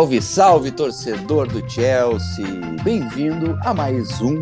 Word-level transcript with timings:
Salve, 0.00 0.22
salve, 0.22 0.70
torcedor 0.70 1.46
do 1.46 1.62
Chelsea! 1.70 2.46
Bem-vindo 2.82 3.58
a 3.60 3.74
mais 3.74 4.18
um 4.22 4.38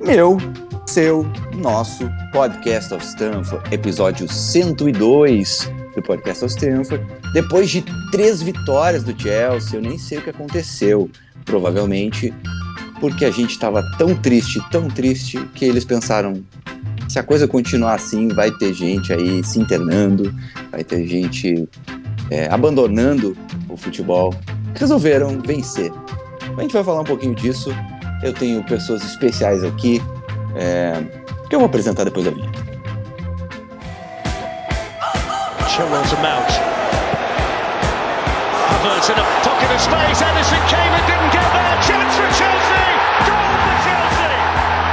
meu, 0.00 0.38
seu, 0.86 1.26
nosso 1.54 2.08
Podcast 2.32 2.94
of 2.94 3.04
Stanford, 3.04 3.62
episódio 3.70 4.26
102 4.26 5.70
do 5.94 6.00
Podcast 6.00 6.46
of 6.46 6.54
Stanford. 6.54 7.04
Depois 7.34 7.68
de 7.68 7.84
três 8.10 8.40
vitórias 8.40 9.04
do 9.04 9.14
Chelsea, 9.20 9.76
eu 9.76 9.82
nem 9.82 9.98
sei 9.98 10.16
o 10.16 10.22
que 10.22 10.30
aconteceu. 10.30 11.10
Provavelmente 11.44 12.32
porque 13.00 13.26
a 13.26 13.30
gente 13.30 13.50
estava 13.50 13.82
tão 13.98 14.14
triste, 14.14 14.62
tão 14.70 14.88
triste, 14.88 15.38
que 15.54 15.66
eles 15.66 15.84
pensaram: 15.84 16.42
se 17.06 17.18
a 17.18 17.22
coisa 17.22 17.46
continuar 17.46 17.96
assim, 17.96 18.28
vai 18.28 18.50
ter 18.50 18.72
gente 18.72 19.12
aí 19.12 19.44
se 19.44 19.60
internando, 19.60 20.34
vai 20.70 20.82
ter 20.82 21.06
gente 21.06 21.68
é, 22.30 22.48
abandonando 22.50 23.36
o 23.68 23.76
futebol, 23.76 24.34
resolveram 24.76 25.40
vencer. 25.40 25.92
A 26.56 26.60
gente 26.62 26.72
vai 26.72 26.84
falar 26.84 27.00
um 27.00 27.04
pouquinho 27.04 27.34
disso. 27.34 27.74
Eu 28.22 28.32
tenho 28.32 28.62
pessoas 28.64 29.02
especiais 29.04 29.62
aqui 29.64 30.02
é, 30.54 31.02
que 31.48 31.54
eu 31.54 31.58
vou 31.60 31.66
apresentar 31.66 32.04
depois 32.04 32.24
da 32.24 32.30
vinheta. 32.32 32.64
Chilwell 35.68 36.02
to 36.02 36.16
Mount. 36.18 36.50
Havertz 38.70 39.08
in 39.08 39.14
a 39.14 39.24
pocket 39.42 39.70
of 39.74 39.80
space. 39.80 40.22
Edison 40.22 40.62
came 40.68 40.92
and 40.94 41.04
didn't 41.06 41.32
get 41.32 41.46
there. 41.52 41.76
Chance 41.82 42.14
for 42.14 42.28
Chelsea. 42.38 42.86
Goal 43.26 43.54
for 43.58 43.74
Chelsea. 43.84 44.34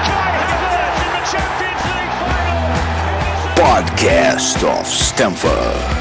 Kai 0.07 0.41
Havertz 0.49 0.99
in 1.05 1.11
the 1.13 1.23
Champions 1.31 1.83
League 1.85 2.15
final. 2.19 2.65
Podcast 3.55 4.63
of 4.63 4.87
Stanford. 4.87 6.00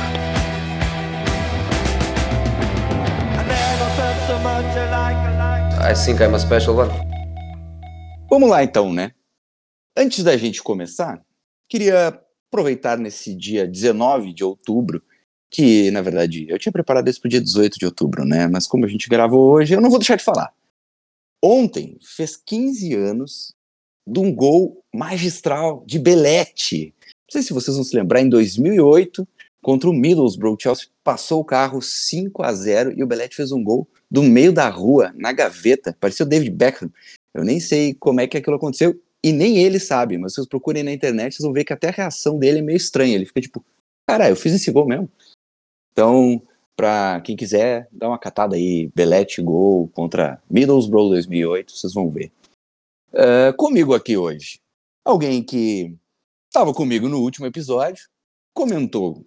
I 5.83 5.95
think 5.95 6.20
I'm 6.23 6.34
a 6.34 6.39
special 6.39 6.77
one. 6.77 6.91
Vamos 8.28 8.50
lá 8.50 8.62
então, 8.62 8.92
né? 8.92 9.12
Antes 9.97 10.22
da 10.22 10.37
gente 10.37 10.62
começar, 10.62 11.25
queria 11.67 12.20
aproveitar 12.48 12.98
nesse 12.98 13.34
dia 13.34 13.67
19 13.67 14.34
de 14.34 14.45
outubro, 14.45 15.03
que 15.50 15.91
na 15.91 16.03
verdade 16.03 16.47
eu 16.50 16.59
tinha 16.59 16.70
preparado 16.70 17.09
isso 17.09 17.19
para 17.19 17.28
o 17.28 17.31
dia 17.31 17.41
18 17.41 17.78
de 17.78 17.87
outubro, 17.87 18.27
né? 18.27 18.47
Mas 18.47 18.67
como 18.67 18.84
a 18.84 18.89
gente 18.89 19.09
gravou 19.09 19.53
hoje, 19.53 19.72
eu 19.72 19.81
não 19.81 19.89
vou 19.89 19.98
deixar 19.98 20.17
de 20.17 20.22
falar. 20.22 20.53
Ontem 21.42 21.97
fez 22.03 22.37
15 22.37 22.94
anos 22.94 23.55
de 24.06 24.20
um 24.20 24.34
gol 24.34 24.84
magistral 24.94 25.83
de 25.87 25.98
Belete. 25.98 26.94
Não 27.00 27.33
sei 27.33 27.42
se 27.42 27.55
vocês 27.55 27.75
vão 27.75 27.84
se 27.84 27.97
lembrar, 27.97 28.20
em 28.20 28.28
2008, 28.28 29.27
contra 29.62 29.89
o 29.89 29.94
Middlesbrough, 29.94 30.56
o 30.56 30.61
Chelsea 30.61 30.89
passou 31.03 31.41
o 31.41 31.44
carro 31.44 31.81
5 31.81 32.42
a 32.42 32.53
0 32.53 32.92
e 32.98 33.03
o 33.03 33.06
Belete 33.06 33.34
fez 33.34 33.50
um 33.50 33.65
gol 33.65 33.89
do 34.11 34.22
meio 34.22 34.53
da 34.53 34.69
rua, 34.69 35.12
na 35.14 35.33
gaveta, 35.33 35.97
parecia 36.00 36.27
o 36.27 36.28
David 36.28 36.50
Beckham. 36.50 36.91
Eu 37.33 37.44
nem 37.44 37.61
sei 37.61 37.94
como 37.94 38.20
é 38.20 38.27
que 38.27 38.36
aquilo 38.36 38.56
aconteceu 38.56 39.00
e 39.22 39.33
nem 39.33 39.58
ele 39.58 39.78
sabe, 39.78 40.19
mas 40.19 40.34
vocês 40.34 40.47
procurem 40.47 40.83
na 40.83 40.92
internet, 40.92 41.34
vocês 41.34 41.44
vão 41.44 41.53
ver 41.53 41.64
que 41.64 41.72
até 41.72 41.89
a 41.89 41.92
reação 41.92 42.38
dele 42.38 42.58
é 42.58 42.62
meio 42.62 42.77
estranha. 42.77 43.14
Ele 43.14 43.27
fica 43.27 43.41
tipo, 43.41 43.64
cara, 44.08 44.28
eu 44.28 44.36
fiz 44.36 44.55
esse 44.55 44.72
gol 44.72 44.86
mesmo. 44.86 45.08
Então, 45.92 46.42
para 46.75 47.20
quem 47.20 47.36
quiser, 47.36 47.88
dá 47.92 48.08
uma 48.08 48.19
catada 48.19 48.56
aí, 48.56 48.91
Belete 48.94 49.42
gol 49.42 49.88
contra 49.88 50.42
Middlesbrough 50.50 51.11
2008, 51.11 51.77
vocês 51.77 51.92
vão 51.92 52.11
ver. 52.11 52.33
Uh, 53.12 53.55
comigo 53.56 53.94
aqui 53.94 54.16
hoje, 54.16 54.61
alguém 55.05 55.42
que 55.42 55.94
estava 56.48 56.72
comigo 56.72 57.08
no 57.08 57.20
último 57.20 57.47
episódio, 57.47 58.09
comentou 58.54 59.25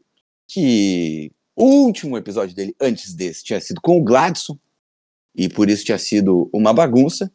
que 0.47 1.31
o 1.55 1.65
último 1.65 2.17
episódio 2.17 2.55
dele, 2.55 2.75
antes 2.81 3.13
desse, 3.13 3.43
tinha 3.43 3.61
sido 3.61 3.79
com 3.81 3.99
o 3.99 4.03
Gladson, 4.03 4.57
e 5.35 5.49
por 5.49 5.69
isso 5.69 5.85
tinha 5.85 5.97
sido 5.97 6.49
uma 6.53 6.73
bagunça. 6.73 7.31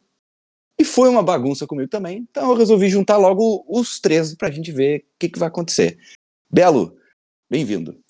E 0.79 0.85
foi 0.85 1.09
uma 1.09 1.21
bagunça 1.21 1.67
comigo 1.67 1.89
também, 1.89 2.25
então 2.29 2.49
eu 2.49 2.55
resolvi 2.55 2.89
juntar 2.89 3.17
logo 3.17 3.65
os 3.67 3.99
três 3.99 4.33
pra 4.33 4.49
gente 4.49 4.71
ver 4.71 4.99
o 5.01 5.19
que, 5.19 5.27
que 5.27 5.39
vai 5.39 5.49
acontecer. 5.49 5.99
Belo, 6.49 6.97
bem-vindo. 7.49 8.01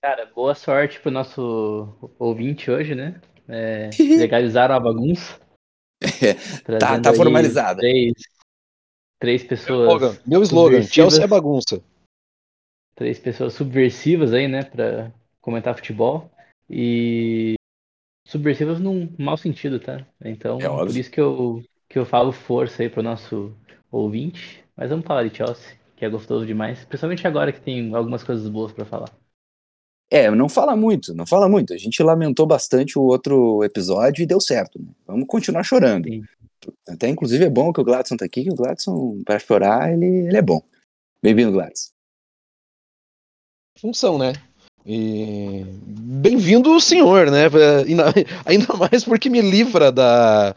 Cara, 0.00 0.26
boa 0.26 0.54
sorte 0.54 1.00
pro 1.00 1.10
nosso 1.10 1.98
ouvinte 2.20 2.70
hoje, 2.70 2.94
né? 2.94 3.20
É, 3.48 3.90
legalizaram 3.98 4.76
a 4.76 4.80
bagunça. 4.80 5.40
É, 6.00 6.78
tá, 6.78 7.00
tá 7.00 7.12
formalizada. 7.12 7.80
Três, 7.80 8.12
três 9.18 9.42
pessoas. 9.42 9.88
Meu 9.88 9.96
slogan, 9.96 10.20
meu 10.24 10.42
slogan 10.42 10.82
Chelsea 10.82 11.24
é 11.24 11.26
bagunça. 11.26 11.82
Três 12.94 13.18
pessoas 13.18 13.54
subversivas 13.54 14.32
aí, 14.32 14.46
né, 14.46 14.62
pra 14.62 15.12
comentar 15.40 15.74
futebol. 15.74 16.30
E 16.70 17.54
subversivas 18.26 18.80
num 18.80 19.08
mau 19.18 19.36
sentido, 19.36 19.80
tá? 19.80 20.04
Então, 20.22 20.58
É 20.60 20.68
por 20.68 20.94
isso 20.94 21.10
que 21.10 21.20
eu, 21.20 21.62
que 21.88 21.98
eu 21.98 22.04
falo 22.04 22.32
força 22.32 22.82
aí 22.82 22.90
pro 22.90 23.02
nosso 23.02 23.56
ouvinte. 23.90 24.64
Mas 24.76 24.90
vamos 24.90 25.06
falar 25.06 25.26
de 25.26 25.34
Chelsea, 25.34 25.78
que 25.96 26.04
é 26.04 26.10
gostoso 26.10 26.44
demais. 26.44 26.84
Principalmente 26.84 27.26
agora 27.26 27.52
que 27.52 27.60
tem 27.60 27.94
algumas 27.94 28.22
coisas 28.22 28.46
boas 28.48 28.72
pra 28.72 28.84
falar. 28.84 29.10
É, 30.10 30.30
não 30.30 30.48
fala 30.48 30.76
muito, 30.76 31.14
não 31.14 31.26
fala 31.26 31.48
muito. 31.48 31.72
A 31.72 31.78
gente 31.78 32.02
lamentou 32.02 32.46
bastante 32.46 32.98
o 32.98 33.02
outro 33.02 33.64
episódio 33.64 34.22
e 34.22 34.26
deu 34.26 34.40
certo. 34.40 34.78
Né? 34.78 34.88
Vamos 35.06 35.26
continuar 35.26 35.62
chorando. 35.62 36.08
Sim. 36.08 36.22
Até, 36.88 37.08
inclusive, 37.08 37.44
é 37.44 37.50
bom 37.50 37.72
que 37.72 37.80
o 37.80 37.84
Gladson 37.84 38.16
tá 38.16 38.24
aqui, 38.24 38.44
que 38.44 38.50
o 38.50 38.54
Gladson, 38.54 39.22
para 39.24 39.38
chorar, 39.38 39.92
ele, 39.92 40.06
ele 40.06 40.36
é 40.36 40.42
bom. 40.42 40.60
Bem-vindo, 41.22 41.52
Gladson. 41.52 41.90
Função, 43.78 44.18
né? 44.18 44.32
E 44.88 45.64
bem-vindo 45.84 46.70
o 46.70 46.80
senhor, 46.80 47.28
né? 47.28 47.46
Ainda, 47.84 48.14
ainda 48.46 48.74
mais 48.74 49.04
porque 49.04 49.28
me 49.28 49.40
livra 49.40 49.90
da, 49.90 50.54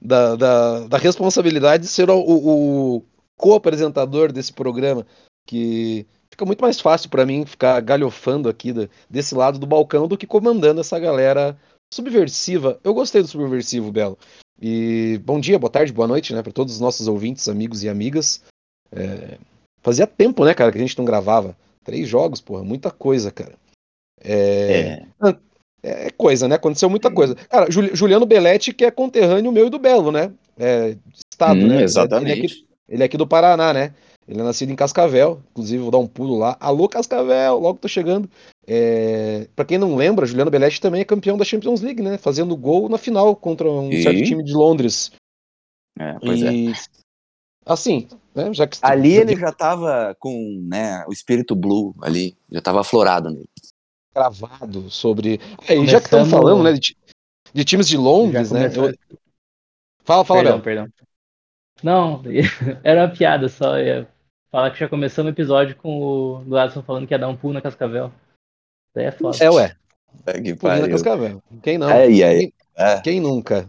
da, 0.00 0.36
da, 0.36 0.80
da 0.86 0.98
responsabilidade 0.98 1.82
de 1.82 1.88
ser 1.88 2.08
o, 2.08 2.16
o 2.16 3.02
co-apresentador 3.36 4.30
desse 4.30 4.52
programa, 4.52 5.04
que 5.44 6.06
fica 6.30 6.44
muito 6.44 6.60
mais 6.60 6.80
fácil 6.80 7.10
pra 7.10 7.26
mim 7.26 7.44
ficar 7.44 7.80
galhofando 7.80 8.48
aqui 8.48 8.72
desse 9.10 9.34
lado 9.34 9.58
do 9.58 9.66
balcão 9.66 10.06
do 10.06 10.16
que 10.16 10.28
comandando 10.28 10.80
essa 10.80 10.96
galera 11.00 11.58
subversiva. 11.92 12.78
Eu 12.84 12.94
gostei 12.94 13.20
do 13.20 13.26
subversivo, 13.26 13.90
Belo. 13.90 14.16
E 14.60 15.20
bom 15.24 15.40
dia, 15.40 15.58
boa 15.58 15.70
tarde, 15.70 15.92
boa 15.92 16.06
noite, 16.06 16.32
né, 16.32 16.40
para 16.40 16.52
todos 16.52 16.74
os 16.74 16.80
nossos 16.80 17.08
ouvintes, 17.08 17.48
amigos 17.48 17.82
e 17.82 17.88
amigas. 17.88 18.44
É, 18.92 19.38
fazia 19.82 20.06
tempo, 20.06 20.44
né, 20.44 20.54
cara, 20.54 20.70
que 20.70 20.78
a 20.78 20.80
gente 20.80 20.96
não 20.96 21.04
gravava. 21.04 21.56
Três 21.82 22.08
jogos, 22.08 22.40
porra, 22.40 22.62
muita 22.62 22.88
coisa, 22.88 23.32
cara. 23.32 23.60
É, 24.24 25.02
É, 25.82 26.06
é 26.06 26.10
coisa, 26.10 26.46
né? 26.46 26.54
Aconteceu 26.54 26.88
muita 26.88 27.10
coisa. 27.10 27.34
Cara, 27.34 27.70
Juli- 27.70 27.94
Juliano 27.94 28.24
Belletti, 28.24 28.72
que 28.72 28.84
é 28.84 28.90
conterrâneo 28.90 29.50
meu 29.50 29.66
e 29.66 29.70
do 29.70 29.78
Belo, 29.78 30.12
né? 30.12 30.32
É, 30.56 30.96
estado, 31.30 31.60
hum, 31.60 31.66
né? 31.66 31.74
Ele 31.74 31.82
é, 31.82 31.84
exatamente. 31.84 32.46
aqui, 32.46 32.66
ele 32.88 33.02
é 33.02 33.06
aqui 33.06 33.16
do 33.16 33.26
Paraná, 33.26 33.72
né? 33.72 33.92
Ele 34.28 34.40
é 34.40 34.44
nascido 34.44 34.70
em 34.70 34.76
Cascavel. 34.76 35.42
Inclusive, 35.50 35.82
vou 35.82 35.90
dar 35.90 35.98
um 35.98 36.06
pulo 36.06 36.38
lá. 36.38 36.56
Alô, 36.60 36.88
Cascavel! 36.88 37.58
Logo 37.58 37.80
tô 37.80 37.88
chegando. 37.88 38.30
É, 38.66 39.48
para 39.56 39.64
quem 39.64 39.76
não 39.76 39.96
lembra, 39.96 40.24
Juliano 40.24 40.50
Belletti 40.50 40.80
também 40.80 41.00
é 41.00 41.04
campeão 41.04 41.36
da 41.36 41.44
Champions 41.44 41.80
League, 41.80 42.00
né? 42.00 42.16
Fazendo 42.16 42.56
gol 42.56 42.88
na 42.88 42.98
final 42.98 43.34
contra 43.34 43.68
um 43.68 43.90
E? 43.90 44.02
certo 44.04 44.22
time 44.22 44.44
de 44.44 44.52
Londres. 44.52 45.10
É, 45.98 46.16
pois 46.20 46.42
é. 46.42 46.52
e, 46.52 46.72
assim, 47.66 48.06
né? 48.34 48.54
Já 48.54 48.68
que 48.68 48.78
Ali 48.82 49.14
ele 49.14 49.36
já 49.36 49.50
tava 49.50 50.16
com 50.20 50.64
né, 50.68 51.04
o 51.08 51.12
espírito 51.12 51.56
blue 51.56 51.94
ali, 52.00 52.36
já 52.50 52.60
tava 52.60 52.80
aflorado 52.80 53.30
nele. 53.30 53.48
Gravado 54.14 54.90
sobre. 54.90 55.40
Aí, 55.68 55.86
já 55.86 55.98
que 55.98 56.06
estamos 56.06 56.30
falando, 56.30 56.62
né, 56.62 56.72
de, 56.72 56.96
de 57.52 57.64
times 57.64 57.88
de 57.88 57.96
Londres, 57.96 58.50
né? 58.50 58.62
começou- 58.68 58.88
eu- 58.90 59.18
Fala, 60.04 60.24
fala, 60.24 60.40
perdão, 60.40 60.60
Belo. 60.60 60.62
perdão. 60.62 60.88
Não, 61.82 62.22
era 62.82 63.02
uma 63.02 63.08
piada 63.14 63.48
só. 63.48 63.78
Ia 63.78 64.08
falar 64.50 64.70
que 64.70 64.80
já 64.80 64.88
começamos 64.88 65.30
o 65.30 65.34
episódio 65.34 65.76
com 65.76 66.00
o 66.00 66.38
Gladson 66.44 66.82
falando 66.82 67.06
que 67.06 67.14
ia 67.14 67.18
dar 67.18 67.28
um 67.28 67.36
pulo 67.36 67.54
na 67.54 67.60
Cascavel. 67.60 68.12
Daí 68.94 69.06
é 69.06 69.12
foda. 69.12 69.36
É, 69.42 69.50
ué. 69.50 69.76
É 70.26 70.40
que 70.40 70.54
Pulinho 70.54 70.82
na. 70.82 70.88
Cascavel. 70.88 71.42
Quem 71.62 71.78
não? 71.78 71.88
Quem, 71.88 72.52
é. 72.76 73.00
quem 73.00 73.20
nunca? 73.20 73.68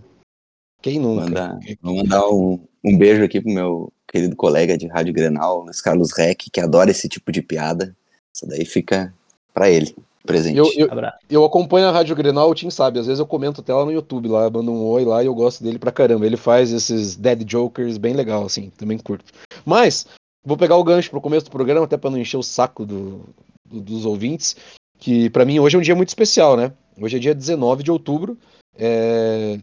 Quem 0.81 1.00
nunca? 1.00 1.24
Mandar, 1.25 1.60
vou 1.81 1.96
mandar 1.96 2.28
um, 2.28 2.68
um 2.84 2.98
beijo 2.98 3.24
aqui 3.24 3.39
pro 3.39 3.51
meu 3.54 3.94
querido 4.12 4.36
colega 4.36 4.78
de 4.78 4.88
Rádio 4.88 5.13
Grenal, 5.13 5.62
Luiz 5.62 5.80
Carlos 5.81 6.12
Reck, 6.12 6.50
que 6.51 6.60
adora 6.60 6.92
esse 6.92 7.07
tipo 7.07 7.31
de 7.31 7.42
piada. 7.42 7.96
Isso 8.36 8.46
daí 8.46 8.66
fica 8.66 9.13
pra 9.54 9.69
ele, 9.69 9.96
presente. 10.25 10.58
Eu, 10.58 10.66
eu, 10.78 10.88
eu 11.30 11.46
acompanho 11.46 11.88
a 11.88 11.92
Rádio 11.92 12.16
Grenal, 12.16 12.50
o 12.50 12.56
Tim 12.56 12.70
sabe. 12.70 13.00
Às 13.00 13.06
vezes 13.08 13.20
eu 13.20 13.25
comento 13.28 13.62
até 13.62 13.74
lá 13.74 13.84
no 13.86 13.92
YouTube, 13.92 14.28
lá, 14.30 14.50
mando 14.50 14.72
um 14.72 14.86
oi 14.86 15.04
lá 15.06 15.22
e 15.22 15.25
eu 15.25 15.36
gosto 15.36 15.64
dele 15.64 15.78
pra 15.80 15.92
caramba. 15.92 16.25
Ele 16.25 16.38
faz 16.38 16.72
esses 16.72 17.16
dead 17.16 17.44
jokers 17.50 17.98
bem 17.98 18.14
legal, 18.14 18.46
assim, 18.46 18.70
também 18.78 18.98
curto. 18.98 19.31
Mas, 19.66 20.06
vou 20.46 20.58
pegar 20.58 20.78
o 20.78 20.84
gancho 20.84 21.10
pro 21.10 21.22
começo 21.22 21.46
do 21.46 21.52
programa, 21.52 21.86
até 21.86 21.98
pra 21.98 22.10
não 22.10 22.18
encher 22.18 22.38
o 22.38 22.44
saco 22.44 22.86
do, 22.86 23.22
do- 23.70 23.81
dos 23.81 24.06
ouvintes, 24.06 24.56
que 25.00 25.30
pra 25.30 25.46
mim 25.46 25.60
hoje 25.60 25.75
é 25.75 25.80
um 25.80 25.84
dia 25.84 25.96
muito 25.96 26.10
especial, 26.10 26.56
né? 26.58 26.72
Hoje 27.00 27.18
é 27.18 27.20
dia 27.20 27.36
19 27.36 27.84
de 27.84 27.92
outubro, 27.92 28.38
é 28.78 29.60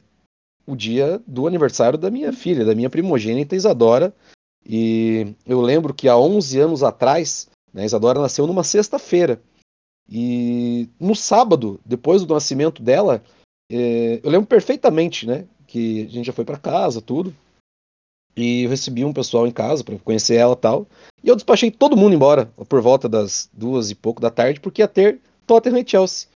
o 0.66 0.76
dia 0.76 1.20
do 1.26 1.46
aniversário 1.46 1.98
da 1.98 2.10
minha 2.10 2.32
filha, 2.32 2.64
da 2.64 2.74
minha 2.74 2.90
primogênita 2.90 3.56
Isadora. 3.56 4.12
E 4.68 5.28
eu 5.46 5.60
lembro 5.60 5.92
que 5.94 6.08
há 6.08 6.16
11 6.16 6.60
anos 6.60 6.82
atrás, 6.82 7.48
né, 7.72 7.84
Isadora 7.84 8.20
nasceu 8.20 8.46
numa 8.46 8.62
sexta-feira. 8.62 9.40
E 10.08 10.88
no 10.98 11.14
sábado, 11.14 11.80
depois 11.84 12.24
do 12.24 12.34
nascimento 12.34 12.82
dela, 12.82 13.22
é, 13.70 14.20
eu 14.22 14.30
lembro 14.30 14.46
perfeitamente, 14.46 15.26
né? 15.26 15.46
Que 15.66 16.04
a 16.04 16.10
gente 16.10 16.26
já 16.26 16.32
foi 16.32 16.44
para 16.44 16.58
casa, 16.58 17.00
tudo. 17.00 17.34
E 18.36 18.62
eu 18.62 18.70
recebi 18.70 19.04
um 19.04 19.12
pessoal 19.12 19.46
em 19.46 19.52
casa 19.52 19.84
para 19.84 19.98
conhecer 19.98 20.36
ela 20.36 20.56
tal. 20.56 20.86
E 21.22 21.28
eu 21.28 21.36
despachei 21.36 21.70
todo 21.70 21.96
mundo 21.96 22.14
embora 22.14 22.46
por 22.68 22.80
volta 22.80 23.08
das 23.08 23.48
duas 23.52 23.90
e 23.90 23.94
pouco 23.94 24.20
da 24.20 24.30
tarde, 24.30 24.60
porque 24.60 24.82
ia 24.82 24.88
ter 24.88 25.20
Tottenham 25.46 25.78
e 25.78 25.88
Chelsea. 25.88 26.28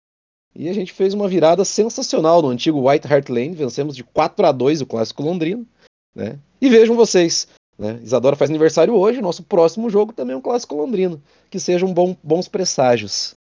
E 0.55 0.69
a 0.69 0.73
gente 0.73 0.93
fez 0.93 1.13
uma 1.13 1.27
virada 1.27 1.65
sensacional 1.65 2.41
no 2.41 2.49
antigo 2.49 2.87
White 2.87 3.11
Hart 3.11 3.29
Lane, 3.29 3.55
vencemos 3.55 3.95
de 3.95 4.03
4 4.03 4.45
a 4.45 4.51
2 4.51 4.81
o 4.81 4.85
clássico 4.85 5.23
londrino, 5.23 5.65
né? 6.13 6.37
E 6.61 6.69
vejam 6.69 6.95
vocês, 6.95 7.47
né? 7.77 7.99
Isadora 8.03 8.35
faz 8.35 8.51
aniversário 8.51 8.93
hoje, 8.93 9.21
nosso 9.21 9.41
próximo 9.43 9.89
jogo 9.89 10.13
também 10.13 10.35
é 10.35 10.37
um 10.37 10.41
clássico 10.41 10.75
londrino. 10.75 11.21
Que 11.49 11.59
sejam 11.59 11.91
bom, 11.91 12.15
bons 12.21 12.47
presságios. 12.47 13.33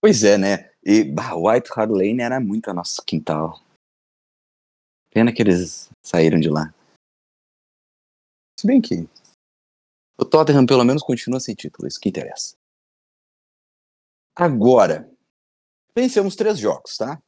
Pois 0.00 0.22
é, 0.22 0.38
né? 0.38 0.70
E 0.84 1.04
bah, 1.04 1.34
White 1.34 1.70
Hart 1.74 1.90
Lane 1.90 2.20
era 2.20 2.38
muito 2.38 2.70
a 2.70 2.74
nosso 2.74 3.02
quintal. 3.04 3.60
Pena 5.10 5.32
que 5.32 5.42
eles 5.42 5.88
saíram 6.02 6.38
de 6.38 6.48
lá. 6.48 6.72
Se 8.58 8.66
bem 8.66 8.80
que 8.80 9.08
o 10.18 10.24
Tottenham 10.24 10.64
pelo 10.64 10.84
menos 10.84 11.02
continua 11.02 11.40
sem 11.40 11.54
título, 11.54 11.88
isso 11.88 12.00
que 12.00 12.08
interessa. 12.08 12.54
Agora, 14.34 15.10
vencemos 15.94 16.36
três 16.36 16.58
jogos, 16.58 16.96
tá? 16.96 17.20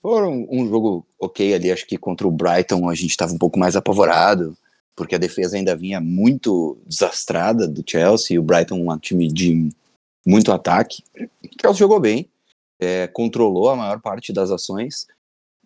Foram 0.00 0.46
um 0.50 0.68
jogo 0.68 1.06
ok 1.18 1.54
ali, 1.54 1.72
acho 1.72 1.86
que 1.86 1.98
contra 1.98 2.26
o 2.26 2.30
Brighton 2.30 2.88
a 2.88 2.94
gente 2.94 3.10
estava 3.10 3.32
um 3.32 3.38
pouco 3.38 3.58
mais 3.58 3.74
apavorado, 3.74 4.56
porque 4.94 5.16
a 5.16 5.18
defesa 5.18 5.56
ainda 5.56 5.76
vinha 5.76 6.00
muito 6.00 6.78
desastrada 6.86 7.66
do 7.66 7.84
Chelsea, 7.84 8.36
e 8.36 8.38
o 8.38 8.42
Brighton 8.42 8.88
um 8.88 8.98
time 8.98 9.26
de 9.28 9.70
muito 10.28 10.52
ataque. 10.52 11.02
O 11.16 11.48
Chelsea 11.58 11.78
jogou 11.78 11.98
bem, 11.98 12.28
é, 12.78 13.06
controlou 13.06 13.70
a 13.70 13.76
maior 13.76 13.98
parte 14.00 14.30
das 14.30 14.50
ações, 14.50 15.06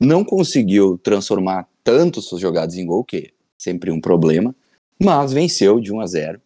não 0.00 0.25
conseguiu 0.25 0.97
transformar 0.99 1.69
tanto 1.82 2.23
suas 2.23 2.41
jogadas 2.41 2.76
em 2.76 2.87
gol, 2.87 3.05
que 3.05 3.17
é 3.17 3.31
sempre 3.59 3.91
um 3.91 4.00
problema, 4.00 4.55
mas 5.03 5.32
venceu 5.32 5.81
de 5.81 5.93
1 5.93 6.00
a 6.00 6.06
0 6.06 6.41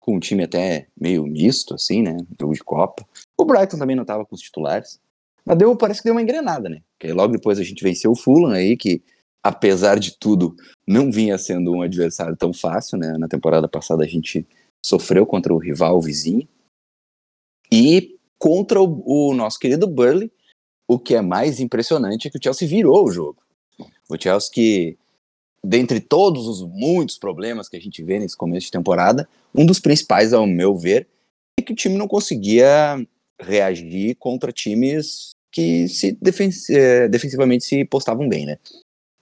com 0.00 0.16
um 0.16 0.18
time 0.18 0.42
até 0.42 0.88
meio 1.00 1.24
misto, 1.24 1.74
assim, 1.74 2.02
né? 2.02 2.16
Jogo 2.40 2.54
de 2.54 2.64
Copa. 2.64 3.06
O 3.38 3.44
Brighton 3.44 3.78
também 3.78 3.94
não 3.94 4.02
estava 4.02 4.24
com 4.24 4.34
os 4.34 4.40
titulares. 4.40 4.98
Mas 5.44 5.56
deu, 5.56 5.76
parece 5.76 6.00
que 6.00 6.04
deu 6.04 6.14
uma 6.14 6.22
engrenada, 6.22 6.68
né? 6.68 6.80
Porque 6.98 7.12
logo 7.12 7.32
depois 7.32 7.58
a 7.58 7.62
gente 7.62 7.84
venceu 7.84 8.10
o 8.10 8.16
Fulham 8.16 8.50
aí, 8.50 8.76
que 8.76 9.02
apesar 9.42 9.98
de 9.98 10.18
tudo, 10.18 10.56
não 10.86 11.12
vinha 11.12 11.38
sendo 11.38 11.72
um 11.72 11.82
adversário 11.82 12.34
tão 12.36 12.52
fácil, 12.52 12.98
né? 12.98 13.16
Na 13.18 13.28
temporada 13.28 13.68
passada 13.68 14.02
a 14.02 14.08
gente 14.08 14.46
sofreu 14.84 15.24
contra 15.24 15.54
o 15.54 15.58
rival 15.58 15.98
o 15.98 16.02
vizinho. 16.02 16.48
E 17.72 18.16
contra 18.38 18.80
o, 18.80 19.02
o, 19.04 19.34
nosso 19.34 19.58
querido 19.58 19.86
Burley, 19.86 20.30
o 20.88 20.98
que 20.98 21.14
é 21.14 21.20
mais 21.20 21.60
impressionante 21.60 22.26
é 22.26 22.30
que 22.30 22.38
o 22.38 22.42
Chelsea 22.42 22.66
virou 22.66 23.04
o 23.04 23.10
jogo. 23.10 23.42
O 24.08 24.20
Chelsea 24.20 24.50
que, 24.52 24.98
dentre 25.62 26.00
todos 26.00 26.46
os 26.48 26.62
muitos 26.62 27.18
problemas 27.18 27.68
que 27.68 27.76
a 27.76 27.80
gente 27.80 28.02
vê 28.02 28.18
nesse 28.18 28.36
começo 28.36 28.66
de 28.66 28.72
temporada, 28.72 29.28
um 29.54 29.64
dos 29.64 29.78
principais, 29.78 30.32
ao 30.32 30.46
meu 30.46 30.76
ver, 30.76 31.06
é 31.58 31.62
que 31.62 31.72
o 31.72 31.76
time 31.76 31.96
não 31.96 32.08
conseguia 32.08 33.06
reagir 33.40 34.16
contra 34.16 34.52
times 34.52 35.30
que 35.52 35.88
se 35.88 36.16
é, 36.70 37.08
defensivamente 37.08 37.64
se 37.64 37.84
postavam 37.84 38.28
bem, 38.28 38.46
né? 38.46 38.58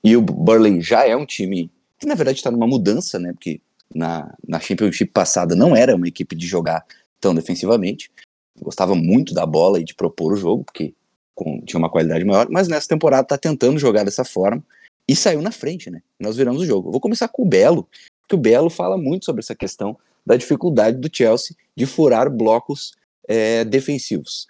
E 0.05 0.17
o 0.17 0.23
Burley 0.23 0.81
já 0.81 1.07
é 1.07 1.17
um 1.17 1.27
time 1.27 1.71
que 1.99 2.07
na 2.07 2.15
verdade 2.15 2.39
está 2.39 2.51
numa 2.51 2.67
mudança, 2.67 3.19
né? 3.19 3.33
Porque 3.33 3.61
na, 3.95 4.35
na 4.47 4.61
Championship 4.61 5.11
passada 5.13 5.57
não 5.57 5.75
era 5.75 5.97
uma 5.97 6.07
equipe 6.07 6.37
de 6.37 6.47
jogar 6.47 6.85
tão 7.21 7.35
defensivamente. 7.35 8.11
Gostava 8.61 8.95
muito 8.95 9.35
da 9.35 9.47
bola 9.47 9.81
e 9.81 9.85
de 9.85 9.95
propor 9.95 10.33
o 10.33 10.37
jogo, 10.37 10.65
porque 10.65 10.95
com, 11.35 11.61
tinha 11.61 11.79
uma 11.79 11.91
qualidade 11.91 12.25
maior, 12.25 12.49
mas 12.51 12.69
nessa 12.69 12.89
temporada 12.89 13.23
está 13.23 13.39
tentando 13.39 13.79
jogar 13.79 14.05
dessa 14.05 14.25
forma 14.25 14.63
e 15.07 15.15
saiu 15.15 15.41
na 15.41 15.53
frente, 15.53 15.91
né? 15.91 16.03
Nós 16.19 16.37
viramos 16.37 16.63
o 16.63 16.67
jogo. 16.67 16.89
Eu 16.89 16.93
vou 16.93 17.01
começar 17.01 17.29
com 17.29 17.43
o 17.43 17.49
Belo, 17.49 17.89
porque 18.21 18.35
o 18.35 18.39
Belo 18.39 18.69
fala 18.69 18.99
muito 18.99 19.25
sobre 19.25 19.41
essa 19.41 19.55
questão 19.55 19.97
da 20.27 20.37
dificuldade 20.37 20.99
do 20.99 21.09
Chelsea 21.11 21.57
de 21.77 21.87
furar 21.87 22.29
blocos 22.29 22.93
é, 23.27 23.65
defensivos. 23.65 24.47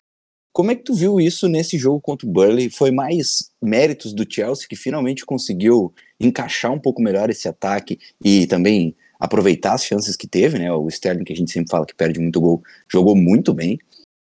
Como 0.52 0.72
é 0.72 0.74
que 0.74 0.82
tu 0.82 0.94
viu 0.94 1.20
isso 1.20 1.46
nesse 1.46 1.78
jogo 1.78 2.00
contra 2.00 2.26
o 2.26 2.30
Burley? 2.30 2.68
Foi 2.68 2.90
mais 2.90 3.52
méritos 3.62 4.12
do 4.12 4.26
Chelsea 4.28 4.66
que 4.68 4.74
finalmente 4.74 5.24
conseguiu 5.24 5.94
encaixar 6.18 6.72
um 6.72 6.80
pouco 6.80 7.00
melhor 7.00 7.30
esse 7.30 7.46
ataque 7.46 7.98
e 8.24 8.46
também 8.46 8.96
aproveitar 9.20 9.74
as 9.74 9.84
chances 9.84 10.16
que 10.16 10.26
teve, 10.26 10.58
né? 10.58 10.72
O 10.72 10.88
Sterling, 10.88 11.22
que 11.22 11.32
a 11.32 11.36
gente 11.36 11.52
sempre 11.52 11.70
fala 11.70 11.86
que 11.86 11.94
perde 11.94 12.18
muito 12.18 12.40
gol, 12.40 12.62
jogou 12.88 13.14
muito 13.14 13.54
bem, 13.54 13.78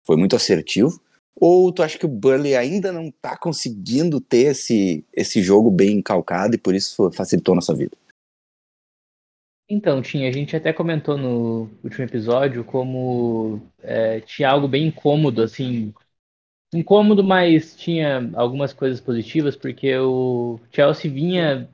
foi 0.06 0.18
muito 0.18 0.36
assertivo. 0.36 1.02
Ou 1.36 1.72
tu 1.72 1.82
acha 1.82 1.98
que 1.98 2.06
o 2.06 2.10
Burley 2.10 2.56
ainda 2.56 2.92
não 2.92 3.10
tá 3.10 3.38
conseguindo 3.38 4.20
ter 4.20 4.52
esse, 4.52 5.04
esse 5.14 5.42
jogo 5.42 5.72
bem 5.72 6.02
calcado 6.02 6.56
e 6.56 6.58
por 6.58 6.76
isso 6.76 7.10
facilitou 7.12 7.54
a 7.54 7.56
nossa 7.56 7.74
vida? 7.74 7.98
Então, 9.70 10.02
tinha, 10.02 10.28
a 10.28 10.32
gente 10.32 10.56
até 10.56 10.74
comentou 10.74 11.18
no 11.18 11.70
último 11.82 12.04
episódio 12.04 12.64
como 12.64 13.62
é, 13.82 14.20
tinha 14.20 14.50
algo 14.50 14.68
bem 14.68 14.88
incômodo, 14.88 15.42
assim, 15.42 15.94
incômodo, 16.74 17.24
mas 17.24 17.74
tinha 17.76 18.30
algumas 18.36 18.74
coisas 18.74 19.00
positivas, 19.00 19.56
porque 19.56 19.98
o 19.98 20.60
Chelsea 20.72 21.10
vinha 21.10 21.70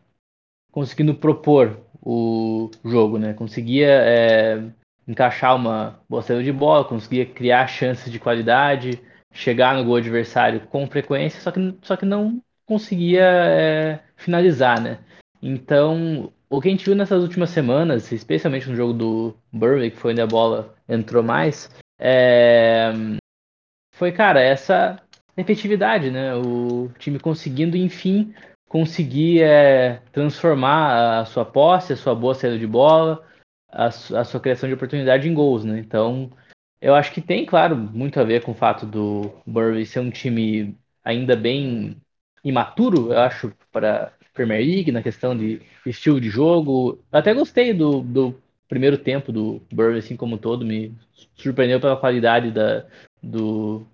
conseguindo 0.71 1.15
propor 1.15 1.81
o 1.99 2.69
jogo, 2.85 3.17
né? 3.17 3.33
Conseguia 3.33 3.87
é, 3.87 4.71
encaixar 5.07 5.55
uma 5.55 5.99
boa 6.09 6.21
saída 6.21 6.43
de 6.43 6.51
bola, 6.51 6.83
conseguia 6.83 7.25
criar 7.25 7.67
chances 7.67 8.11
de 8.11 8.19
qualidade, 8.19 9.01
chegar 9.31 9.75
no 9.75 9.85
gol 9.85 9.95
adversário 9.95 10.61
com 10.67 10.87
frequência, 10.87 11.39
só 11.39 11.51
que, 11.51 11.75
só 11.81 11.95
que 11.95 12.05
não 12.05 12.41
conseguia 12.65 13.23
é, 13.23 13.99
finalizar, 14.15 14.81
né? 14.81 14.99
Então, 15.41 16.31
o 16.49 16.59
que 16.59 16.67
a 16.67 16.71
gente 16.71 16.85
viu 16.85 16.95
nessas 16.95 17.21
últimas 17.21 17.49
semanas, 17.49 18.11
especialmente 18.11 18.69
no 18.69 18.75
jogo 18.75 18.93
do 18.93 19.37
Burley, 19.51 19.91
que 19.91 19.97
foi 19.97 20.11
onde 20.11 20.21
a 20.21 20.27
bola 20.27 20.75
entrou 20.89 21.23
mais, 21.23 21.69
é... 21.99 22.91
foi, 23.93 24.11
cara, 24.11 24.41
essa 24.41 25.01
efetividade, 25.37 26.09
né? 26.09 26.35
O 26.35 26.89
time 26.97 27.19
conseguindo, 27.19 27.77
enfim, 27.77 28.33
conseguir 28.67 29.41
é, 29.43 30.01
transformar 30.11 31.19
a 31.21 31.25
sua 31.25 31.45
posse, 31.45 31.93
a 31.93 31.97
sua 31.97 32.15
boa 32.15 32.33
saída 32.33 32.57
de 32.57 32.67
bola, 32.67 33.25
a, 33.69 33.87
a, 33.87 33.91
sua 34.23 34.39
criação 34.39 34.67
de 34.67 34.75
oportunidade 34.75 35.27
em 35.27 35.33
gols, 35.33 35.63
né? 35.63 35.79
Então, 35.79 36.31
eu 36.81 36.95
acho 36.95 37.11
que 37.11 37.21
tem, 37.21 37.45
claro, 37.45 37.75
muito 37.75 38.19
a 38.19 38.23
ver 38.23 38.43
com 38.43 38.51
o 38.51 38.55
fato 38.55 38.85
do 38.85 39.31
Burley 39.45 39.85
ser 39.85 39.99
um 39.99 40.09
time 40.09 40.77
ainda 41.03 41.35
bem 41.35 41.97
imaturo, 42.43 43.11
eu 43.11 43.19
acho, 43.19 43.53
para 43.71 44.13
Premier 44.33 44.59
League, 44.59 44.91
na 44.91 45.01
questão 45.01 45.35
de 45.35 45.61
estilo 45.85 46.21
de 46.21 46.29
jogo. 46.29 47.03
Até 47.11 47.33
gostei 47.33 47.73
do, 47.73 48.01
do 48.01 48.39
primeiro 48.67 48.97
tempo 48.97 49.31
do 49.31 49.61
Burley, 49.71 49.99
assim 49.99 50.15
como 50.15 50.37
todo, 50.37 50.65
me 50.65 50.95
surpreendeu 51.35 51.79
pela 51.79 51.97
qualidade 51.97 52.51
da, 52.51 52.85
do 53.21 53.85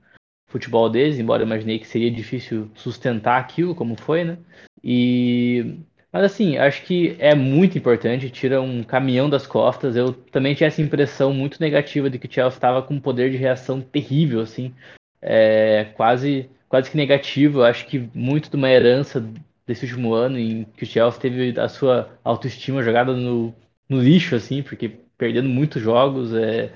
futebol 0.47 0.89
deles, 0.89 1.17
embora 1.17 1.41
eu 1.41 1.47
imaginei 1.47 1.79
que 1.79 1.87
seria 1.87 2.11
difícil 2.11 2.69
sustentar 2.75 3.39
aquilo 3.39 3.73
como 3.73 3.99
foi, 3.99 4.23
né? 4.23 4.37
E 4.83 5.79
mas 6.13 6.23
assim, 6.25 6.57
acho 6.57 6.83
que 6.83 7.15
é 7.17 7.33
muito 7.33 7.75
importante, 7.75 8.29
tira 8.29 8.61
um 8.61 8.83
caminhão 8.83 9.27
das 9.27 9.47
costas. 9.47 9.95
Eu 9.95 10.13
também 10.13 10.53
tinha 10.53 10.67
essa 10.67 10.79
impressão 10.79 11.33
muito 11.33 11.59
negativa 11.59 12.07
de 12.07 12.19
que 12.19 12.27
o 12.27 12.31
Chelsea 12.31 12.55
estava 12.55 12.83
com 12.83 12.93
um 12.93 12.99
poder 12.99 13.31
de 13.31 13.37
reação 13.37 13.81
terrível, 13.81 14.39
assim, 14.39 14.71
é, 15.19 15.85
quase, 15.95 16.47
quase 16.69 16.91
que 16.91 16.97
negativo. 16.97 17.59
Eu 17.59 17.63
acho 17.65 17.87
que 17.87 18.07
muito 18.13 18.47
de 18.47 18.55
uma 18.55 18.69
herança 18.69 19.27
desse 19.65 19.85
último 19.85 20.13
ano 20.13 20.37
em 20.37 20.65
que 20.77 20.83
o 20.83 20.85
Chelsea 20.85 21.19
teve 21.19 21.59
a 21.59 21.67
sua 21.67 22.15
autoestima 22.23 22.83
jogada 22.83 23.15
no, 23.15 23.51
no 23.89 23.99
lixo, 23.99 24.35
assim, 24.35 24.61
porque 24.61 24.89
perdendo 25.17 25.49
muitos 25.49 25.81
jogos, 25.81 26.31
é, 26.31 26.71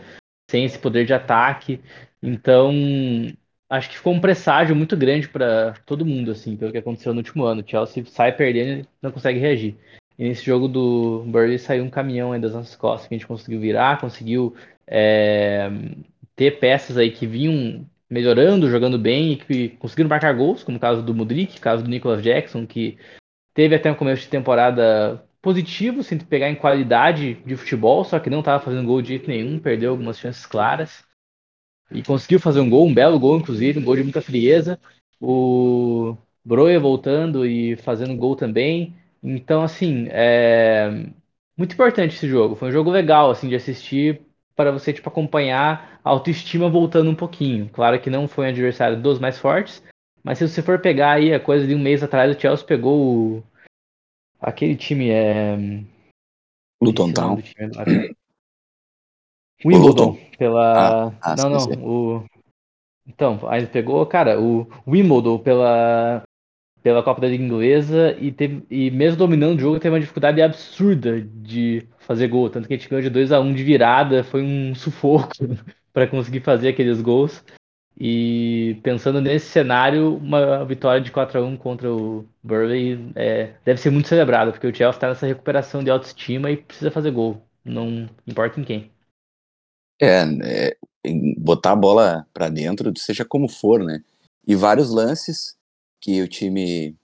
sem 0.49 0.65
esse 0.65 0.79
poder 0.79 1.05
de 1.05 1.13
ataque. 1.13 1.79
Então, 2.23 2.73
acho 3.69 3.89
que 3.89 3.97
ficou 3.97 4.13
um 4.13 4.19
presságio 4.19 4.75
muito 4.75 4.95
grande 4.95 5.27
para 5.27 5.73
todo 5.85 6.05
mundo, 6.05 6.31
assim, 6.31 6.55
pelo 6.55 6.71
que 6.71 6.77
aconteceu 6.77 7.13
no 7.13 7.19
último 7.19 7.43
ano. 7.43 7.61
O 7.61 7.69
Chelsea 7.69 8.03
sai 8.05 8.31
perdendo 8.31 8.81
e 8.81 8.87
não 9.01 9.11
consegue 9.11 9.39
reagir. 9.39 9.75
E 10.17 10.27
nesse 10.27 10.43
jogo 10.43 10.67
do 10.67 11.23
Burley 11.27 11.59
saiu 11.59 11.83
um 11.83 11.89
caminhão 11.89 12.31
aí 12.31 12.41
das 12.41 12.53
nossas 12.53 12.75
costas 12.75 13.07
que 13.07 13.13
a 13.13 13.17
gente 13.17 13.27
conseguiu 13.27 13.59
virar, 13.59 13.99
conseguiu 13.99 14.55
é, 14.87 15.69
ter 16.35 16.59
peças 16.59 16.97
aí 16.97 17.11
que 17.11 17.27
vinham 17.27 17.85
melhorando, 18.09 18.69
jogando 18.69 18.97
bem 18.97 19.33
e 19.33 19.35
que 19.35 19.69
conseguiram 19.69 20.09
marcar 20.09 20.33
gols, 20.33 20.63
como 20.63 20.77
o 20.77 20.79
caso 20.79 21.03
do 21.03 21.13
Mudrik, 21.13 21.59
caso 21.59 21.83
do 21.83 21.89
Nicholas 21.89 22.23
Jackson, 22.23 22.65
que 22.65 22.97
teve 23.53 23.75
até 23.75 23.91
um 23.91 23.95
começo 23.95 24.23
de 24.23 24.29
temporada 24.29 25.23
positivo, 25.41 26.03
sem 26.03 26.17
pegar 26.17 26.49
em 26.49 26.55
qualidade 26.55 27.35
de 27.45 27.55
futebol, 27.55 28.03
só 28.03 28.19
que 28.19 28.29
não 28.29 28.39
estava 28.39 28.63
fazendo 28.63 28.85
gol 28.85 29.01
de 29.01 29.09
jeito 29.09 29.29
nenhum, 29.29 29.59
perdeu 29.59 29.91
algumas 29.91 30.17
chances 30.19 30.45
claras. 30.45 31.06
E 31.91 32.03
conseguiu 32.03 32.39
fazer 32.39 32.59
um 32.59 32.69
gol, 32.69 32.87
um 32.87 32.93
belo 32.93 33.19
gol, 33.19 33.37
inclusive, 33.37 33.79
um 33.79 33.83
gol 33.83 33.95
de 33.95 34.03
muita 34.03 34.21
frieza. 34.21 34.79
O 35.19 36.15
Broia 36.43 36.79
voltando 36.79 37.45
e 37.45 37.75
fazendo 37.77 38.15
gol 38.15 38.35
também. 38.35 38.95
Então, 39.23 39.61
assim, 39.63 40.07
é 40.09 41.05
muito 41.57 41.73
importante 41.73 42.15
esse 42.15 42.27
jogo. 42.27 42.55
Foi 42.55 42.69
um 42.69 42.71
jogo 42.71 42.91
legal, 42.91 43.31
assim, 43.31 43.49
de 43.49 43.55
assistir 43.55 44.21
para 44.55 44.71
você 44.71 44.91
tipo 44.91 45.07
acompanhar 45.07 45.99
a 46.03 46.09
autoestima 46.09 46.69
voltando 46.69 47.09
um 47.09 47.15
pouquinho. 47.15 47.69
Claro 47.69 47.99
que 48.01 48.09
não 48.09 48.27
foi 48.27 48.45
um 48.45 48.49
adversário 48.49 48.99
dos 48.99 49.19
mais 49.19 49.37
fortes, 49.37 49.83
mas 50.23 50.39
se 50.39 50.47
você 50.47 50.61
for 50.61 50.79
pegar 50.79 51.11
aí 51.13 51.33
a 51.33 51.39
coisa 51.39 51.67
de 51.67 51.75
um 51.75 51.79
mês 51.79 52.01
atrás, 52.01 52.35
o 52.35 52.39
Chelsea 52.39 52.65
pegou 52.65 53.37
o... 53.37 53.43
aquele 54.41 54.75
time 54.75 55.09
é 55.09 55.57
Luton 56.81 57.11
Town. 57.13 57.41
Wimbledon 59.65 60.17
pela 60.37 61.07
ah, 61.07 61.13
ah, 61.21 61.35
não 61.35 61.49
não 61.49 61.67
o 61.83 62.25
então 63.07 63.39
aí 63.47 63.65
pegou 63.65 64.05
cara 64.05 64.39
o 64.39 64.67
Wimbledon 64.87 65.39
pela 65.39 66.23
pela 66.87 67.03
Copa 67.03 67.19
da 67.19 67.27
Liga 67.27 67.43
Inglesa 67.43 68.15
e, 68.17 68.31
teve, 68.31 68.63
e 68.69 68.89
mesmo 68.91 69.17
dominando 69.17 69.57
o 69.57 69.61
jogo 69.61 69.79
teve 69.79 69.93
uma 69.93 69.99
dificuldade 69.99 70.41
absurda 70.41 71.19
de 71.21 71.85
fazer 71.99 72.29
gol, 72.29 72.49
tanto 72.49 72.65
que 72.65 72.73
a 72.73 72.77
gente 72.77 72.87
ganhou 72.87 73.01
de 73.01 73.09
2 73.09 73.33
a 73.33 73.41
1 73.41 73.53
de 73.53 73.61
virada, 73.61 74.23
foi 74.23 74.41
um 74.41 74.73
sufoco 74.75 75.33
para 75.91 76.07
conseguir 76.07 76.39
fazer 76.39 76.69
aqueles 76.69 77.01
gols. 77.01 77.43
E 77.99 78.79
pensando 78.83 79.19
nesse 79.19 79.47
cenário, 79.47 80.15
uma 80.15 80.63
vitória 80.63 81.01
de 81.01 81.11
4 81.11 81.39
a 81.39 81.43
1 81.43 81.57
contra 81.57 81.91
o 81.91 82.25
Burley 82.41 83.11
é, 83.15 83.55
deve 83.65 83.81
ser 83.81 83.89
muito 83.89 84.07
celebrada, 84.07 84.51
porque 84.51 84.67
o 84.67 84.73
Chelsea 84.73 84.95
está 84.95 85.09
nessa 85.09 85.25
recuperação 85.25 85.83
de 85.83 85.89
autoestima 85.89 86.49
e 86.51 86.57
precisa 86.57 86.91
fazer 86.91 87.11
gol, 87.11 87.41
não 87.65 88.07
importa 88.25 88.61
em 88.61 88.63
quem. 88.63 88.91
É, 89.99 90.23
é 90.41 90.77
botar 91.37 91.71
a 91.71 91.75
bola 91.75 92.27
para 92.33 92.49
dentro, 92.49 92.91
seja 92.97 93.23
como 93.25 93.47
for, 93.47 93.83
né? 93.83 94.03
E 94.45 94.55
vários 94.55 94.89
lances 94.89 95.55
que 96.01 96.21
o 96.21 96.27
time. 96.27 96.95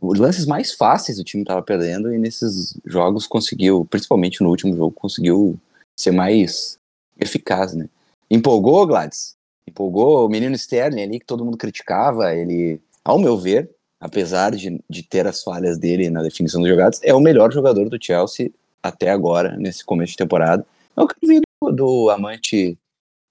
Os 0.00 0.18
lances 0.18 0.44
mais 0.44 0.72
fáceis 0.72 1.18
o 1.18 1.24
time 1.24 1.42
estava 1.42 1.62
perdendo 1.62 2.12
e 2.12 2.18
nesses 2.18 2.78
jogos 2.84 3.26
conseguiu, 3.26 3.86
principalmente 3.86 4.42
no 4.42 4.50
último 4.50 4.76
jogo, 4.76 4.92
conseguiu 4.92 5.58
ser 5.98 6.10
mais 6.10 6.78
eficaz, 7.18 7.74
né? 7.74 7.88
Empolgou, 8.30 8.86
Gladys? 8.86 9.34
Empolgou 9.66 10.26
o 10.26 10.28
menino 10.28 10.54
Sterling 10.54 11.02
ali 11.02 11.18
que 11.18 11.26
todo 11.26 11.44
mundo 11.44 11.56
criticava. 11.56 12.34
Ele, 12.34 12.78
ao 13.02 13.18
meu 13.18 13.38
ver, 13.38 13.70
apesar 13.98 14.54
de, 14.54 14.78
de 14.88 15.02
ter 15.02 15.26
as 15.26 15.42
falhas 15.42 15.78
dele 15.78 16.10
na 16.10 16.22
definição 16.22 16.60
dos 16.60 16.70
jogadas, 16.70 17.00
é 17.02 17.14
o 17.14 17.20
melhor 17.20 17.52
jogador 17.52 17.88
do 17.88 17.98
Chelsea 18.00 18.50
até 18.82 19.10
agora, 19.10 19.56
nesse 19.56 19.84
começo 19.84 20.12
de 20.12 20.18
temporada. 20.18 20.64
É 20.96 21.02
o 21.02 21.08
que 21.08 21.14
eu 21.22 21.28
vi 21.28 21.45
do, 21.62 22.10
amante, 22.10 22.78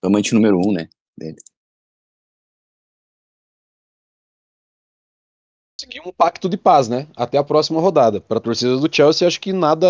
do 0.02 0.08
amante 0.08 0.34
número 0.34 0.60
um, 0.60 0.72
né? 0.72 0.90
Dele. 1.18 1.38
um 6.06 6.12
pacto 6.12 6.50
de 6.50 6.58
paz, 6.58 6.88
né? 6.88 7.08
Até 7.16 7.38
a 7.38 7.44
próxima 7.44 7.80
rodada. 7.80 8.20
Para 8.22 8.38
a 8.38 8.42
torcida 8.42 8.78
do 8.78 8.94
Chelsea, 8.94 9.28
acho 9.28 9.40
que 9.40 9.54
nada, 9.54 9.88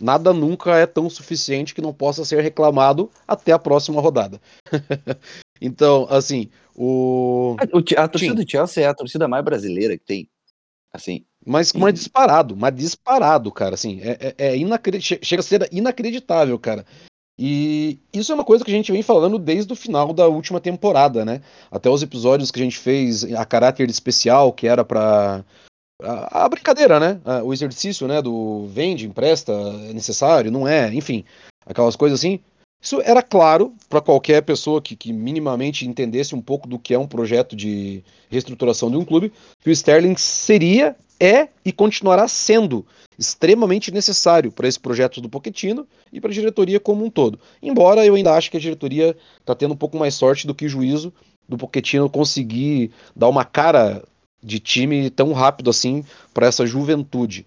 nada 0.00 0.32
nunca 0.32 0.76
é 0.76 0.86
tão 0.86 1.08
suficiente 1.08 1.74
que 1.74 1.80
não 1.80 1.92
possa 1.92 2.24
ser 2.24 2.40
reclamado 2.42 3.10
até 3.26 3.52
a 3.52 3.58
próxima 3.58 4.00
rodada. 4.00 4.40
então, 5.60 6.06
assim, 6.10 6.50
o. 6.74 7.56
A, 7.58 8.04
a 8.04 8.08
torcida 8.08 8.36
Sim. 8.36 8.44
do 8.44 8.50
Chelsea 8.50 8.84
é 8.84 8.86
a 8.86 8.94
torcida 8.94 9.28
mais 9.28 9.44
brasileira 9.44 9.96
que 9.96 10.04
tem. 10.04 10.28
Assim. 10.92 11.24
Mas, 11.46 11.72
mas 11.72 11.94
disparado, 11.94 12.56
mas 12.56 12.74
disparado, 12.74 13.52
cara. 13.52 13.74
Assim, 13.74 14.00
é, 14.02 14.34
é, 14.36 14.48
é 14.48 14.56
inacred... 14.56 15.00
chega 15.00 15.40
a 15.40 15.42
ser 15.42 15.68
inacreditável, 15.72 16.58
cara. 16.58 16.84
E 17.38 17.98
isso 18.12 18.32
é 18.32 18.34
uma 18.34 18.44
coisa 18.44 18.64
que 18.64 18.70
a 18.70 18.74
gente 18.74 18.90
vem 18.90 19.02
falando 19.02 19.38
desde 19.38 19.72
o 19.72 19.76
final 19.76 20.12
da 20.12 20.26
última 20.26 20.60
temporada, 20.60 21.24
né? 21.24 21.40
Até 21.70 21.88
os 21.88 22.02
episódios 22.02 22.50
que 22.50 22.60
a 22.60 22.64
gente 22.64 22.76
fez 22.76 23.22
a 23.32 23.44
caráter 23.44 23.88
especial, 23.88 24.52
que 24.52 24.66
era 24.66 24.84
para 24.84 25.44
a, 26.02 26.48
brincadeira, 26.48 26.98
né? 26.98 27.20
O 27.44 27.52
exercício, 27.52 28.08
né? 28.08 28.20
Do 28.20 28.66
vende, 28.66 29.06
empresta, 29.06 29.52
é 29.52 29.92
necessário, 29.92 30.50
não 30.50 30.66
é, 30.66 30.92
enfim, 30.92 31.24
aquelas 31.64 31.94
coisas 31.94 32.18
assim. 32.18 32.40
Isso 32.80 33.00
era 33.02 33.22
claro 33.22 33.72
para 33.88 34.00
qualquer 34.00 34.42
pessoa 34.42 34.80
que, 34.80 34.94
que, 34.94 35.12
minimamente 35.12 35.86
entendesse 35.86 36.34
um 36.34 36.40
pouco 36.40 36.68
do 36.68 36.78
que 36.78 36.94
é 36.94 36.98
um 36.98 37.08
projeto 37.08 37.56
de 37.56 38.04
reestruturação 38.30 38.90
de 38.90 38.96
um 38.96 39.04
clube, 39.04 39.32
que 39.62 39.70
o 39.70 39.72
Sterling 39.72 40.16
seria, 40.16 40.96
é 41.20 41.48
e 41.64 41.72
continuará 41.72 42.28
sendo 42.28 42.86
extremamente 43.18 43.90
necessário 43.90 44.52
para 44.52 44.68
esse 44.68 44.78
projeto 44.78 45.20
do 45.20 45.28
Pochettino 45.28 45.86
e 46.12 46.20
para 46.20 46.30
a 46.30 46.34
diretoria 46.34 46.78
como 46.78 47.04
um 47.04 47.10
todo. 47.10 47.38
Embora 47.60 48.06
eu 48.06 48.14
ainda 48.14 48.34
acho 48.34 48.50
que 48.50 48.56
a 48.56 48.60
diretoria 48.60 49.16
está 49.40 49.54
tendo 49.54 49.74
um 49.74 49.76
pouco 49.76 49.98
mais 49.98 50.14
sorte 50.14 50.46
do 50.46 50.54
que 50.54 50.68
juízo 50.68 51.12
do 51.48 51.56
Pochettino 51.56 52.08
conseguir 52.08 52.92
dar 53.16 53.28
uma 53.28 53.44
cara 53.44 54.04
de 54.42 54.60
time 54.60 55.10
tão 55.10 55.32
rápido 55.32 55.70
assim 55.70 56.04
para 56.32 56.46
essa 56.46 56.64
juventude. 56.64 57.44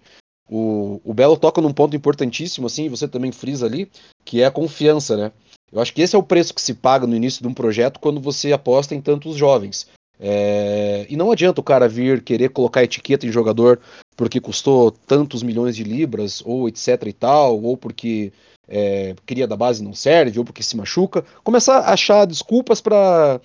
O, 0.50 1.00
o 1.02 1.14
Belo 1.14 1.36
toca 1.36 1.62
num 1.62 1.72
ponto 1.72 1.96
importantíssimo, 1.96 2.66
assim, 2.66 2.88
você 2.88 3.08
também 3.08 3.32
frisa 3.32 3.64
ali, 3.64 3.90
que 4.24 4.42
é 4.42 4.46
a 4.46 4.50
confiança, 4.50 5.16
né? 5.16 5.32
Eu 5.72 5.80
acho 5.80 5.94
que 5.94 6.02
esse 6.02 6.14
é 6.14 6.18
o 6.18 6.22
preço 6.22 6.52
que 6.52 6.60
se 6.60 6.74
paga 6.74 7.06
no 7.06 7.16
início 7.16 7.40
de 7.40 7.48
um 7.48 7.54
projeto 7.54 7.98
quando 7.98 8.20
você 8.20 8.52
aposta 8.52 8.94
em 8.94 9.00
tantos 9.00 9.36
jovens. 9.36 9.88
É... 10.22 11.04
E 11.10 11.16
não 11.16 11.32
adianta 11.32 11.60
o 11.60 11.64
cara 11.64 11.88
vir 11.88 12.22
querer 12.22 12.50
colocar 12.50 12.84
etiqueta 12.84 13.26
em 13.26 13.32
jogador 13.32 13.80
porque 14.16 14.40
custou 14.40 14.90
tantos 14.90 15.42
milhões 15.42 15.74
de 15.74 15.82
libras, 15.82 16.42
ou 16.44 16.68
etc 16.68 17.02
e 17.06 17.12
tal, 17.12 17.60
ou 17.60 17.76
porque 17.76 18.32
é, 18.68 19.14
cria 19.26 19.46
da 19.46 19.56
base 19.56 19.82
não 19.82 19.94
serve, 19.94 20.38
ou 20.38 20.44
porque 20.44 20.62
se 20.62 20.76
machuca. 20.76 21.24
Começar 21.42 21.78
a 21.78 21.92
achar 21.92 22.24
desculpas 22.24 22.80
para, 22.80 23.40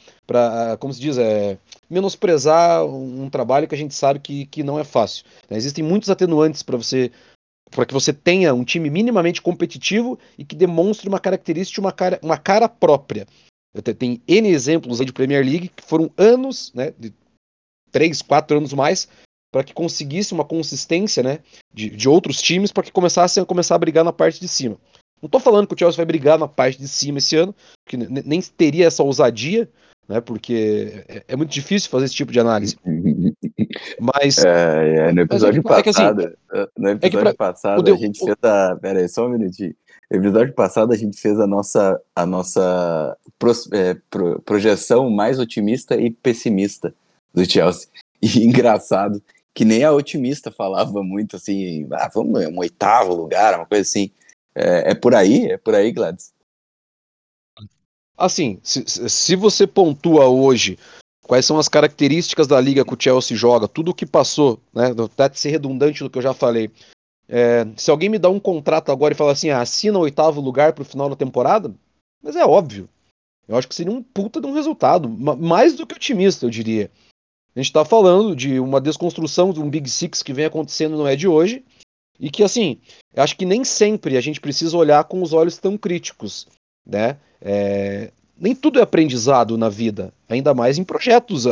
como 0.80 0.94
se 0.94 1.02
diz, 1.02 1.18
é, 1.18 1.58
menosprezar 1.90 2.86
um, 2.86 3.24
um, 3.24 3.30
trabalho 3.30 3.68
que 3.68 3.76
a 3.76 3.78
gente 3.78 3.96
sabe 3.96 4.20
que, 4.20 4.46
que 4.46 4.64
não 4.64 4.80
é 4.80 4.84
fácil. 4.84 5.26
Né? 5.50 5.58
Existem 5.58 5.84
muitos 5.84 6.10
atenuantes 6.10 6.64
para 6.64 6.78
você 6.78 7.12
para 7.70 7.86
que 7.86 7.94
você 7.94 8.14
tenha 8.14 8.54
um 8.54 8.64
time 8.64 8.90
minimamente 8.90 9.42
competitivo 9.42 10.18
e 10.38 10.46
que 10.46 10.56
demonstre 10.56 11.10
uma 11.10 11.20
característica, 11.20 11.82
uma 11.82 11.92
cara, 11.92 12.18
uma 12.24 12.38
cara 12.38 12.70
própria. 12.70 13.28
Tem 13.82 14.22
N 14.28 14.50
exemplos 14.50 15.00
aí 15.00 15.06
de 15.06 15.14
Premier 15.14 15.44
League 15.44 15.70
que 15.70 15.84
foram 15.84 16.12
anos, 16.18 16.72
né, 16.74 16.94
de 16.98 17.14
3, 17.92 18.22
4 18.22 18.58
anos 18.58 18.74
mais, 18.74 19.08
para 19.52 19.64
que 19.64 19.74
conseguisse 19.74 20.34
uma 20.34 20.46
consistência 20.46 21.24
né, 21.24 21.40
de, 21.74 21.90
de 21.90 22.10
outros 22.10 22.42
times 22.42 22.72
para 22.72 22.84
que 22.84 22.92
começassem 22.92 23.42
a 23.42 23.46
começar 23.46 23.76
a 23.76 23.80
brigar 23.80 24.04
na 24.04 24.14
parte 24.14 24.40
de 24.40 24.48
cima. 24.48 24.78
Não 25.22 25.28
estou 25.28 25.42
falando 25.42 25.68
que 25.68 25.74
o 25.74 25.78
Chelsea 25.78 25.98
vai 25.98 26.06
brigar 26.06 26.38
na 26.38 26.48
parte 26.48 26.78
de 26.78 26.88
cima 26.88 27.18
esse 27.18 27.36
ano, 27.36 27.56
que 27.88 27.98
nem 27.98 28.40
teria 28.42 28.86
essa 28.86 29.02
ousadia, 29.02 29.68
né? 30.08 30.22
Porque 30.22 31.04
é, 31.08 31.24
é, 31.28 31.36
muito 31.36 31.52
difícil 31.52 31.90
fazer 31.90 32.06
esse 32.06 32.16
tipo 32.16 32.32
de 32.32 32.40
análise. 32.40 32.78
Mas. 34.00 34.38
É, 34.46 35.10
é 35.10 35.12
no 35.12 35.22
episódio 35.22 35.62
mas, 35.66 35.84
passado. 35.84 36.22
É 36.22 36.28
que, 36.28 36.36
assim, 36.54 36.68
no 36.78 36.90
episódio 36.90 37.20
pra, 37.20 37.34
passado, 37.34 37.94
a 37.94 37.98
gente 37.98 38.22
o, 38.22 38.26
fez 38.26 38.38
a. 38.44 38.76
Pera 38.76 39.00
aí, 39.00 39.10
só 39.10 39.26
um 39.26 39.30
minutinho. 39.30 39.76
No 40.10 40.18
episódio 40.18 40.54
passado, 40.54 40.94
a 40.94 40.98
gente 40.98 41.20
fez 41.20 41.40
a 41.40 41.46
nossa, 41.46 42.02
a 42.16 42.26
nossa 42.26 43.18
pro, 43.38 43.52
é, 43.74 43.94
pro, 44.10 44.42
projeção 44.42 45.10
mais 45.10 45.40
otimista 45.40 45.96
e 45.96 46.10
pessimista 46.10 46.94
do 47.34 47.50
Chelsea. 47.50 47.90
E 48.20 48.44
engraçado 48.44 49.22
que 49.54 49.64
nem 49.64 49.84
a 49.84 49.92
otimista 49.92 50.52
falava 50.52 51.04
muito 51.04 51.36
assim, 51.36 51.88
ah, 51.92 52.10
vamos 52.12 52.46
um 52.48 52.60
oitavo 52.60 53.14
lugar, 53.14 53.56
uma 53.56 53.66
coisa 53.66 53.84
assim. 53.84 54.12
É, 54.56 54.92
é 54.92 54.96
por 54.96 55.14
aí? 55.14 55.52
É 55.52 55.58
por 55.58 55.76
aí, 55.76 55.92
Gladys? 55.92 56.32
Assim, 58.16 58.60
se, 58.64 58.84
se 58.88 59.36
você 59.36 59.68
pontua 59.68 60.28
hoje 60.28 60.80
quais 61.24 61.46
são 61.46 61.60
as 61.60 61.68
características 61.68 62.48
da 62.48 62.62
liga 62.62 62.86
que 62.86 62.94
o 62.94 62.98
Chelsea 63.00 63.36
joga, 63.36 63.68
tudo 63.68 63.92
o 63.92 63.94
que 63.94 64.06
passou, 64.06 64.60
né? 64.74 64.92
Até 65.04 65.36
ser 65.36 65.50
redundante 65.50 66.04
do 66.04 66.10
que 66.10 66.18
eu 66.18 66.24
já 66.24 66.34
falei. 66.34 66.72
É, 67.30 67.68
se 67.76 67.92
alguém 67.92 68.10
me 68.10 68.20
dá 68.20 68.30
um 68.30 68.40
contrato 68.40 68.92
agora 68.92 69.14
e 69.14 69.18
fala 69.18 69.32
assim, 69.32 69.50
ah, 69.50 69.62
assina 69.62 69.98
o 69.98 70.02
oitavo 70.02 70.40
lugar 70.40 70.74
pro 70.74 70.86
final 70.86 71.10
da 71.10 71.16
temporada, 71.16 71.74
mas 72.22 72.36
é 72.36 72.46
óbvio. 72.46 72.90
Eu 73.48 73.58
acho 73.58 73.68
que 73.68 73.76
seria 73.76 73.92
um 73.92 74.04
puta 74.04 74.42
de 74.42 74.48
um 74.48 74.54
resultado. 74.54 75.10
Mais 75.10 75.76
do 75.76 75.86
que 75.86 75.96
otimista, 75.96 76.46
eu 76.46 76.50
diria. 76.50 76.92
A 77.56 77.60
gente 77.60 77.72
tá 77.72 77.84
falando 77.86 78.36
de 78.36 78.60
uma 78.60 78.80
desconstrução 78.80 79.52
de 79.52 79.60
um 79.60 79.70
Big 79.70 79.90
Six 79.90 80.22
que 80.22 80.34
vem 80.34 80.46
acontecendo 80.46 80.98
não 80.98 81.08
é 81.08 81.16
de 81.16 81.28
hoje. 81.28 81.64
E 82.20 82.30
que, 82.30 82.44
assim, 82.44 82.80
eu 83.14 83.24
acho 83.24 83.38
que 83.38 83.46
nem 83.46 83.64
sempre 83.64 84.18
a 84.18 84.22
gente 84.22 84.42
precisa 84.42 84.76
olhar 84.76 85.04
com 85.06 85.22
os 85.22 85.34
olhos 85.34 85.58
tão 85.58 85.78
críticos 85.78 86.48
né? 86.88 87.18
É, 87.42 88.12
nem 88.40 88.56
tudo 88.56 88.80
é 88.80 88.82
aprendizado 88.82 89.58
na 89.58 89.68
vida, 89.68 90.14
ainda 90.30 90.54
mais 90.54 90.78
em 90.78 90.84
projetos 90.84 91.46
uh, 91.46 91.52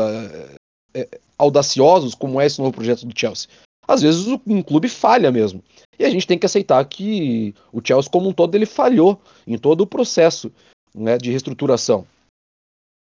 audaciosos 1.37 2.15
como 2.15 2.39
é 2.39 2.45
esse 2.45 2.59
novo 2.59 2.71
projeto 2.71 3.05
do 3.05 3.19
Chelsea. 3.19 3.49
Às 3.87 4.01
vezes 4.01 4.25
um 4.45 4.61
clube 4.61 4.89
falha 4.89 5.31
mesmo. 5.31 5.63
E 5.97 6.05
a 6.05 6.09
gente 6.09 6.27
tem 6.27 6.37
que 6.37 6.45
aceitar 6.45 6.83
que 6.85 7.53
o 7.71 7.81
Chelsea 7.83 8.11
como 8.11 8.29
um 8.29 8.33
todo 8.33 8.55
ele 8.55 8.65
falhou 8.65 9.19
em 9.47 9.57
todo 9.57 9.81
o 9.81 9.87
processo 9.87 10.51
né, 10.93 11.17
de 11.17 11.29
reestruturação. 11.29 12.05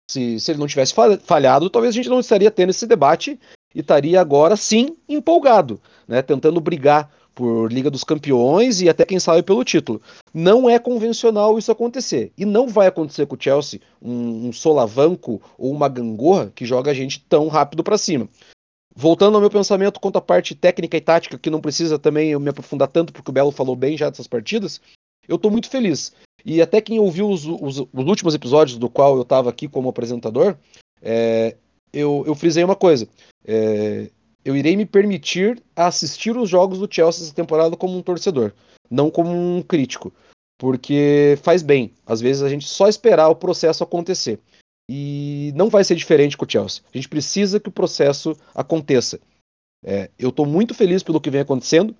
Se, 0.09 0.39
se 0.39 0.51
ele 0.51 0.59
não 0.59 0.67
tivesse 0.67 0.93
falhado, 1.23 1.69
talvez 1.69 1.93
a 1.93 1.95
gente 1.95 2.09
não 2.09 2.19
estaria 2.19 2.51
tendo 2.51 2.69
esse 2.69 2.85
debate 2.85 3.39
e 3.73 3.79
estaria 3.79 4.19
agora 4.19 4.55
sim 4.55 4.95
empolgado, 5.07 5.81
né, 6.07 6.21
tentando 6.21 6.59
brigar 6.59 7.09
por 7.33 7.71
Liga 7.71 7.89
dos 7.89 8.03
Campeões 8.03 8.81
e 8.81 8.89
até 8.89 9.05
quem 9.05 9.19
sabe 9.19 9.41
pelo 9.41 9.63
título. 9.63 10.01
Não 10.33 10.69
é 10.69 10.77
convencional 10.77 11.57
isso 11.57 11.71
acontecer. 11.71 12.31
E 12.37 12.45
não 12.45 12.67
vai 12.67 12.87
acontecer 12.87 13.25
com 13.25 13.35
o 13.35 13.39
Chelsea 13.39 13.79
um, 14.01 14.49
um 14.49 14.53
solavanco 14.53 15.41
ou 15.57 15.71
uma 15.71 15.89
gangorra 15.89 16.51
que 16.53 16.65
joga 16.65 16.91
a 16.91 16.93
gente 16.93 17.19
tão 17.27 17.47
rápido 17.47 17.83
para 17.83 17.97
cima. 17.97 18.27
Voltando 18.95 19.35
ao 19.35 19.41
meu 19.41 19.49
pensamento 19.49 19.99
quanto 19.99 20.17
à 20.17 20.21
parte 20.21 20.53
técnica 20.53 20.95
e 20.95 21.01
tática, 21.01 21.37
que 21.37 21.49
não 21.49 21.61
precisa 21.61 21.97
também 21.97 22.29
eu 22.29 22.39
me 22.39 22.49
aprofundar 22.49 22.87
tanto, 22.87 23.11
porque 23.11 23.31
o 23.31 23.33
Belo 23.33 23.51
falou 23.51 23.75
bem 23.75 23.97
já 23.97 24.09
dessas 24.09 24.27
partidas, 24.27 24.79
eu 25.27 25.35
estou 25.35 25.49
muito 25.49 25.69
feliz. 25.69 26.13
E 26.45 26.61
até 26.61 26.81
quem 26.81 26.99
ouviu 26.99 27.29
os, 27.29 27.45
os, 27.45 27.79
os 27.79 28.07
últimos 28.07 28.35
episódios 28.35 28.77
do 28.77 28.89
qual 28.89 29.15
eu 29.15 29.23
estava 29.23 29.49
aqui 29.49 29.67
como 29.67 29.89
apresentador, 29.89 30.55
é, 31.01 31.55
eu, 31.91 32.23
eu 32.27 32.35
frisei 32.35 32.63
uma 32.63 32.75
coisa. 32.75 33.07
É, 33.45 34.09
eu 34.43 34.55
irei 34.55 34.75
me 34.75 34.85
permitir 34.85 35.61
assistir 35.75 36.35
os 36.35 36.49
jogos 36.49 36.79
do 36.79 36.87
Chelsea 36.89 37.23
essa 37.23 37.33
temporada 37.33 37.77
como 37.77 37.97
um 37.97 38.01
torcedor, 38.01 38.51
não 38.91 39.09
como 39.09 39.31
um 39.31 39.61
crítico. 39.61 40.13
Porque 40.59 41.37
faz 41.41 41.61
bem, 41.61 41.91
às 42.05 42.21
vezes, 42.21 42.43
a 42.43 42.49
gente 42.49 42.67
só 42.67 42.87
esperar 42.87 43.29
o 43.29 43.35
processo 43.35 43.83
acontecer. 43.83 44.39
E 44.89 45.51
não 45.55 45.69
vai 45.69 45.83
ser 45.83 45.95
diferente 45.95 46.37
com 46.37 46.45
o 46.45 46.49
Chelsea. 46.49 46.83
A 46.93 46.97
gente 46.97 47.09
precisa 47.09 47.59
que 47.59 47.69
o 47.69 47.71
processo 47.71 48.35
aconteça. 48.53 49.19
É, 49.83 50.09
eu 50.17 50.29
estou 50.29 50.45
muito 50.45 50.73
feliz 50.73 51.03
pelo 51.03 51.21
que 51.21 51.29
vem 51.29 51.41
acontecendo. 51.41 51.95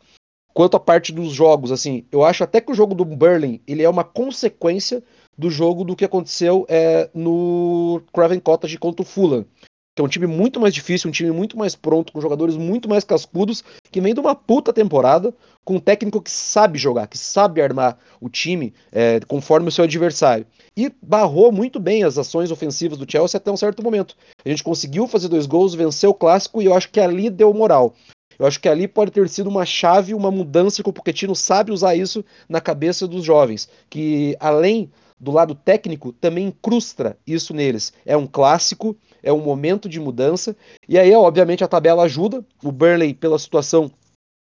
Quanto 0.54 0.78
à 0.78 0.80
parte 0.80 1.12
dos 1.12 1.34
jogos, 1.34 1.72
assim, 1.72 2.06
eu 2.12 2.24
acho 2.24 2.44
até 2.44 2.62
que 2.62 2.72
o 2.72 2.76
jogo 2.76 2.94
do 2.94 3.04
Burling 3.04 3.60
ele 3.66 3.82
é 3.82 3.90
uma 3.90 4.04
consequência 4.04 5.04
do 5.36 5.50
jogo 5.50 5.84
do 5.84 5.96
que 5.96 6.06
aconteceu 6.06 6.66
é, 6.70 7.10
no 7.14 8.02
Craven 8.14 8.40
Cottage 8.40 8.78
contra 8.78 9.02
o 9.02 9.06
Fulham. 9.06 9.46
Que 9.96 10.02
é 10.02 10.06
um 10.06 10.08
time 10.08 10.26
muito 10.26 10.60
mais 10.60 10.74
difícil, 10.74 11.08
um 11.08 11.12
time 11.12 11.30
muito 11.32 11.56
mais 11.56 11.76
pronto, 11.76 12.12
com 12.12 12.20
jogadores 12.20 12.58
muito 12.58 12.90
mais 12.90 13.04
cascudos, 13.04 13.64
que 13.92 14.02
vem 14.02 14.14
de 14.14 14.20
uma 14.20 14.34
puta 14.34 14.74
temporada, 14.74 15.32
com 15.64 15.76
um 15.76 15.80
técnico 15.80 16.20
que 16.20 16.32
sabe 16.32 16.80
jogar, 16.80 17.06
que 17.06 17.18
sabe 17.18 17.62
armar 17.62 17.98
o 18.20 18.28
time 18.28 18.74
é, 18.92 19.20
conforme 19.28 19.68
o 19.68 19.72
seu 19.72 19.84
adversário. 19.84 20.48
E 20.76 20.92
barrou 21.02 21.52
muito 21.52 21.80
bem 21.80 22.04
as 22.04 22.18
ações 22.18 22.50
ofensivas 22.50 22.98
do 22.98 23.10
Chelsea 23.10 23.38
até 23.38 23.52
um 23.52 23.58
certo 23.58 23.84
momento. 23.84 24.16
A 24.44 24.50
gente 24.50 24.64
conseguiu 24.64 25.08
fazer 25.08 25.28
dois 25.28 25.46
gols, 25.46 25.76
venceu 25.76 26.10
o 26.10 26.16
clássico 26.16 26.60
e 26.60 26.66
eu 26.66 26.74
acho 26.74 26.90
que 26.90 27.00
ali 27.00 27.30
deu 27.30 27.54
moral. 27.54 27.94
Eu 28.40 28.48
acho 28.48 28.60
que 28.60 28.68
ali 28.68 28.88
pode 28.88 29.12
ter 29.12 29.30
sido 29.30 29.48
uma 29.48 29.64
chave, 29.64 30.16
uma 30.16 30.32
mudança 30.32 30.82
que 30.82 30.90
o 30.90 30.94
Pochettino 30.94 31.36
sabe 31.36 31.72
usar 31.72 31.96
isso 31.96 32.26
na 32.50 32.60
cabeça 32.60 33.08
dos 33.08 33.24
jovens, 33.24 33.70
que 33.92 34.36
além 34.40 34.92
do 35.20 35.32
lado 35.32 35.56
técnico 35.56 36.12
também 36.12 36.48
incrusta 36.48 37.18
isso 37.26 37.54
neles. 37.54 37.94
É 38.06 38.18
um 38.18 38.28
clássico, 38.28 38.98
é 39.24 39.32
um 39.32 39.40
momento 39.40 39.88
de 39.88 40.00
mudança. 40.00 40.56
E 40.88 41.00
aí, 41.00 41.14
obviamente, 41.14 41.64
a 41.64 41.68
tabela 41.68 42.04
ajuda. 42.04 42.46
O 42.62 42.72
Burnley, 42.72 43.14
pela 43.14 43.40
situação 43.40 43.90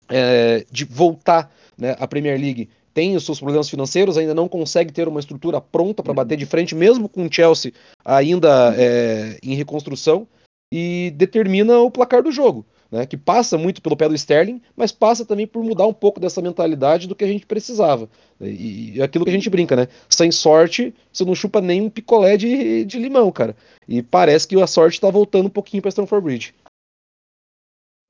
é, 0.08 0.66
de 0.70 0.84
voltar 0.84 1.50
né, 1.78 1.96
à 1.98 2.06
Premier 2.06 2.38
League, 2.38 2.68
tem 2.92 3.16
os 3.16 3.24
seus 3.24 3.38
problemas 3.38 3.70
financeiros, 3.70 4.18
ainda 4.18 4.34
não 4.34 4.48
consegue 4.48 4.92
ter 4.92 5.08
uma 5.08 5.20
estrutura 5.20 5.60
pronta 5.60 6.02
para 6.02 6.12
bater 6.12 6.36
de 6.36 6.44
frente, 6.44 6.74
mesmo 6.74 7.08
com 7.08 7.24
o 7.24 7.32
Chelsea 7.32 7.72
ainda 8.04 8.74
é, 8.76 9.38
em 9.42 9.54
reconstrução, 9.54 10.26
e 10.70 11.10
determina 11.16 11.78
o 11.78 11.90
placar 11.90 12.22
do 12.22 12.32
jogo 12.32 12.66
né, 12.92 13.06
que 13.06 13.16
passa 13.16 13.56
muito 13.56 13.80
pelo 13.80 13.96
pé 13.96 14.06
do 14.06 14.14
Sterling, 14.14 14.60
mas 14.76 14.92
passa 14.92 15.24
também 15.24 15.46
por 15.46 15.64
mudar 15.64 15.86
um 15.86 15.94
pouco 15.94 16.20
dessa 16.20 16.42
mentalidade 16.42 17.08
do 17.08 17.14
que 17.14 17.24
a 17.24 17.26
gente 17.26 17.46
precisava. 17.46 18.06
E, 18.38 18.96
e 18.96 19.02
aquilo 19.02 19.24
que 19.24 19.30
a 19.30 19.34
gente 19.34 19.48
brinca, 19.48 19.74
né? 19.74 19.88
Sem 20.10 20.30
sorte, 20.30 20.94
você 21.10 21.24
não 21.24 21.34
chupa 21.34 21.62
nem 21.62 21.80
um 21.80 21.88
picolé 21.88 22.36
de, 22.36 22.84
de 22.84 22.98
limão, 22.98 23.32
cara. 23.32 23.56
E 23.88 24.02
parece 24.02 24.46
que 24.46 24.60
a 24.60 24.66
sorte 24.66 24.96
está 24.96 25.08
voltando 25.08 25.46
um 25.46 25.50
pouquinho 25.50 25.80
para 25.80 25.88
Stamford 25.88 26.22
Bridge. 26.22 26.54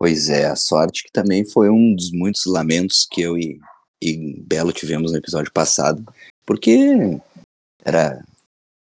Pois 0.01 0.29
é, 0.29 0.47
a 0.47 0.57
sorte 0.57 1.05
que 1.05 1.13
também 1.13 1.45
foi 1.45 1.71
um 1.71 1.95
dos 1.95 2.11
muitos 2.11 2.45
lamentos 2.47 3.07
que 3.09 3.23
eu 3.23 3.39
e, 3.39 3.61
e 4.03 4.43
Belo 4.43 4.73
tivemos 4.73 5.13
no 5.13 5.19
episódio 5.19 5.53
passado, 5.53 6.05
porque 6.45 7.21
era, 7.85 8.21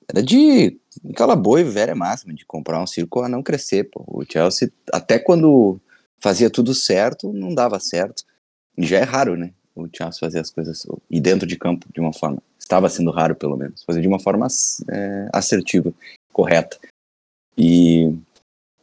era 0.08 0.20
de 0.20 0.76
aquela 1.08 1.36
boa 1.36 1.60
e 1.60 1.64
velha 1.64 1.94
máxima 1.94 2.34
de 2.34 2.44
comprar 2.44 2.82
um 2.82 2.86
circo 2.86 3.20
a 3.20 3.28
não 3.28 3.44
crescer. 3.44 3.84
Pô. 3.84 4.04
O 4.08 4.24
Chelsea, 4.24 4.72
até 4.92 5.16
quando 5.16 5.80
fazia 6.24 6.48
tudo 6.48 6.72
certo, 6.72 7.30
não 7.34 7.54
dava 7.54 7.78
certo. 7.78 8.24
E 8.78 8.86
já 8.86 8.98
é 8.98 9.02
raro, 9.02 9.36
né? 9.36 9.52
O 9.76 9.86
Chelsea 9.94 10.18
fazer 10.18 10.38
as 10.38 10.50
coisas 10.50 10.86
e 11.10 11.20
dentro 11.20 11.46
de 11.46 11.58
campo 11.58 11.86
de 11.92 12.00
uma 12.00 12.14
forma 12.14 12.42
estava 12.58 12.88
sendo 12.88 13.10
raro 13.10 13.36
pelo 13.36 13.58
menos 13.58 13.84
fazer 13.84 14.00
de 14.00 14.08
uma 14.08 14.18
forma 14.18 14.46
é, 14.90 15.28
assertiva, 15.34 15.92
correta. 16.32 16.78
E, 17.58 18.10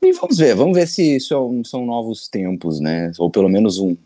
e 0.03 0.11
vamos 0.13 0.37
ver, 0.37 0.53
vamos 0.53 0.77
ver 0.77 0.87
se 0.87 1.15
isso 1.15 1.33
é 1.33 1.67
são 1.67 1.83
novos 1.83 2.27
tempos, 2.27 2.79
né? 2.79 3.11
Ou 3.17 3.31
pelo 3.31 3.49
menos 3.49 3.79
um 3.79 3.97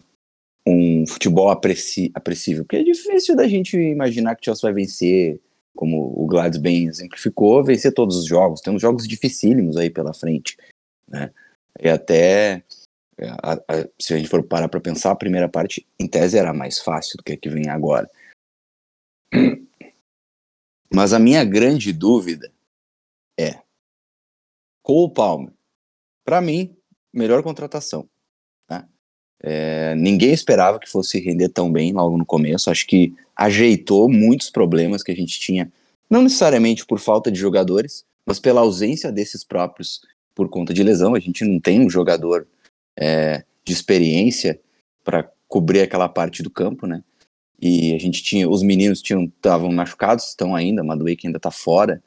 um 0.67 1.05
futebol 1.05 1.51
apreci, 1.51 2.11
apreciável, 2.15 2.63
porque 2.63 2.77
é 2.77 2.83
difícil 2.83 3.35
da 3.35 3.47
gente 3.47 3.77
imaginar 3.77 4.35
que 4.35 4.41
o 4.41 4.45
Chelsea 4.45 4.63
vai 4.63 4.73
vencer, 4.73 5.39
como 5.75 6.11
o 6.19 6.25
Gladys 6.25 6.59
bem 6.59 6.87
exemplificou, 6.87 7.63
vencer 7.63 7.93
todos 7.93 8.17
os 8.17 8.25
jogos. 8.25 8.61
Temos 8.61 8.81
jogos 8.81 9.07
dificílimos 9.07 9.77
aí 9.77 9.91
pela 9.91 10.11
frente, 10.11 10.57
né? 11.07 11.31
E 11.79 11.87
até 11.87 12.63
a, 13.23 13.53
a, 13.53 13.87
se 13.99 14.13
a 14.13 14.17
gente 14.17 14.29
for 14.29 14.43
parar 14.43 14.67
para 14.67 14.81
pensar, 14.81 15.11
a 15.11 15.15
primeira 15.15 15.47
parte, 15.47 15.85
em 15.99 16.07
tese, 16.07 16.37
era 16.37 16.53
mais 16.53 16.79
fácil 16.79 17.17
do 17.17 17.23
que 17.23 17.33
a 17.33 17.37
que 17.37 17.49
vem 17.49 17.69
agora. 17.69 18.09
Mas 20.93 21.13
a 21.13 21.19
minha 21.19 21.43
grande 21.43 21.93
dúvida 21.93 22.51
é: 23.39 23.59
Cole 24.83 25.13
Palmer, 25.13 25.53
para 26.23 26.41
mim, 26.41 26.75
melhor 27.13 27.41
contratação. 27.41 28.07
Né? 28.69 28.85
É, 29.41 29.95
ninguém 29.95 30.33
esperava 30.33 30.79
que 30.79 30.89
fosse 30.89 31.19
render 31.19 31.49
tão 31.49 31.71
bem 31.71 31.93
logo 31.93 32.17
no 32.17 32.25
começo. 32.25 32.69
Acho 32.69 32.85
que 32.85 33.15
ajeitou 33.35 34.09
muitos 34.09 34.49
problemas 34.49 35.03
que 35.03 35.11
a 35.11 35.15
gente 35.15 35.39
tinha, 35.39 35.71
não 36.09 36.21
necessariamente 36.21 36.85
por 36.85 36.99
falta 36.99 37.31
de 37.31 37.39
jogadores, 37.39 38.05
mas 38.25 38.39
pela 38.39 38.61
ausência 38.61 39.11
desses 39.11 39.43
próprios 39.43 40.01
por 40.33 40.49
conta 40.49 40.73
de 40.73 40.83
lesão. 40.83 41.15
A 41.15 41.19
gente 41.19 41.45
não 41.45 41.59
tem 41.59 41.79
um 41.79 41.89
jogador 41.89 42.47
é, 42.97 43.43
de 43.63 43.73
experiência 43.73 44.59
para 45.03 45.29
cobrir 45.47 45.81
aquela 45.81 46.09
parte 46.09 46.41
do 46.41 46.49
campo, 46.49 46.87
né? 46.87 47.03
E 47.61 47.93
a 47.93 47.99
gente 47.99 48.21
tinha, 48.21 48.49
os 48.49 48.61
meninos 48.61 49.01
estavam 49.01 49.71
machucados, 49.71 50.29
estão 50.29 50.55
ainda, 50.55 50.83
o 50.83 51.05
que 51.15 51.27
ainda 51.27 51.37
está 51.37 51.51
fora. 51.51 52.03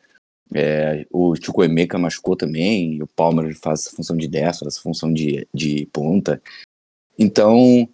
É, 0.55 1.07
o 1.11 1.35
Chukwuemeka 1.37 1.98
machucou 1.98 2.37
também, 2.37 3.03
o 3.03 3.07
Palmer 3.07 3.55
faz 3.57 3.81
essa 3.81 3.96
função 3.96 4.16
de 4.16 4.27
10, 4.29 4.59
faz 4.59 4.74
essa 4.74 4.81
função 4.81 5.12
de, 5.12 5.46
de 5.53 5.87
ponta. 5.92 6.42
Então, 7.18 7.88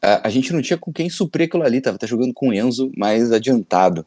a, 0.00 0.28
a, 0.28 0.30
gente 0.30 0.52
não 0.52 0.62
tinha 0.62 0.78
com 0.78 0.92
quem 0.92 1.08
suprir 1.08 1.46
aquilo 1.46 1.64
ali, 1.64 1.80
tava 1.80 1.96
até 1.96 2.06
jogando 2.06 2.34
com 2.34 2.50
o 2.50 2.52
Enzo 2.52 2.92
mais 2.96 3.32
adiantado. 3.32 4.06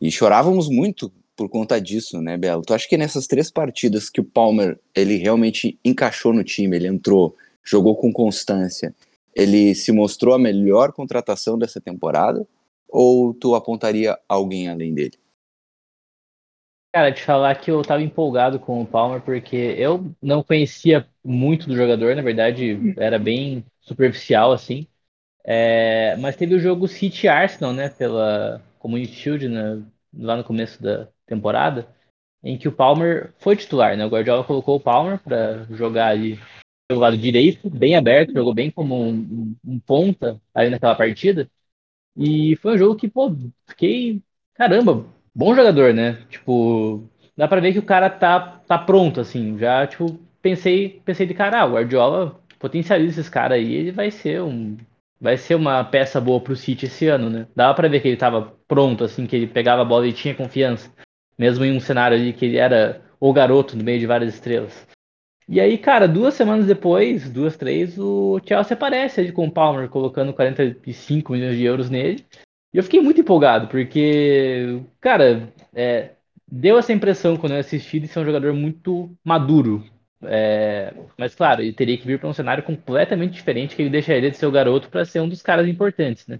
E 0.00 0.10
chorávamos 0.10 0.68
muito 0.68 1.12
por 1.36 1.48
conta 1.48 1.80
disso, 1.80 2.20
né, 2.20 2.36
Belo? 2.36 2.62
Tu 2.62 2.74
acha 2.74 2.88
que 2.88 2.96
nessas 2.96 3.26
três 3.26 3.50
partidas 3.50 4.10
que 4.10 4.20
o 4.20 4.24
Palmer, 4.24 4.78
ele 4.94 5.16
realmente 5.16 5.78
encaixou 5.84 6.32
no 6.32 6.44
time, 6.44 6.76
ele 6.76 6.88
entrou, 6.88 7.36
jogou 7.62 7.96
com 7.96 8.12
constância, 8.12 8.94
ele 9.34 9.74
se 9.74 9.92
mostrou 9.92 10.34
a 10.34 10.38
melhor 10.38 10.92
contratação 10.92 11.58
dessa 11.58 11.80
temporada? 11.80 12.46
Ou 12.88 13.32
tu 13.32 13.54
apontaria 13.54 14.18
alguém 14.28 14.68
além 14.68 14.92
dele? 14.92 15.18
Cara, 16.92 17.12
te 17.12 17.22
falar 17.22 17.54
que 17.54 17.70
eu 17.70 17.82
tava 17.82 18.02
empolgado 18.02 18.58
com 18.58 18.82
o 18.82 18.86
Palmer 18.86 19.20
porque 19.20 19.56
eu 19.56 20.12
não 20.20 20.42
conhecia 20.42 21.08
muito 21.24 21.68
do 21.68 21.76
jogador, 21.76 22.16
na 22.16 22.22
verdade 22.22 22.94
era 22.98 23.16
bem 23.16 23.64
superficial 23.80 24.50
assim. 24.50 24.88
É, 25.44 26.16
mas 26.16 26.36
teve 26.36 26.54
o 26.54 26.58
jogo 26.58 26.88
City 26.88 27.28
Arsenal, 27.28 27.72
né, 27.72 27.88
pela 27.88 28.60
Community 28.80 29.14
Shield, 29.14 29.48
né, 29.48 29.82
lá 30.12 30.36
no 30.36 30.44
começo 30.44 30.82
da 30.82 31.08
temporada, 31.26 31.88
em 32.42 32.58
que 32.58 32.68
o 32.68 32.72
Palmer 32.72 33.32
foi 33.38 33.56
titular, 33.56 33.96
né? 33.96 34.04
O 34.04 34.08
Guardiola 34.08 34.44
colocou 34.44 34.76
o 34.76 34.80
Palmer 34.80 35.18
para 35.18 35.64
jogar 35.70 36.08
ali 36.08 36.38
pelo 36.90 37.00
lado 37.00 37.16
direito, 37.16 37.70
bem 37.70 37.94
aberto, 37.94 38.32
jogou 38.32 38.52
bem 38.52 38.68
como 38.68 39.00
um, 39.00 39.54
um, 39.64 39.78
ponta 39.78 40.40
ali 40.52 40.70
naquela 40.70 40.96
partida. 40.96 41.48
E 42.16 42.56
foi 42.56 42.74
um 42.74 42.78
jogo 42.78 42.96
que, 42.96 43.08
pô, 43.08 43.32
fiquei. 43.68 44.20
Caramba, 44.54 45.06
bom 45.32 45.54
jogador, 45.54 45.94
né? 45.94 46.18
Tipo, 46.28 47.08
dá 47.36 47.46
pra 47.46 47.60
ver 47.60 47.72
que 47.72 47.78
o 47.78 47.84
cara 47.84 48.10
tá, 48.10 48.60
tá 48.66 48.76
pronto, 48.76 49.20
assim. 49.20 49.56
Já, 49.56 49.86
tipo, 49.86 50.18
pensei, 50.42 51.00
pensei 51.04 51.26
de 51.26 51.34
cara, 51.34 51.60
ah, 51.60 51.66
o 51.66 51.74
Guardiola 51.74 52.40
potencializa 52.58 53.20
esses 53.20 53.30
caras 53.30 53.58
aí, 53.58 53.72
ele 53.72 53.92
vai 53.92 54.10
ser 54.10 54.42
um. 54.42 54.76
Vai 55.20 55.36
ser 55.36 55.54
uma 55.54 55.84
peça 55.84 56.20
boa 56.20 56.40
pro 56.40 56.56
City 56.56 56.86
esse 56.86 57.06
ano, 57.06 57.30
né? 57.30 57.46
Dava 57.54 57.74
pra 57.74 57.88
ver 57.88 58.00
que 58.00 58.08
ele 58.08 58.16
tava 58.16 58.52
pronto, 58.66 59.04
assim, 59.04 59.26
que 59.26 59.36
ele 59.36 59.46
pegava 59.46 59.82
a 59.82 59.84
bola 59.84 60.08
e 60.08 60.12
tinha 60.12 60.34
confiança. 60.34 60.90
Mesmo 61.38 61.64
em 61.64 61.76
um 61.76 61.80
cenário 61.80 62.16
ali 62.16 62.32
que 62.32 62.46
ele 62.46 62.56
era 62.56 63.00
o 63.20 63.32
garoto 63.32 63.76
no 63.76 63.84
meio 63.84 64.00
de 64.00 64.06
várias 64.06 64.34
estrelas. 64.34 64.88
E 65.52 65.58
aí, 65.60 65.76
cara, 65.76 66.06
duas 66.06 66.34
semanas 66.34 66.64
depois, 66.64 67.28
duas, 67.28 67.56
três, 67.56 67.98
o 67.98 68.40
Chelsea 68.46 68.72
aparece 68.72 69.20
ali 69.20 69.32
com 69.32 69.48
o 69.48 69.50
Palmer, 69.50 69.88
colocando 69.88 70.32
45 70.32 71.32
milhões 71.32 71.56
de 71.56 71.64
euros 71.64 71.90
nele. 71.90 72.24
E 72.72 72.76
eu 72.78 72.84
fiquei 72.84 73.00
muito 73.00 73.20
empolgado, 73.20 73.66
porque, 73.66 74.80
cara, 75.00 75.52
é, 75.74 76.12
deu 76.46 76.78
essa 76.78 76.92
impressão 76.92 77.36
quando 77.36 77.54
eu 77.54 77.58
assisti 77.58 77.98
de 77.98 78.06
ser 78.06 78.20
um 78.20 78.24
jogador 78.24 78.52
muito 78.52 79.12
maduro. 79.24 79.84
É, 80.22 80.94
mas, 81.18 81.34
claro, 81.34 81.62
ele 81.62 81.72
teria 81.72 81.98
que 81.98 82.06
vir 82.06 82.20
para 82.20 82.28
um 82.28 82.32
cenário 82.32 82.62
completamente 82.62 83.32
diferente, 83.32 83.74
que 83.74 83.82
ele 83.82 83.90
deixaria 83.90 84.30
de 84.30 84.36
ser 84.36 84.46
o 84.46 84.52
garoto 84.52 84.88
para 84.88 85.04
ser 85.04 85.18
um 85.20 85.28
dos 85.28 85.42
caras 85.42 85.66
importantes, 85.66 86.28
né? 86.28 86.38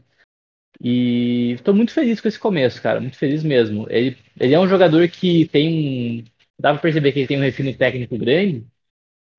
E 0.81 1.53
estou 1.55 1.75
muito 1.75 1.93
feliz 1.93 2.21
com 2.21 2.29
esse 2.29 2.39
começo, 2.39 2.81
cara, 2.81 3.01
muito 3.01 3.19
feliz 3.19 3.43
mesmo. 3.43 3.89
Ele, 3.91 4.17
ele 4.39 4.55
é 4.55 4.61
um 4.61 4.69
jogador 4.69 5.09
que 5.09 5.49
tem 5.49 6.23
um. 6.23 6.25
Dá 6.61 6.73
para 6.73 6.83
perceber 6.83 7.11
que 7.11 7.21
ele 7.21 7.29
tem 7.29 7.39
um 7.39 7.43
refino 7.43 7.75
técnico 7.75 8.17
grande, 8.17 8.67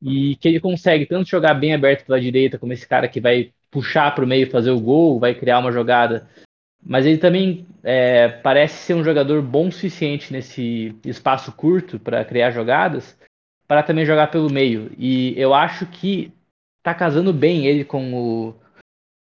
e 0.02 0.36
que 0.38 0.48
ele 0.48 0.60
consegue 0.60 1.06
tanto 1.06 1.30
jogar 1.30 1.54
bem 1.54 1.74
aberto 1.74 2.06
pela 2.06 2.20
direita, 2.20 2.58
como 2.58 2.74
esse 2.74 2.88
cara 2.88 3.08
que 3.08 3.22
vai 3.22 3.52
puxar 3.70 4.14
para 4.14 4.26
o 4.26 4.28
meio 4.28 4.50
fazer 4.50 4.72
o 4.72 4.80
gol, 4.80 5.20
vai 5.20 5.34
criar 5.34 5.60
uma 5.60 5.72
jogada 5.72 6.28
mas 6.84 7.06
ele 7.06 7.18
também 7.18 7.66
é, 7.84 8.28
parece 8.28 8.76
ser 8.86 8.94
um 8.96 9.04
jogador 9.04 9.42
bom 9.42 9.68
o 9.68 9.72
suficiente 9.72 10.34
nesse 10.34 10.96
espaço 11.06 11.52
curto 11.52 12.00
para 12.00 12.26
criar 12.26 12.52
jogadas, 12.52 13.18
para 13.68 13.84
também 13.84 14.06
jogar 14.06 14.28
pelo 14.28 14.52
meio. 14.52 14.92
E 14.98 15.34
eu 15.40 15.54
acho 15.54 15.86
que 15.86 16.34
tá 16.82 16.94
casando 16.94 17.32
bem 17.32 17.68
ele 17.68 17.86
com 17.86 18.14
o 18.14 18.56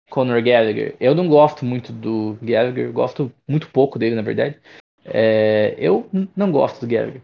Conor 0.08 0.42
Gallagher. 0.42 0.94
Eu 1.00 1.14
não 1.14 1.28
gosto 1.28 1.64
muito 1.64 1.92
do 1.92 2.38
Gallagher, 2.40 2.92
gosto 2.92 3.32
muito 3.46 3.68
pouco 3.68 3.98
dele, 3.98 4.14
na 4.14 4.22
verdade. 4.22 4.56
É, 5.04 5.74
eu 5.78 6.08
não 6.36 6.52
gosto 6.52 6.80
do 6.80 6.86
Gallagher. 6.86 7.22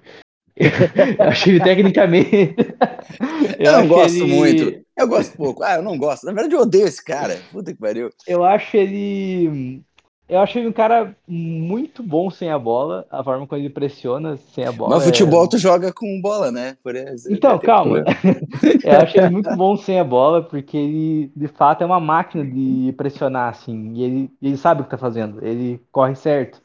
eu 0.57 1.29
acho 1.29 1.49
ele 1.49 1.61
tecnicamente. 1.61 2.57
eu, 3.59 3.65
eu 3.65 3.73
não 3.73 3.89
gosto 3.89 4.17
ele... 4.17 4.35
muito. 4.35 4.85
Eu 4.97 5.09
gosto 5.09 5.37
pouco. 5.37 5.63
Ah, 5.63 5.77
eu 5.77 5.83
não 5.83 5.99
gosto. 5.99 6.25
Na 6.25 6.33
verdade, 6.33 6.55
eu 6.55 6.61
odeio 6.61 6.87
esse 6.87 7.05
cara. 7.05 7.39
Puta 7.51 7.73
que 7.73 7.79
pariu. 7.79 8.11
Eu 8.27 8.45
acho 8.45 8.77
ele 8.77 9.85
eu 10.27 10.41
acho 10.41 10.59
ele 10.59 10.69
um 10.69 10.73
cara 10.73 11.15
muito 11.29 12.03
bom 12.03 12.31
sem 12.31 12.51
a 12.51 12.59
bola, 12.59 13.07
a 13.11 13.23
forma 13.23 13.47
como 13.47 13.61
ele 13.61 13.69
pressiona 13.69 14.39
sem 14.55 14.65
a 14.65 14.73
bola. 14.73 14.97
Mas 14.97 15.05
futebol 15.05 15.45
é... 15.45 15.49
tu 15.49 15.59
joga 15.59 15.93
com 15.93 16.19
bola, 16.23 16.51
né? 16.51 16.79
Por 16.83 16.97
exemplo, 16.97 17.37
então, 17.37 17.59
calma. 17.59 17.99
eu 18.83 18.99
acho 19.01 19.19
ele 19.19 19.29
muito 19.29 19.55
bom 19.55 19.77
sem 19.77 20.01
a 20.01 20.05
bola, 20.05 20.43
porque 20.43 20.79
ele, 20.79 21.33
de 21.37 21.47
fato, 21.47 21.83
é 21.83 21.87
uma 21.87 22.01
máquina 22.01 22.43
de 22.43 22.95
pressionar, 22.97 23.51
assim. 23.51 23.93
E 23.93 24.03
ele, 24.03 24.31
ele 24.41 24.57
sabe 24.57 24.81
o 24.81 24.85
que 24.85 24.91
tá 24.91 24.97
fazendo. 24.97 25.45
Ele 25.45 25.79
corre 25.93 26.15
certo. 26.15 26.63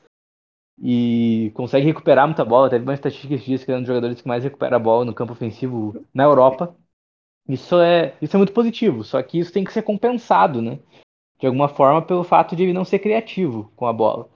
E 0.82 1.52
consegue 1.56 1.86
recuperar 1.86 2.28
muita 2.28 2.46
bola. 2.46 2.70
Teve 2.70 2.84
uma 2.84 2.94
estatística 2.94 3.38
que 3.38 3.46
diz 3.46 3.64
que 3.64 3.72
é 3.72 3.76
um 3.76 3.80
dos 3.80 3.88
jogadores 3.88 4.22
que 4.22 4.28
mais 4.28 4.44
recupera 4.44 4.76
a 4.76 4.80
bola 4.80 5.06
no 5.06 5.14
campo 5.14 5.34
ofensivo 5.34 5.94
na 6.14 6.24
Europa. 6.24 6.76
Isso 7.48 7.80
é, 7.80 8.14
isso 8.22 8.36
é 8.36 8.38
muito 8.38 8.54
positivo, 8.54 9.04
só 9.04 9.22
que 9.24 9.40
isso 9.40 9.52
tem 9.52 9.64
que 9.64 9.74
ser 9.74 9.82
compensado, 9.82 10.62
né? 10.62 10.78
de 11.40 11.48
alguma 11.48 11.70
forma 11.70 12.02
pelo 12.02 12.24
fato 12.24 12.56
de 12.56 12.64
ele 12.64 12.74
não 12.74 12.84
ser 12.84 13.00
criativo 13.00 13.72
com 13.76 13.88
a 13.88 13.94
bola. 13.94 14.30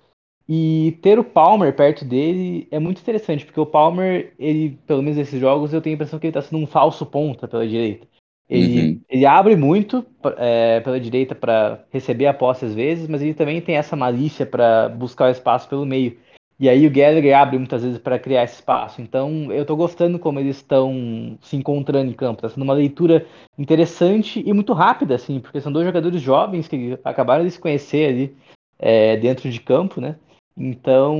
E 0.47 0.97
ter 1.01 1.19
o 1.19 1.23
Palmer 1.23 1.75
perto 1.75 2.03
dele 2.03 2.67
é 2.71 2.79
muito 2.79 3.01
interessante, 3.01 3.45
porque 3.45 3.59
o 3.59 3.65
Palmer, 3.65 4.33
ele, 4.39 4.77
pelo 4.87 5.01
menos 5.01 5.17
nesses 5.17 5.39
jogos, 5.39 5.73
eu 5.73 5.81
tenho 5.81 5.93
a 5.93 5.95
impressão 5.95 6.19
que 6.19 6.27
ele 6.27 6.31
está 6.31 6.41
sendo 6.41 6.61
um 6.61 6.67
falso 6.67 7.05
ponta 7.05 7.47
pela 7.47 7.67
direita. 7.67 8.07
Ele, 8.49 8.81
uhum. 8.81 9.01
ele 9.09 9.25
abre 9.25 9.55
muito 9.55 10.05
é, 10.37 10.81
pela 10.81 10.99
direita 10.99 11.33
para 11.33 11.85
receber 11.91 12.27
a 12.27 12.33
posse 12.33 12.65
às 12.65 12.75
vezes, 12.75 13.07
mas 13.07 13.21
ele 13.21 13.33
também 13.33 13.61
tem 13.61 13.75
essa 13.75 13.95
malícia 13.95 14.45
para 14.45 14.89
buscar 14.89 15.27
o 15.27 15.31
espaço 15.31 15.67
pelo 15.67 15.85
meio. 15.85 16.17
E 16.63 16.69
aí 16.69 16.87
o 16.87 16.89
Gallagher 16.89 17.37
abre 17.37 17.57
muitas 17.57 17.83
vezes 17.83 17.99
para 17.99 18.17
criar 18.17 18.45
esse 18.45 18.55
espaço. 18.55 19.01
Então 19.01 19.51
eu 19.51 19.63
estou 19.63 19.75
gostando 19.75 20.17
como 20.17 20.39
eles 20.39 20.55
estão 20.55 21.37
se 21.41 21.57
encontrando 21.57 22.09
em 22.09 22.13
campo. 22.13 22.37
Está 22.37 22.47
sendo 22.47 22.63
uma 22.63 22.73
leitura 22.73 23.27
interessante 23.57 24.41
e 24.45 24.53
muito 24.53 24.71
rápida, 24.71 25.13
assim, 25.13 25.41
porque 25.41 25.59
são 25.59 25.73
dois 25.73 25.85
jogadores 25.85 26.21
jovens 26.21 26.69
que 26.69 26.97
acabaram 27.03 27.43
de 27.43 27.51
se 27.51 27.59
conhecer 27.59 28.07
ali 28.07 28.37
é, 28.79 29.17
dentro 29.17 29.49
de 29.49 29.59
campo, 29.59 29.99
né? 29.99 30.15
Então, 30.55 31.19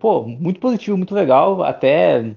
pô, 0.00 0.22
muito 0.22 0.58
positivo, 0.58 0.96
muito 0.96 1.14
legal. 1.14 1.62
Até 1.62 2.34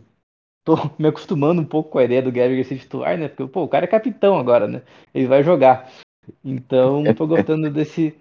tô 0.65 0.75
me 0.99 1.08
acostumando 1.08 1.62
um 1.62 1.65
pouco 1.65 1.91
com 1.91 1.99
a 1.99 2.03
ideia 2.03 2.21
do 2.21 2.29
Gallagher 2.29 2.65
ser 2.65 2.77
titular, 2.77 3.17
né? 3.17 3.29
Porque, 3.29 3.47
pô, 3.47 3.63
o 3.63 3.69
cara 3.69 3.86
é 3.86 3.88
capitão 3.88 4.38
agora, 4.38 4.67
né? 4.67 4.82
Ele 5.15 5.27
vai 5.27 5.43
jogar. 5.43 5.89
Então, 6.43 7.06
tô 7.15 7.25
gostando 7.25 7.69
desse, 7.69 8.13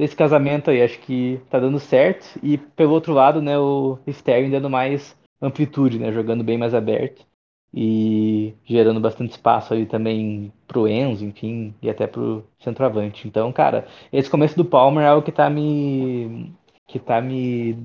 desse 0.00 0.16
casamento 0.16 0.70
aí. 0.70 0.82
Acho 0.82 0.98
que 1.00 1.40
tá 1.50 1.58
dando 1.58 1.78
certo. 1.78 2.38
E 2.42 2.58
pelo 2.58 2.92
outro 2.92 3.12
lado, 3.12 3.40
né, 3.40 3.58
o 3.58 3.98
Sterling 4.06 4.50
dando 4.50 4.70
mais 4.70 5.16
amplitude, 5.40 5.98
né? 5.98 6.12
Jogando 6.12 6.42
bem 6.42 6.58
mais 6.58 6.74
aberto. 6.74 7.24
E 7.72 8.52
gerando 8.64 8.98
bastante 8.98 9.30
espaço 9.30 9.72
ali 9.72 9.86
também 9.86 10.52
pro 10.66 10.88
Enzo, 10.88 11.24
enfim, 11.24 11.72
e 11.80 11.88
até 11.88 12.04
pro 12.06 12.44
centroavante. 12.58 13.28
Então, 13.28 13.52
cara, 13.52 13.86
esse 14.12 14.28
começo 14.28 14.56
do 14.56 14.64
Palmer 14.64 15.04
é 15.04 15.12
o 15.12 15.22
que 15.22 15.30
tá 15.30 15.48
me. 15.48 16.52
que 16.88 16.98
tá 16.98 17.20
me 17.20 17.78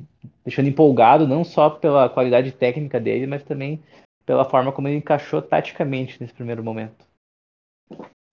deixando 0.43 0.69
empolgado, 0.69 1.28
não 1.28 1.43
só 1.43 1.69
pela 1.69 2.10
qualidade 2.10 2.51
técnica 2.51 2.99
dele, 2.99 3.28
mas 3.28 3.43
também 3.43 3.80
pela 4.25 4.43
forma 4.43 4.71
como 4.71 4.88
ele 4.88 4.97
encaixou 4.97 5.39
taticamente 5.39 6.19
nesse 6.19 6.34
primeiro 6.34 6.63
momento. 6.63 7.06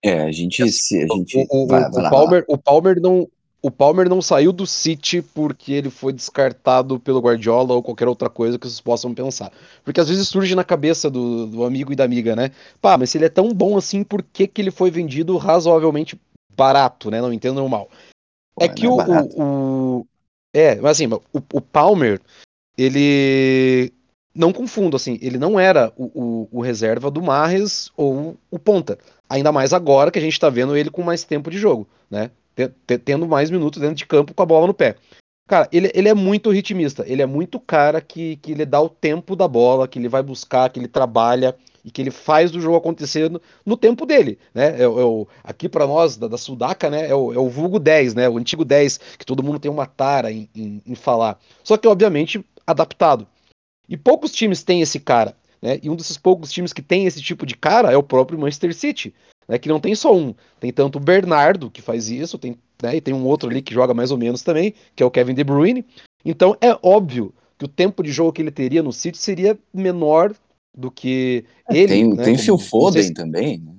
É, 0.02 0.22
a 0.22 0.32
gente. 0.32 0.66
Se, 0.72 1.02
a 1.02 1.14
gente 1.14 1.36
o, 1.50 1.64
o, 1.64 1.66
vai, 1.66 1.82
vai 1.82 1.90
o, 1.90 2.02
lá, 2.02 2.10
Palmer, 2.10 2.44
o 2.48 2.56
Palmer 2.56 3.00
não. 3.00 3.28
O 3.64 3.70
Palmer 3.70 4.08
não 4.08 4.20
saiu 4.20 4.52
do 4.52 4.66
City 4.66 5.22
porque 5.22 5.72
ele 5.72 5.88
foi 5.88 6.12
descartado 6.12 6.98
pelo 6.98 7.20
Guardiola 7.20 7.74
ou 7.74 7.82
qualquer 7.82 8.08
outra 8.08 8.28
coisa 8.28 8.58
que 8.58 8.66
vocês 8.66 8.80
possam 8.80 9.14
pensar. 9.14 9.52
Porque 9.84 10.00
às 10.00 10.08
vezes 10.08 10.26
surge 10.26 10.56
na 10.56 10.64
cabeça 10.64 11.08
do, 11.08 11.46
do 11.46 11.64
amigo 11.64 11.92
e 11.92 11.96
da 11.96 12.02
amiga, 12.02 12.34
né? 12.34 12.50
Pá, 12.80 12.98
mas 12.98 13.10
se 13.10 13.18
ele 13.18 13.26
é 13.26 13.28
tão 13.28 13.54
bom 13.54 13.76
assim, 13.76 14.02
por 14.02 14.20
que, 14.20 14.48
que 14.48 14.60
ele 14.60 14.72
foi 14.72 14.90
vendido 14.90 15.36
razoavelmente 15.36 16.20
barato, 16.56 17.08
né? 17.08 17.20
Não 17.20 17.32
entendam 17.32 17.68
mal. 17.68 17.88
Pô, 18.52 18.64
é 18.64 18.68
que 18.68 18.84
é 18.84 18.88
o, 18.88 18.96
o, 18.96 19.42
o, 20.00 20.06
É, 20.52 20.74
mas 20.76 20.92
assim, 20.92 21.06
o, 21.06 21.20
o 21.52 21.60
Palmer, 21.60 22.20
ele. 22.76 23.92
Não 24.34 24.52
confundo, 24.52 24.96
assim, 24.96 25.18
ele 25.20 25.38
não 25.38 25.60
era 25.60 25.92
o, 25.94 26.04
o, 26.04 26.48
o 26.50 26.60
reserva 26.62 27.10
do 27.10 27.22
Marres 27.22 27.92
ou 27.96 28.34
o 28.50 28.58
Ponta. 28.58 28.98
Ainda 29.28 29.52
mais 29.52 29.72
agora 29.74 30.10
que 30.10 30.18
a 30.18 30.22
gente 30.22 30.32
está 30.32 30.48
vendo 30.48 30.74
ele 30.74 30.90
com 30.90 31.02
mais 31.02 31.22
tempo 31.22 31.50
de 31.50 31.58
jogo, 31.58 31.86
né? 32.10 32.30
Tendo 33.04 33.26
mais 33.26 33.50
minutos 33.50 33.80
dentro 33.80 33.96
de 33.96 34.06
campo 34.06 34.34
com 34.34 34.42
a 34.42 34.46
bola 34.46 34.66
no 34.66 34.74
pé. 34.74 34.96
Cara, 35.48 35.68
ele, 35.72 35.90
ele 35.94 36.08
é 36.08 36.14
muito 36.14 36.50
ritmista. 36.50 37.04
Ele 37.06 37.22
é 37.22 37.26
muito 37.26 37.58
cara 37.60 38.00
que, 38.00 38.36
que 38.36 38.52
ele 38.52 38.64
dá 38.64 38.80
o 38.80 38.88
tempo 38.88 39.36
da 39.36 39.48
bola, 39.48 39.88
que 39.88 39.98
ele 39.98 40.08
vai 40.08 40.22
buscar, 40.22 40.70
que 40.70 40.78
ele 40.78 40.88
trabalha 40.88 41.54
e 41.84 41.90
que 41.90 42.00
ele 42.00 42.10
faz 42.10 42.54
o 42.54 42.60
jogo 42.60 42.76
acontecer 42.76 43.28
no, 43.28 43.40
no 43.66 43.76
tempo 43.76 44.06
dele, 44.06 44.38
né? 44.54 44.80
É, 44.80 44.82
é 44.84 44.86
o, 44.86 45.26
aqui 45.42 45.68
para 45.68 45.86
nós, 45.86 46.16
da, 46.16 46.28
da, 46.28 46.38
Sudaca, 46.38 46.88
né? 46.88 47.08
É 47.08 47.14
o, 47.14 47.32
é 47.32 47.38
o 47.38 47.48
vulgo 47.48 47.78
10, 47.78 48.14
né? 48.14 48.28
O 48.28 48.38
antigo 48.38 48.64
10, 48.64 48.98
que 49.18 49.26
todo 49.26 49.42
mundo 49.42 49.58
tem 49.58 49.70
uma 49.70 49.86
tara 49.86 50.30
em, 50.30 50.48
em, 50.54 50.80
em 50.86 50.94
falar. 50.94 51.38
Só 51.64 51.76
que, 51.76 51.88
obviamente, 51.88 52.44
adaptado. 52.66 53.26
E 53.88 53.96
poucos 53.96 54.32
times 54.32 54.62
têm 54.62 54.80
esse 54.80 55.00
cara. 55.00 55.36
Né? 55.60 55.80
E 55.82 55.90
um 55.90 55.96
desses 55.96 56.16
poucos 56.16 56.52
times 56.52 56.72
que 56.72 56.82
tem 56.82 57.06
esse 57.06 57.20
tipo 57.20 57.44
de 57.44 57.56
cara 57.56 57.92
é 57.92 57.96
o 57.96 58.02
próprio 58.02 58.38
Manchester 58.38 58.74
City, 58.74 59.14
né? 59.48 59.58
que 59.58 59.68
não 59.68 59.80
tem 59.80 59.94
só 59.94 60.14
um. 60.14 60.34
Tem 60.60 60.72
tanto 60.72 60.96
o 60.96 61.00
Bernardo, 61.00 61.70
que 61.70 61.82
faz 61.82 62.08
isso, 62.08 62.38
tem, 62.38 62.56
né? 62.82 62.96
e 62.96 63.00
tem 63.00 63.14
um 63.14 63.24
outro 63.24 63.48
ali 63.48 63.62
que 63.62 63.74
joga 63.74 63.94
mais 63.94 64.10
ou 64.10 64.18
menos 64.18 64.42
também, 64.42 64.74
que 64.94 65.02
é 65.02 65.06
o 65.06 65.10
Kevin 65.10 65.34
De 65.34 65.44
Bruyne. 65.44 65.84
Então 66.24 66.56
é 66.60 66.76
óbvio 66.82 67.34
que 67.58 67.64
o 67.64 67.68
tempo 67.68 68.02
de 68.02 68.12
jogo 68.12 68.32
que 68.32 68.42
ele 68.42 68.50
teria 68.50 68.82
no 68.82 68.92
City 68.92 69.18
seria 69.18 69.58
menor 69.72 70.34
do 70.76 70.90
que 70.90 71.44
é, 71.68 71.76
ele. 71.76 71.88
Tem, 71.88 72.14
né? 72.14 72.24
tem 72.24 72.38
Phil 72.38 72.58
Foden 72.58 73.02
se... 73.02 73.14
também. 73.14 73.58
Né? 73.58 73.72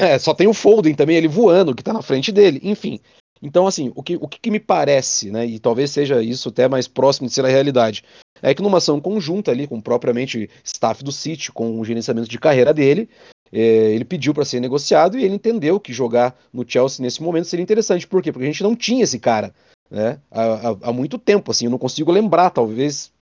É, 0.00 0.18
só 0.18 0.32
tem 0.32 0.46
o 0.46 0.54
Foden 0.54 0.94
também, 0.94 1.16
ele 1.16 1.26
voando, 1.26 1.74
que 1.74 1.82
tá 1.82 1.92
na 1.92 2.02
frente 2.02 2.30
dele. 2.30 2.60
Enfim, 2.62 3.00
então, 3.42 3.66
assim, 3.66 3.90
o 3.96 4.02
que, 4.02 4.16
o 4.16 4.28
que 4.28 4.50
me 4.50 4.60
parece, 4.60 5.30
né, 5.30 5.44
e 5.44 5.58
talvez 5.58 5.90
seja 5.90 6.22
isso 6.22 6.48
até 6.48 6.68
mais 6.68 6.86
próximo 6.86 7.26
de 7.26 7.34
ser 7.34 7.44
a 7.44 7.48
realidade, 7.48 8.04
é 8.40 8.54
que 8.54 8.62
numa 8.62 8.78
ação 8.78 9.00
conjunta 9.00 9.50
ali, 9.50 9.66
com 9.66 9.80
propriamente 9.80 10.48
staff 10.62 11.02
do 11.02 11.10
City, 11.10 11.50
com 11.50 11.80
o 11.80 11.84
gerenciamento 11.84 12.28
de 12.28 12.38
carreira 12.38 12.72
dele, 12.72 13.08
é, 13.52 13.58
ele 13.60 14.04
pediu 14.04 14.32
para 14.32 14.44
ser 14.44 14.60
negociado 14.60 15.18
e 15.18 15.24
ele 15.24 15.34
entendeu 15.34 15.78
que 15.78 15.92
jogar 15.92 16.34
no 16.52 16.64
Chelsea 16.66 17.02
nesse 17.02 17.22
momento 17.22 17.46
seria 17.46 17.62
interessante. 17.62 18.06
Por 18.06 18.22
quê? 18.22 18.32
Porque 18.32 18.44
a 18.44 18.50
gente 18.50 18.62
não 18.62 18.74
tinha 18.74 19.04
esse 19.04 19.18
cara 19.18 19.54
né, 19.90 20.18
há, 20.30 20.42
há, 20.42 20.76
há 20.84 20.92
muito 20.92 21.18
tempo, 21.18 21.50
assim, 21.50 21.66
eu 21.66 21.70
não 21.70 21.78
consigo 21.78 22.10
lembrar, 22.10 22.48
talvez 22.50 23.12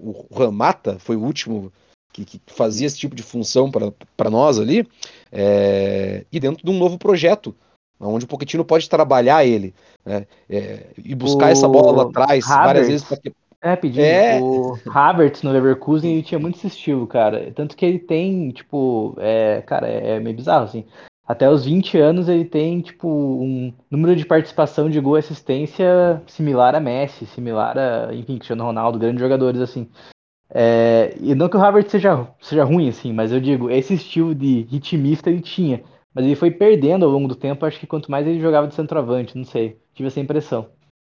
o 0.00 0.26
Ramata 0.34 0.98
foi 0.98 1.14
o 1.14 1.22
último 1.22 1.72
que, 2.12 2.24
que, 2.24 2.40
fazia 2.48 2.86
esse 2.86 2.98
tipo 2.98 3.14
de 3.14 3.22
função 3.22 3.70
para 3.70 4.30
nós 4.30 4.58
ali, 4.58 4.86
é, 5.30 6.24
e 6.32 6.40
dentro 6.40 6.64
de 6.64 6.70
um 6.70 6.78
novo 6.78 6.98
projeto 6.98 7.54
onde 8.00 8.24
o 8.24 8.28
Pochettino 8.28 8.64
pode 8.64 8.88
trabalhar 8.88 9.44
ele 9.44 9.74
né? 10.04 10.26
é, 10.48 10.86
e 10.98 11.14
buscar 11.14 11.46
o... 11.46 11.48
essa 11.50 11.68
bola 11.68 12.02
lá 12.02 12.08
atrás 12.08 12.44
Havertz. 12.44 12.64
várias 12.66 12.88
vezes. 12.88 13.06
Pra... 13.06 13.18
É, 13.62 13.76
pedindo. 13.76 14.02
É... 14.02 14.40
O 14.40 14.74
Havertz 14.88 15.42
no 15.42 15.52
Leverkusen 15.52 16.12
ele 16.12 16.22
tinha 16.22 16.38
muito 16.38 16.56
esse 16.56 16.68
estilo, 16.68 17.06
cara. 17.06 17.52
Tanto 17.52 17.76
que 17.76 17.84
ele 17.84 17.98
tem, 17.98 18.50
tipo, 18.50 19.14
é, 19.18 19.62
cara, 19.62 19.86
é, 19.86 20.16
é 20.16 20.20
meio 20.20 20.36
bizarro, 20.36 20.64
assim. 20.64 20.86
Até 21.26 21.48
os 21.48 21.64
20 21.64 21.96
anos 21.98 22.28
ele 22.28 22.44
tem, 22.44 22.80
tipo, 22.80 23.08
um 23.08 23.72
número 23.90 24.16
de 24.16 24.26
participação 24.26 24.90
de 24.90 24.98
gol 24.98 25.16
e 25.16 25.20
assistência 25.20 26.20
similar 26.26 26.74
a 26.74 26.80
Messi, 26.80 27.26
similar 27.26 27.78
a, 27.78 28.14
enfim, 28.14 28.36
Cristiano 28.36 28.64
Ronaldo, 28.64 28.98
grandes 28.98 29.20
jogadores, 29.20 29.60
assim. 29.60 29.88
É, 30.52 31.14
e 31.20 31.34
não 31.34 31.48
que 31.48 31.56
o 31.56 31.60
Havertz 31.60 31.92
seja, 31.92 32.26
seja 32.40 32.64
ruim, 32.64 32.88
assim, 32.88 33.12
mas 33.12 33.30
eu 33.30 33.40
digo, 33.40 33.70
esse 33.70 33.94
estilo 33.94 34.34
de 34.34 34.62
ritmista 34.62 35.30
ele 35.30 35.40
tinha. 35.40 35.84
Mas 36.12 36.24
ele 36.24 36.34
foi 36.34 36.50
perdendo 36.50 37.04
ao 37.04 37.10
longo 37.10 37.28
do 37.28 37.36
tempo, 37.36 37.64
acho 37.64 37.78
que 37.78 37.86
quanto 37.86 38.10
mais 38.10 38.26
ele 38.26 38.40
jogava 38.40 38.66
de 38.66 38.74
centroavante, 38.74 39.38
não 39.38 39.44
sei. 39.44 39.78
Tive 39.94 40.08
essa 40.08 40.18
impressão. 40.18 40.68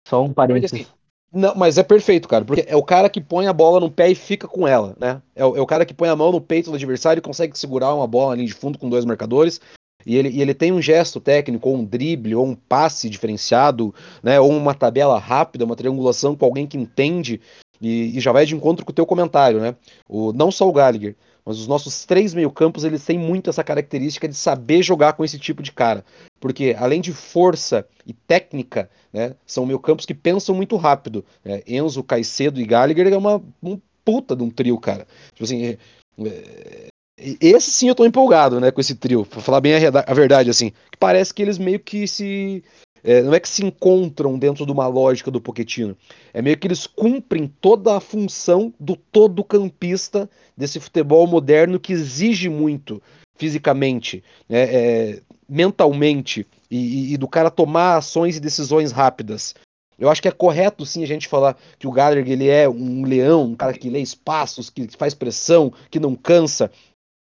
Só 0.09 0.25
um 0.25 0.33
parênteses. 0.33 0.93
Não, 1.33 1.55
mas 1.55 1.79
é 1.79 1.83
perfeito, 1.85 2.29
cara, 2.29 2.45
porque 2.45 2.65
é 2.67 2.75
o 2.75 2.83
cara 2.83 3.09
que 3.09 3.21
põe 3.21 3.47
a 3.47 3.53
bola 3.53 3.79
no 3.79 3.91
pé 3.91 4.11
e 4.11 4.17
fica 4.17 4.49
com 4.49 4.67
ela, 4.67 4.97
né? 4.99 5.23
É 5.35 5.45
o, 5.45 5.57
é 5.57 5.61
o 5.61 5.67
cara 5.67 5.87
que 5.87 5.95
põe 5.95 6.09
a 6.09 6.17
mão 6.17 6.33
no 6.33 6.41
peito 6.41 6.71
do 6.71 6.77
adversário 6.77 7.21
e 7.21 7.23
consegue 7.23 7.57
segurar 7.57 7.95
uma 7.95 8.07
bola 8.07 8.33
ali 8.33 8.45
de 8.45 8.53
fundo 8.53 8.79
com 8.79 8.89
dois 8.89 9.05
marcadores. 9.05 9.61
E 10.05 10.17
ele, 10.17 10.31
e 10.31 10.43
ele 10.43 10.55
tem 10.55 10.73
um 10.73 10.83
gesto 10.83 11.21
técnico, 11.21 11.69
ou 11.69 11.77
um 11.77 11.85
drible, 11.85 12.35
ou 12.35 12.47
um 12.47 12.55
passe 12.55 13.09
diferenciado, 13.09 13.95
né? 14.23 14.41
Ou 14.41 14.51
uma 14.51 14.75
tabela 14.75 15.19
rápida, 15.19 15.65
uma 15.65 15.77
triangulação 15.77 16.35
com 16.35 16.45
alguém 16.45 16.67
que 16.67 16.77
entende. 16.77 17.41
E, 17.81 18.17
e 18.17 18.21
já 18.21 18.33
vai 18.33 18.45
de 18.45 18.55
encontro 18.55 18.85
com 18.85 18.91
o 18.91 18.95
teu 18.95 19.07
comentário, 19.07 19.61
né? 19.61 19.77
O, 20.09 20.33
não 20.33 20.51
só 20.51 20.69
o 20.69 20.73
Gallagher, 20.73 21.15
mas 21.45 21.59
os 21.59 21.67
nossos 21.67 22.05
três 22.05 22.35
meio-campos 22.35 22.85
eles 22.85 23.05
têm 23.05 23.19
muito 23.19 23.51
essa 23.51 23.65
característica 23.65 24.29
de 24.29 24.35
saber 24.35 24.83
jogar 24.83 25.15
com 25.15 25.25
esse 25.25 25.39
tipo 25.39 25.63
de 25.63 25.73
cara. 25.73 26.05
Porque 26.39 26.75
além 26.79 27.01
de 27.01 27.13
força 27.13 27.87
e 28.07 28.13
técnica, 28.13 28.91
né, 29.13 29.35
são 29.47 29.67
meio-campos 29.67 30.07
que 30.07 30.15
pensam 30.15 30.55
muito 30.55 30.77
rápido. 30.77 31.25
Né? 31.45 31.63
Enzo, 31.67 32.03
Caicedo 32.03 32.61
e 32.61 32.65
Gallagher 32.65 33.13
é 33.13 33.17
uma 33.17 33.43
um 33.63 33.79
puta 34.05 34.35
de 34.35 34.43
um 34.43 34.51
trio, 34.51 34.79
cara. 34.79 35.07
Tipo 35.33 35.45
assim, 35.45 35.65
é, 35.67 35.79
é, 36.27 36.89
esse 37.19 37.71
sim 37.71 37.89
eu 37.89 37.95
tô 37.95 38.05
empolgado, 38.05 38.59
né, 38.59 38.71
com 38.71 38.81
esse 38.81 38.95
trio, 38.95 39.27
pra 39.27 39.41
falar 39.41 39.61
bem 39.61 39.75
a, 39.75 40.05
a 40.07 40.15
verdade, 40.15 40.49
assim. 40.51 40.71
Que 40.91 40.99
parece 40.99 41.35
que 41.35 41.43
eles 41.43 41.59
meio 41.59 41.79
que 41.79 42.07
se 42.09 42.65
é, 43.03 43.23
não 43.23 43.35
é 43.35 43.41
que 43.41 43.49
se 43.49 43.65
encontram 43.65 44.39
dentro 44.39 44.67
de 44.67 44.73
uma 44.73 44.87
lógica 44.87 45.31
do 45.31 45.41
Poquetino. 45.41 45.97
É 46.33 46.43
meio 46.43 46.57
que 46.59 46.67
eles 46.67 46.87
cumprem 46.87 47.53
toda 47.61 47.97
a 47.97 48.01
função 48.01 48.73
do 48.79 48.97
todo 48.97 49.45
campista 49.45 50.29
desse 50.57 50.79
futebol 50.79 51.27
moderno 51.27 51.81
que 51.81 51.93
exige 51.93 52.49
muito 52.49 53.03
fisicamente, 53.37 54.23
né, 54.49 54.63
é, 54.63 55.23
mentalmente, 55.49 56.47
e, 56.71 57.15
e, 57.15 57.17
do 57.17 57.27
cara 57.27 57.51
tomar 57.51 57.97
ações 57.97 58.37
e 58.37 58.41
decisões 58.41 58.93
rápidas. 58.93 59.55
Eu 59.99 60.09
acho 60.09 60.23
que 60.23 60.29
é 60.29 60.33
correto 60.33 60.87
sim 60.87 61.03
a 61.03 61.07
gente 61.07 61.29
falar 61.29 61.57
que 61.79 61.87
o 61.87 61.91
Gallagher 61.91 62.31
ele 62.31 62.49
é 62.49 62.69
um 62.69 63.05
leão, 63.05 63.45
um 63.45 63.55
cara 63.55 63.75
que 63.75 63.91
lê 63.91 64.01
espaços, 64.01 64.71
que 64.71 64.89
faz 64.97 65.15
pressão, 65.15 65.73
que 65.91 66.01
não 66.01 66.15
cansa, 66.15 66.71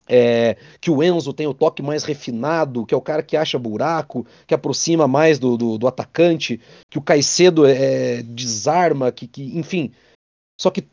é, 0.08 0.58
que 0.80 0.91
o 0.91 1.04
Enzo 1.04 1.34
tem 1.34 1.48
o 1.48 1.54
toque 1.54 1.82
mais 1.82 2.04
refinado, 2.04 2.86
que 2.86 2.94
é 2.94 2.98
o 2.98 3.02
cara 3.02 3.24
que 3.24 3.36
acha 3.36 3.60
buraco, 3.60 4.26
que 4.46 4.54
aproxima 4.54 5.08
mais 5.08 5.39
do, 5.39 5.58
do, 5.58 5.78
do 5.78 5.88
atacante, 5.88 6.60
que 6.89 6.98
o 6.98 7.02
Caicedo 7.02 7.65
é, 7.65 8.22
desarma, 8.24 9.12
que, 9.12 9.28
que, 9.28 9.58
enfim. 9.58 9.91
Só 10.60 10.70
que 10.70 10.86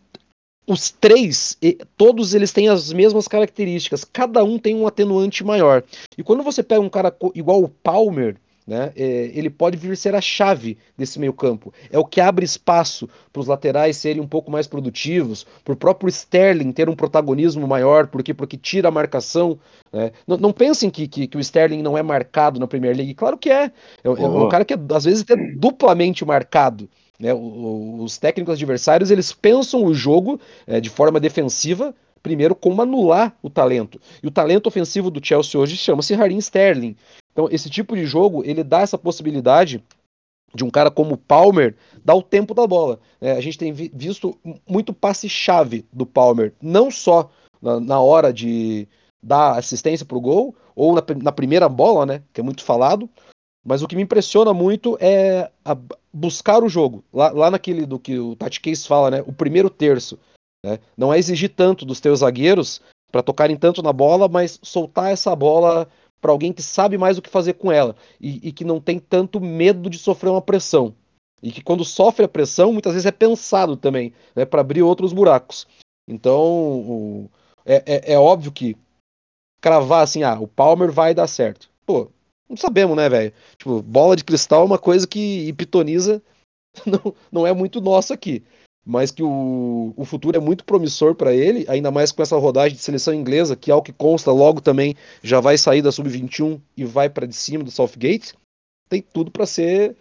os 0.67 0.91
três, 0.91 1.59
todos 1.97 2.35
eles 2.35 2.53
têm 2.53 2.69
as 2.69 2.93
mesmas 2.93 3.27
características, 3.27 4.05
cada 4.05 4.45
um 4.45 4.59
tem 4.59 4.75
um 4.75 4.87
atenuante 4.87 5.45
maior. 5.45 5.83
E 6.17 6.23
quando 6.23 6.43
você 6.43 6.63
pega 6.63 6.81
um 6.81 6.89
cara 6.89 7.15
igual 7.35 7.63
o 7.63 7.69
Palmer, 7.69 8.37
né? 8.67 8.93
É, 8.97 9.31
ele 9.35 9.51
pode 9.51 9.77
vir 9.77 9.97
ser 9.97 10.15
a 10.15 10.21
chave 10.21 10.79
desse 10.97 11.19
meio 11.19 11.33
campo. 11.33 11.73
É 11.91 11.99
o 11.99 12.05
que 12.05 12.21
abre 12.21 12.45
espaço 12.45 13.09
para 13.33 13.41
os 13.41 13.47
laterais 13.47 13.97
serem 13.97 14.23
um 14.23 14.27
pouco 14.27 14.51
mais 14.51 14.67
produtivos, 14.67 15.47
para 15.65 15.75
o 15.75 15.77
próprio 15.77 16.09
Sterling 16.09 16.73
ter 16.73 16.89
um 16.89 16.95
protagonismo 16.95 17.67
maior, 17.67 18.07
porque, 18.07 18.33
porque 18.33 18.57
tira 18.57 18.89
a 18.89 18.93
marcação. 18.93 19.59
Né? 19.93 20.13
Não, 20.27 20.37
não, 20.37 20.53
pensem 20.53 20.91
que, 20.91 21.09
que, 21.09 21.27
que, 21.27 21.37
o 21.37 21.41
Sterling 21.41 21.83
não 21.83 21.99
é 21.99 22.03
marcado 22.03 22.61
na 22.61 22.67
Premier 22.67 22.97
League. 22.97 23.15
Claro 23.15 23.37
que 23.37 23.51
é. 23.51 23.65
É, 23.65 23.73
é 24.05 24.11
um 24.11 24.49
cara 24.49 24.65
que 24.65 24.75
às 24.95 25.05
vezes 25.05 25.25
é 25.29 25.37
duplamente 25.57 26.25
marcado. 26.25 26.89
Né? 27.19 27.33
Os 27.35 28.19
técnicos 28.19 28.55
adversários 28.55 29.11
eles 29.11 29.33
pensam 29.33 29.85
o 29.85 29.95
jogo 29.95 30.41
é, 30.67 30.81
de 30.81 30.91
forma 30.91 31.21
defensiva 31.21 31.95
primeiro 32.23 32.55
como 32.55 32.81
anular 32.81 33.37
o 33.43 33.51
talento. 33.51 34.01
E 34.23 34.27
o 34.27 34.31
talento 34.31 34.69
ofensivo 34.69 35.11
do 35.11 35.25
Chelsea 35.25 35.61
hoje 35.61 35.77
chama-se 35.77 36.15
Raheem 36.15 36.39
Sterling. 36.39 36.97
Então, 37.33 37.49
esse 37.51 37.71
tipo 37.71 37.97
de 37.97 38.05
jogo, 38.05 38.43
ele 38.45 38.63
dá 38.63 38.81
essa 38.81 38.99
possibilidade 38.99 39.83
de 40.55 40.65
um 40.65 40.71
cara 40.71 40.91
como 40.91 41.17
Palmer 41.17 41.75
dar 42.05 42.15
o 42.15 42.23
tempo 42.23 42.55
da 42.55 42.67
bola. 42.67 43.01
É, 43.21 43.33
a 43.33 43.41
gente 43.41 43.59
tem 43.59 43.73
vi 43.73 43.91
visto 43.95 44.39
muito 44.69 44.93
passe-chave 44.93 45.87
do 45.93 46.05
Palmer, 46.05 46.53
não 46.61 46.91
só 46.91 47.31
na, 47.61 47.81
na 47.81 48.01
hora 48.01 48.33
de 48.33 48.87
dar 49.23 49.57
assistência 49.57 50.05
para 50.05 50.19
o 50.19 50.21
gol, 50.21 50.55
ou 50.75 50.95
na, 50.95 51.03
na, 51.23 51.33
primeira 51.33 51.69
bola, 51.69 52.05
né, 52.05 52.23
que 52.33 52.41
é 52.41 52.45
muito 52.45 52.65
falado, 52.65 53.09
mas 53.65 53.83
o 53.83 53.89
que 53.89 53.95
me 53.95 54.03
impressiona 54.03 54.53
muito 54.53 54.99
é 55.01 55.51
buscar 56.13 56.63
o 56.63 56.69
jogo, 56.69 57.05
lá, 57.13 57.31
lá 57.31 57.51
naquele 57.51 57.87
do 57.87 57.99
que 57.99 58.19
o 58.19 58.35
Tati 58.35 58.61
Case 58.61 58.87
fala, 58.87 59.11
né, 59.11 59.25
o 59.27 59.33
primeiro 59.33 59.71
terço. 59.71 60.19
Né, 60.65 60.79
não 60.97 61.13
é 61.13 61.19
exigir 61.19 61.51
tanto 61.51 61.85
dos 61.85 62.01
teus 62.01 62.21
zagueiros 62.21 62.81
para 63.11 63.23
tocarem 63.23 63.57
tanto 63.57 63.83
na 63.83 63.93
bola, 63.93 64.29
mas 64.29 64.59
soltar 64.63 65.13
essa 65.13 65.37
bola 65.37 65.89
para 66.23 66.31
alguém 66.31 66.53
que 66.53 66.63
sabe 66.63 66.97
mais 66.97 67.19
o 67.19 67.23
que 67.23 67.29
fazer 67.29 67.55
com 67.55 67.71
ela 67.71 67.97
e, 68.21 68.49
e, 68.49 68.53
que 68.53 68.65
não 68.65 68.81
tem 68.81 69.01
tanto 69.01 69.41
medo 69.41 69.91
de 69.91 69.99
sofrer 69.99 70.31
uma 70.31 70.41
pressão. 70.41 70.95
E 71.43 71.51
que 71.51 71.61
quando 71.61 71.85
sofre 71.85 72.25
a 72.25 72.29
pressão, 72.29 72.73
muitas 72.73 72.93
vezes 72.93 73.07
é 73.07 73.11
pensado 73.11 73.77
também, 73.77 74.15
né, 74.35 74.45
para 74.45 74.61
abrir 74.61 74.83
outros 74.83 75.13
buracos. 75.13 75.67
Então, 76.09 76.41
o, 76.41 77.31
é, 77.67 77.83
é, 77.85 78.13
é, 78.15 78.19
óbvio 78.19 78.53
que 78.53 78.77
cravar 79.61 80.05
assim, 80.05 80.23
ah, 80.23 80.39
o 80.41 80.47
Palmer 80.47 80.93
vai 80.93 81.13
dar 81.13 81.27
certo. 81.27 81.69
Pô, 81.85 82.09
não 82.49 82.57
sabemos, 82.57 82.97
né, 82.97 83.09
velho? 83.09 83.33
Tipo, 83.59 83.83
bola 83.83 84.15
de 84.15 84.23
cristal 84.23 84.63
é 84.63 84.67
uma 84.67 84.79
coisa 84.79 85.07
que 85.07 85.53
pitoniza 85.55 86.23
não, 86.87 87.15
não 87.33 87.47
é 87.47 87.53
muito 87.53 87.81
nosso 87.81 88.13
aqui 88.13 88.45
mas 88.85 89.11
que 89.11 89.23
o, 89.23 89.93
o 89.97 90.05
futuro 90.05 90.37
é 90.37 90.41
muito 90.41 90.65
promissor 90.65 91.15
para 91.15 91.33
ele, 91.33 91.65
ainda 91.69 91.91
mais 91.91 92.11
com 92.11 92.23
essa 92.23 92.37
rodagem 92.37 92.77
de 92.77 92.83
seleção 92.83 93.15
inglesa, 93.15 93.57
que 93.57 93.71
ao 93.71 93.83
que 93.83 93.93
consta 93.93 94.33
logo 94.33 94.61
também 94.61 94.97
já 95.23 95.41
vai 95.41 95.57
sair 95.57 95.83
da 95.83 95.93
sub-21 95.93 96.61
e 96.77 96.85
vai 96.85 97.09
para 97.09 97.27
de 97.27 97.35
cima 97.35 97.63
do 97.63 97.71
Southgate, 97.71 98.35
tem 98.89 99.01
tudo 99.01 99.31
para 99.31 99.47
ser 99.47 99.97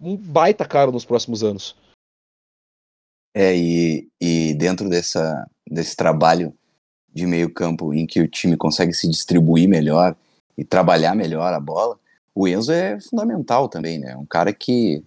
um 0.00 0.16
baita 0.16 0.64
cara 0.64 0.90
nos 0.90 1.04
próximos 1.04 1.44
anos. 1.44 1.76
É, 3.34 3.56
e, 3.56 4.08
e 4.20 4.54
dentro 4.54 4.88
dessa, 4.88 5.48
desse 5.70 5.94
trabalho 5.94 6.52
de 7.12 7.26
meio 7.26 7.52
campo 7.52 7.94
em 7.94 8.06
que 8.06 8.20
o 8.20 8.28
time 8.28 8.56
consegue 8.56 8.92
se 8.92 9.08
distribuir 9.08 9.68
melhor 9.68 10.16
e 10.56 10.64
trabalhar 10.64 11.14
melhor 11.14 11.52
a 11.52 11.60
bola, 11.60 11.98
o 12.34 12.46
Enzo 12.46 12.72
é 12.72 13.00
fundamental 13.00 13.68
também, 13.68 13.98
né? 13.98 14.16
Um 14.16 14.26
cara 14.26 14.52
que 14.52 15.04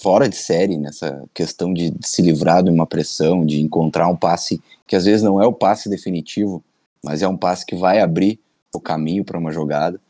fora 0.00 0.28
de 0.28 0.36
série 0.36 0.78
nessa 0.78 1.24
questão 1.34 1.74
de, 1.74 1.92
se 2.02 2.22
livrar 2.22 2.62
de 2.62 2.70
uma 2.70 2.86
pressão, 2.86 3.44
de 3.44 3.60
encontrar 3.60 4.08
um 4.08 4.16
passe 4.16 4.62
que 4.86 4.96
às 4.96 5.04
vezes 5.04 5.22
não 5.22 5.42
é 5.42 5.46
o 5.46 5.52
passe 5.52 5.88
definitivo, 5.88 6.64
mas 7.04 7.20
é 7.20 7.28
um 7.28 7.36
passe 7.36 7.66
que 7.66 7.76
vai 7.76 8.00
abrir 8.00 8.40
o 8.74 8.80
caminho 8.80 9.24
para 9.24 9.38
uma 9.38 9.52
jogada. 9.52 10.00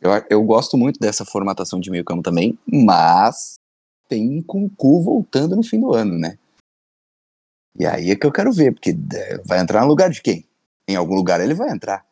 Eu, 0.00 0.10
eu 0.28 0.42
gosto 0.42 0.76
muito 0.76 0.98
dessa 0.98 1.24
formatação 1.24 1.78
de 1.78 1.90
meio 1.90 2.04
campo 2.04 2.22
também, 2.22 2.58
mas 2.66 3.54
tem 4.08 4.40
Kunku 4.42 5.00
voltando 5.02 5.56
no 5.56 5.62
fim 5.62 5.80
do 5.80 5.92
ano, 5.94 6.18
né? 6.18 6.38
E 7.78 7.86
aí 7.86 8.10
é 8.10 8.16
que 8.16 8.26
eu 8.26 8.32
quero 8.32 8.52
ver, 8.52 8.72
porque 8.72 8.96
é, 9.14 9.38
vai 9.44 9.60
entrar 9.60 9.82
no 9.82 9.88
lugar 9.88 10.10
de 10.10 10.22
quem? 10.22 10.44
Em 10.88 10.96
algum 10.96 11.14
lugar 11.14 11.40
ele 11.40 11.54
vai 11.54 11.70
entrar. 11.70 12.04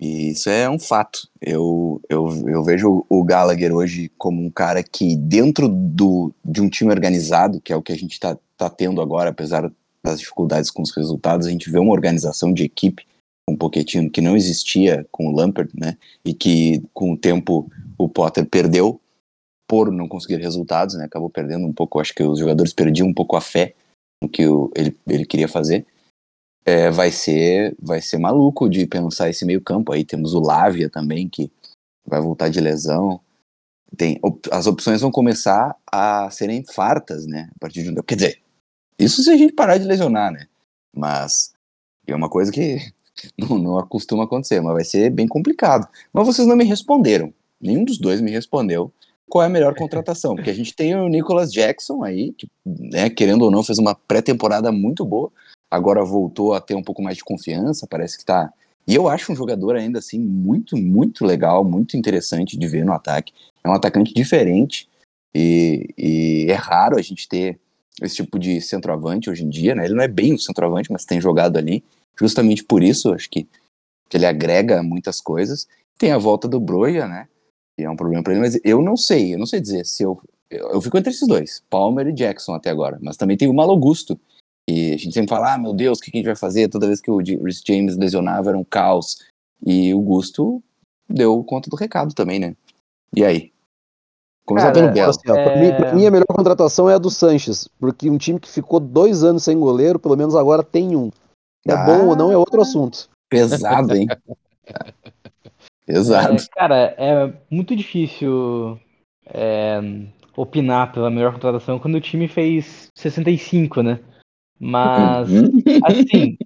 E 0.00 0.30
isso 0.30 0.48
é 0.48 0.68
um 0.70 0.78
fato. 0.78 1.28
Eu, 1.40 2.00
eu, 2.08 2.28
eu 2.48 2.62
vejo 2.62 3.04
o 3.08 3.24
Gallagher 3.24 3.74
hoje 3.74 4.10
como 4.16 4.40
um 4.44 4.50
cara 4.50 4.82
que, 4.82 5.16
dentro 5.16 5.68
do, 5.68 6.32
de 6.44 6.60
um 6.60 6.68
time 6.68 6.90
organizado, 6.90 7.60
que 7.60 7.72
é 7.72 7.76
o 7.76 7.82
que 7.82 7.92
a 7.92 7.96
gente 7.96 8.12
está 8.12 8.36
tá 8.56 8.70
tendo 8.70 9.00
agora, 9.00 9.30
apesar 9.30 9.70
das 10.04 10.20
dificuldades 10.20 10.70
com 10.70 10.82
os 10.82 10.94
resultados, 10.94 11.46
a 11.46 11.50
gente 11.50 11.70
vê 11.70 11.78
uma 11.78 11.92
organização 11.92 12.52
de 12.52 12.64
equipe 12.64 13.04
um 13.48 13.56
Pochettino 13.56 14.10
que 14.10 14.20
não 14.20 14.36
existia 14.36 15.06
com 15.10 15.26
o 15.26 15.34
Lampard, 15.34 15.72
né? 15.74 15.96
E 16.24 16.34
que, 16.34 16.82
com 16.92 17.12
o 17.12 17.16
tempo, 17.16 17.70
o 17.96 18.08
Potter 18.08 18.46
perdeu 18.46 19.00
por 19.66 19.90
não 19.90 20.06
conseguir 20.06 20.36
resultados, 20.36 20.94
né? 20.96 21.04
Acabou 21.04 21.30
perdendo 21.30 21.66
um 21.66 21.72
pouco, 21.72 21.98
acho 21.98 22.14
que 22.14 22.22
os 22.22 22.38
jogadores 22.38 22.72
perdiam 22.72 23.08
um 23.08 23.14
pouco 23.14 23.36
a 23.36 23.40
fé 23.40 23.74
no 24.22 24.28
que 24.28 24.46
o, 24.46 24.70
ele, 24.74 24.96
ele 25.06 25.24
queria 25.24 25.48
fazer 25.48 25.86
é, 26.64 26.90
vai 26.90 27.10
ser 27.10 27.74
vai 27.80 28.00
ser 28.00 28.18
maluco 28.18 28.68
de 28.68 28.86
pensar 28.86 29.30
esse 29.30 29.44
meio 29.44 29.60
campo 29.60 29.92
aí. 29.92 30.04
Temos 30.04 30.34
o 30.34 30.40
Lávia 30.40 30.90
também 30.90 31.28
que 31.28 31.50
vai 32.06 32.20
voltar 32.20 32.48
de 32.48 32.60
lesão. 32.60 33.20
Tem 33.96 34.20
as 34.50 34.66
opções 34.66 35.00
vão 35.00 35.10
começar 35.10 35.74
a 35.90 36.28
serem 36.30 36.62
fartas 36.64 37.26
né 37.26 37.48
a 37.56 37.58
partir 37.58 37.82
de 37.82 37.90
um 37.90 37.94
quer 38.02 38.16
dizer 38.16 38.42
isso 38.98 39.22
se 39.22 39.30
a 39.30 39.36
gente 39.36 39.54
parar 39.54 39.78
de 39.78 39.86
lesionar 39.86 40.30
né? 40.30 40.46
Mas 40.94 41.54
é 42.06 42.14
uma 42.14 42.28
coisa 42.28 42.52
que 42.52 42.78
não, 43.38 43.58
não 43.58 43.78
acostuma 43.78 44.24
acontecer 44.24 44.60
mas 44.60 44.74
vai 44.74 44.84
ser 44.84 45.10
bem 45.10 45.26
complicado. 45.26 45.88
Mas 46.12 46.26
vocês 46.26 46.46
não 46.46 46.56
me 46.56 46.64
responderam. 46.64 47.32
Nenhum 47.60 47.84
dos 47.84 47.98
dois 47.98 48.20
me 48.20 48.30
respondeu 48.30 48.92
qual 49.28 49.42
é 49.42 49.46
a 49.46 49.50
melhor 49.50 49.74
contratação. 49.74 50.34
Porque 50.34 50.50
a 50.50 50.54
gente 50.54 50.74
tem 50.74 50.94
o 50.94 51.08
Nicholas 51.08 51.52
Jackson 51.52 52.02
aí 52.04 52.32
que 52.32 52.48
né, 52.64 53.08
querendo 53.10 53.42
ou 53.42 53.50
não 53.50 53.62
fez 53.62 53.78
uma 53.78 53.94
pré-temporada 53.94 54.70
muito 54.70 55.04
boa 55.04 55.30
agora 55.70 56.04
voltou 56.04 56.54
a 56.54 56.60
ter 56.60 56.74
um 56.74 56.82
pouco 56.82 57.02
mais 57.02 57.16
de 57.16 57.24
confiança, 57.24 57.86
parece 57.86 58.18
que 58.18 58.24
tá. 58.24 58.52
E 58.86 58.94
eu 58.94 59.06
acho 59.08 59.32
um 59.32 59.36
jogador 59.36 59.76
ainda 59.76 59.98
assim 59.98 60.18
muito, 60.18 60.76
muito 60.76 61.24
legal, 61.24 61.62
muito 61.62 61.96
interessante 61.96 62.56
de 62.56 62.66
ver 62.66 62.84
no 62.84 62.92
ataque. 62.92 63.32
É 63.62 63.68
um 63.68 63.74
atacante 63.74 64.14
diferente 64.14 64.88
e, 65.34 65.88
e 65.98 66.46
é 66.48 66.54
raro 66.54 66.98
a 66.98 67.02
gente 67.02 67.28
ter 67.28 67.58
esse 68.00 68.16
tipo 68.16 68.38
de 68.38 68.60
centroavante 68.60 69.28
hoje 69.28 69.44
em 69.44 69.50
dia, 69.50 69.74
né? 69.74 69.84
Ele 69.84 69.94
não 69.94 70.02
é 70.02 70.08
bem 70.08 70.32
um 70.32 70.38
centroavante, 70.38 70.90
mas 70.90 71.04
tem 71.04 71.20
jogado 71.20 71.58
ali. 71.58 71.84
Justamente 72.18 72.64
por 72.64 72.82
isso, 72.82 73.12
acho 73.12 73.28
que, 73.28 73.46
que 74.08 74.16
ele 74.16 74.26
agrega 74.26 74.82
muitas 74.82 75.20
coisas. 75.20 75.68
Tem 75.98 76.12
a 76.12 76.18
volta 76.18 76.48
do 76.48 76.60
Broia, 76.60 77.06
né? 77.06 77.28
Que 77.76 77.84
é 77.84 77.90
um 77.90 77.96
problema 77.96 78.22
para 78.22 78.32
ele, 78.32 78.40
mas 78.40 78.58
eu 78.64 78.80
não 78.82 78.96
sei, 78.96 79.34
eu 79.34 79.38
não 79.38 79.46
sei 79.46 79.60
dizer 79.60 79.84
se 79.84 80.02
eu. 80.02 80.20
Eu, 80.50 80.70
eu 80.70 80.80
fico 80.80 80.96
entre 80.96 81.10
esses 81.10 81.28
dois, 81.28 81.62
Palmer 81.68 82.06
e 82.06 82.12
Jackson 82.12 82.54
até 82.54 82.70
agora. 82.70 82.98
Mas 83.02 83.18
também 83.18 83.36
tem 83.36 83.48
o 83.48 83.54
Malogusto, 83.54 84.18
e 84.68 84.92
a 84.92 84.98
gente 84.98 85.14
sempre 85.14 85.30
fala, 85.30 85.54
ah, 85.54 85.58
meu 85.58 85.72
Deus, 85.72 85.98
o 85.98 86.02
que 86.02 86.10
a 86.12 86.18
gente 86.18 86.26
vai 86.26 86.36
fazer? 86.36 86.68
Toda 86.68 86.86
vez 86.86 87.00
que 87.00 87.10
o 87.10 87.16
Rhys 87.16 87.62
James 87.66 87.96
lesionava 87.96 88.50
era 88.50 88.58
um 88.58 88.64
caos. 88.64 89.16
E 89.64 89.94
o 89.94 90.00
Gusto 90.02 90.62
deu 91.08 91.42
conta 91.42 91.70
do 91.70 91.76
recado 91.76 92.14
também, 92.14 92.38
né? 92.38 92.54
E 93.16 93.24
aí? 93.24 93.50
Começar 94.44 94.70
pelo 94.70 94.92
Belo. 94.92 95.08
Assim, 95.08 95.20
é... 95.26 95.44
pra, 95.44 95.56
mim, 95.56 95.74
pra, 95.74 95.94
mim, 95.94 96.06
a 96.06 96.10
melhor 96.10 96.26
contratação 96.26 96.88
é 96.88 96.94
a 96.94 96.98
do 96.98 97.10
Sanches, 97.10 97.66
porque 97.80 98.10
um 98.10 98.18
time 98.18 98.38
que 98.38 98.48
ficou 98.48 98.78
dois 98.78 99.24
anos 99.24 99.44
sem 99.44 99.58
goleiro, 99.58 99.98
pelo 99.98 100.16
menos 100.16 100.36
agora 100.36 100.62
tem 100.62 100.94
um. 100.94 101.10
É 101.66 101.72
ah, 101.72 101.84
bom 101.86 102.08
ou 102.08 102.16
não 102.16 102.30
é 102.30 102.36
outro 102.36 102.60
assunto. 102.60 103.08
Pesado, 103.30 103.96
hein? 103.96 104.06
Pesado. 105.86 106.34
É, 106.34 106.46
cara, 106.54 106.94
é 106.98 107.32
muito 107.50 107.74
difícil 107.74 108.78
é, 109.24 109.80
opinar 110.36 110.92
pela 110.92 111.10
melhor 111.10 111.32
contratação 111.32 111.78
quando 111.78 111.94
o 111.94 112.00
time 112.02 112.28
fez 112.28 112.88
65, 112.94 113.82
né? 113.82 113.98
Mas, 114.60 115.30
Uhum. 115.30 115.62
assim, 115.84 116.36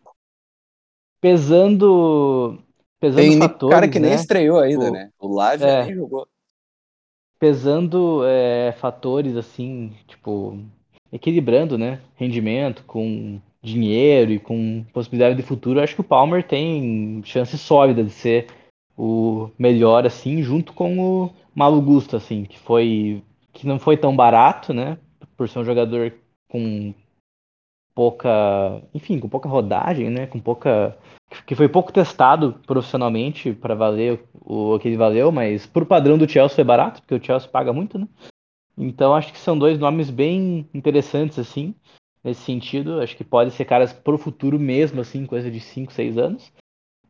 pesando, 1.20 2.59
pesando 3.01 3.22
Tem 3.22 3.38
fatores, 3.38 3.75
cara 3.75 3.88
que 3.88 3.98
nem 3.98 4.11
né? 4.11 4.16
estreou 4.16 4.59
ainda, 4.59 4.85
Tipo, 4.85 4.92
né? 4.96 5.11
O 5.18 5.35
Lavia 5.35 5.66
é. 5.66 5.85
nem 5.85 5.94
jogou. 5.94 6.27
pesando 7.38 8.22
é, 8.25 8.72
fatores 8.72 9.37
assim, 9.37 9.92
tipo, 10.07 10.59
equilibrando, 11.12 11.77
né, 11.77 12.01
rendimento 12.14 12.85
com 12.85 13.40
dinheiro 13.61 14.33
e 14.33 14.38
com 14.38 14.85
possibilidade 14.92 15.37
de 15.37 15.42
futuro, 15.42 15.79
eu 15.79 15.85
acho 15.85 15.94
que 15.94 16.01
o 16.01 16.05
Palmer 16.05 16.42
tem 16.46 17.20
chance 17.25 17.57
sólida 17.59 18.03
de 18.05 18.11
ser 18.11 18.46
o 18.96 19.48
melhor 19.59 20.07
assim, 20.07 20.42
junto 20.42 20.72
com 20.72 20.98
o 21.25 21.31
Malo 21.55 21.81
Gusto 21.81 22.16
assim, 22.16 22.44
que 22.44 22.59
foi 22.59 23.22
que 23.53 23.66
não 23.66 23.79
foi 23.79 23.96
tão 23.96 24.14
barato, 24.16 24.72
né, 24.72 24.96
por 25.37 25.48
ser 25.48 25.59
um 25.59 25.64
jogador 25.64 26.12
com 26.48 26.94
pouca, 27.94 28.83
enfim, 28.94 29.18
com 29.18 29.28
pouca 29.28 29.48
rodagem, 29.48 30.11
né, 30.11 30.26
com 30.26 30.40
pouca 30.40 30.96
que 31.46 31.55
foi 31.55 31.68
pouco 31.68 31.92
testado 31.92 32.61
profissionalmente 32.66 33.52
para 33.55 33.74
valer 33.74 34.22
o 34.35 34.78
que 34.78 34.88
ele 34.88 34.96
valeu, 34.98 35.33
mas 35.33 35.66
pro 35.66 35.87
padrão 35.87 36.18
do 36.18 36.28
Chelsea 36.28 36.55
foi 36.55 36.64
barato, 36.64 37.00
porque 37.00 37.14
o 37.14 37.24
Chelsea 37.24 37.48
paga 37.48 37.72
muito, 37.72 37.98
né? 37.98 38.07
Então 38.76 39.14
acho 39.14 39.33
que 39.33 39.38
são 39.38 39.59
dois 39.59 39.78
nomes 39.78 40.11
bem 40.11 40.68
interessantes 40.74 41.38
assim, 41.38 41.74
nesse 42.22 42.42
sentido, 42.42 43.00
acho 43.00 43.16
que 43.16 43.24
pode 43.24 43.50
ser 43.52 43.64
caras 43.64 43.92
pro 43.92 44.18
futuro 44.18 44.59
mesmo 44.59 45.00
assim, 45.00 45.26
coisa 45.26 45.50
de 45.50 45.61
5, 45.61 45.92
6 45.92 46.18
anos. 46.18 46.52